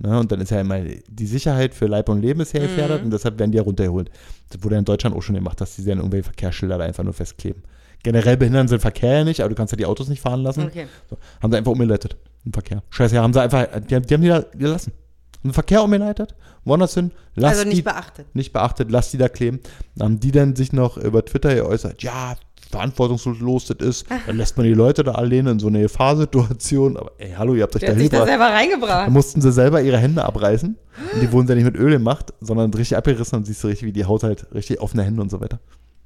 Ne? 0.00 0.18
Und 0.18 0.32
dann 0.32 0.40
ist 0.40 0.50
ja 0.50 0.60
immer 0.60 0.80
die 0.80 1.26
Sicherheit 1.26 1.74
für 1.74 1.86
Leib 1.86 2.08
und 2.08 2.20
Leben 2.22 2.40
ist 2.40 2.52
ja 2.54 2.60
gefährdet 2.60 3.02
und 3.04 3.10
deshalb 3.12 3.38
werden 3.38 3.52
die 3.52 3.58
ja 3.58 3.62
runtergeholt. 3.64 4.10
Das 4.50 4.62
wurde 4.64 4.74
ja 4.74 4.78
in 4.80 4.84
Deutschland 4.84 5.14
auch 5.14 5.22
schon 5.22 5.34
gemacht, 5.36 5.60
dass 5.60 5.76
die 5.76 5.84
dann 5.84 5.98
irgendwelche 5.98 6.24
Verkehrsschilder 6.24 6.78
da 6.78 6.84
einfach 6.84 7.04
nur 7.04 7.12
festkleben. 7.12 7.62
Generell 8.02 8.38
behindern 8.38 8.66
sie 8.66 8.76
den 8.76 8.80
Verkehr 8.80 9.18
ja 9.18 9.24
nicht, 9.24 9.40
aber 9.40 9.50
du 9.50 9.54
kannst 9.54 9.72
ja 9.72 9.76
die 9.76 9.84
Autos 9.84 10.08
nicht 10.08 10.22
fahren 10.22 10.42
lassen. 10.42 10.62
Okay. 10.64 10.86
So, 11.10 11.18
haben 11.42 11.52
sie 11.52 11.58
einfach 11.58 11.72
umgeleitet 11.72 12.16
im 12.46 12.52
Verkehr. 12.52 12.82
Scheiße, 12.88 13.14
ja, 13.14 13.22
haben 13.22 13.34
sie 13.34 13.42
einfach, 13.42 13.66
die, 13.88 13.94
haben- 13.94 14.06
die 14.06 14.14
haben 14.14 14.22
die 14.22 14.28
da 14.28 14.40
gelassen. 14.56 14.92
Haben 15.40 15.50
den 15.50 15.52
Verkehr 15.54 15.82
umgeleitet, 15.82 16.34
woanders 16.64 16.94
hin, 16.94 17.10
lass 17.34 17.52
Also 17.58 17.64
nicht 17.64 17.78
die, 17.78 17.82
beachtet. 17.82 18.34
nicht 18.34 18.52
beachtet, 18.54 18.90
lass 18.90 19.10
die 19.10 19.18
da 19.18 19.28
kleben. 19.28 19.60
Dann 19.96 20.04
haben 20.06 20.20
die 20.20 20.32
dann 20.32 20.56
sich 20.56 20.72
noch 20.72 20.96
über 20.96 21.22
Twitter 21.24 21.54
geäußert, 21.54 22.02
ja, 22.02 22.36
verantwortungslos 22.70 23.66
das 23.66 23.76
ist, 23.86 24.06
dann 24.26 24.36
lässt 24.36 24.56
man 24.56 24.64
die 24.66 24.74
Leute 24.74 25.02
da 25.04 25.12
alleine 25.12 25.50
in 25.52 25.58
so 25.58 25.66
eine 25.68 25.80
Gefahrsituation. 25.82 26.96
Aber 26.96 27.12
ey, 27.18 27.32
hallo, 27.36 27.54
ihr 27.54 27.62
habt 27.64 27.76
euch 27.76 27.82
da 27.82 27.94
sich 27.94 28.08
da 28.08 28.24
selber 28.26 28.44
Da 28.46 28.50
reingebracht. 28.50 29.10
mussten 29.10 29.40
sie 29.40 29.52
selber 29.52 29.82
ihre 29.82 29.98
Hände 29.98 30.24
abreißen. 30.24 30.76
Und 31.14 31.22
die 31.22 31.30
wurden 31.32 31.48
ja 31.48 31.54
nicht 31.54 31.64
mit 31.64 31.76
Öl 31.76 31.90
gemacht, 31.90 32.32
sondern 32.40 32.72
richtig 32.74 32.96
abgerissen 32.96 33.38
und 33.38 33.44
siehst 33.46 33.62
du 33.64 33.68
richtig, 33.68 33.86
wie 33.86 33.92
die 33.92 34.04
Haut 34.04 34.22
halt 34.22 34.46
richtig 34.54 34.80
offene 34.80 35.02
Hände 35.02 35.20
und 35.22 35.30
so 35.30 35.40
weiter. 35.40 35.60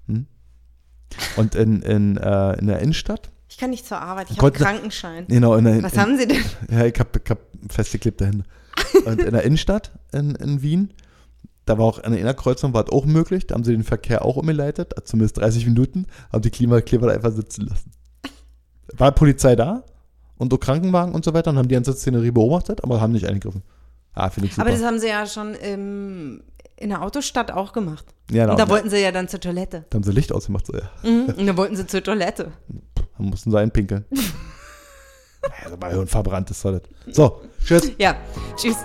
Hm? 0.09 0.27
Und 1.37 1.55
in, 1.55 1.83
in, 1.83 2.17
äh, 2.17 2.59
in 2.59 2.67
der 2.67 2.81
Innenstadt, 2.81 3.31
Ich 3.49 3.59
kann 3.59 3.71
nicht 3.71 3.87
zur 3.87 4.01
Arbeit, 4.01 4.27
ich 4.31 4.37
habe 4.39 4.51
Konnte- 4.51 4.65
Krankenschein. 4.65 5.27
genau, 5.29 5.55
in 5.57 5.65
der, 5.65 5.83
Was 5.83 5.93
in, 5.95 6.01
haben 6.01 6.17
Sie 6.19 6.27
denn? 6.27 6.43
Ja, 6.71 6.85
ich 6.87 6.99
hab, 6.99 7.17
ich 7.17 7.31
hab 7.31 7.39
festgeklebte 7.71 8.27
Hände. 8.27 8.45
Und 9.05 9.21
in 9.23 9.33
der 9.33 9.43
Innenstadt 9.45 9.93
in, 10.13 10.35
in 10.37 10.63
Wien, 10.63 10.93
da 11.67 11.79
war 11.79 11.85
auch 11.87 11.99
eine 11.99 12.19
Innerkreuzung, 12.19 12.75
war 12.75 12.85
es 12.85 12.93
auch 12.93 13.07
möglich. 13.07 13.47
Da 13.47 13.55
haben 13.55 13.65
sie 13.65 13.73
den 13.73 13.85
Verkehr 13.85 14.25
auch 14.25 14.37
umgeleitet, 14.37 14.95
zumindest 15.05 15.39
30 15.39 15.67
Minuten, 15.67 16.07
haben 16.33 16.43
die 16.43 16.51
Klimakleber 16.51 17.07
da 17.07 17.15
einfach 17.15 17.33
sitzen 17.33 17.67
lassen. 17.67 17.91
War 18.93 19.13
Polizei 19.13 19.57
da 19.57 19.85
und 20.37 20.53
so 20.53 20.59
Krankenwagen 20.59 21.15
und 21.15 21.25
so 21.25 21.33
weiter 21.33 21.51
und 21.51 21.59
haben 21.59 21.69
die 21.69 21.75
ganze 21.75 21.93
Szenerie 21.95 22.31
beobachtet, 22.31 22.85
aber 22.85 23.01
haben 23.01 23.13
nicht 23.13 23.27
eingegriffen. 23.27 23.63
Ah, 24.13 24.31
finde 24.31 24.49
ich 24.49 24.55
super. 24.55 24.67
Aber 24.67 24.77
das 24.77 24.85
haben 24.85 24.99
Sie 24.99 25.09
ja 25.09 25.27
schon 25.27 25.55
im, 25.55 26.43
in 26.77 26.91
der 26.91 27.03
Autostadt 27.03 27.51
auch 27.51 27.73
gemacht. 27.73 28.05
ja, 28.31 28.45
Und 28.45 28.59
da 28.59 28.67
da, 28.67 28.71
wollten 28.71 28.91
Sie 28.91 28.99
ja 28.99 29.11
dann 29.11 29.29
zur 29.29 29.41
Toilette. 29.41 29.87
da 29.91 29.97
haben 29.97 30.05
sie 30.05 30.13
Licht 30.13 30.33
ausgemacht, 30.33 30.67
so, 30.67 30.75
ja. 30.75 30.91
Mhm. 31.03 31.35
Und 31.37 31.47
da 31.47 31.57
wollten 31.57 31.77
Sie 31.77 31.87
zur 31.87 32.03
Toilette. 32.03 32.53
Dann 33.19 33.27
mussten 33.27 33.51
sie 33.51 33.59
einpinkeln. 33.59 34.05
also 35.65 35.77
bei 35.77 35.91
Hirn 35.91 36.07
verbrannt 36.07 36.51
ist 36.51 36.65
das. 36.65 36.83
So, 37.11 37.41
tschüss. 37.65 37.91
Ja, 37.99 38.17
tschüss. 38.57 38.77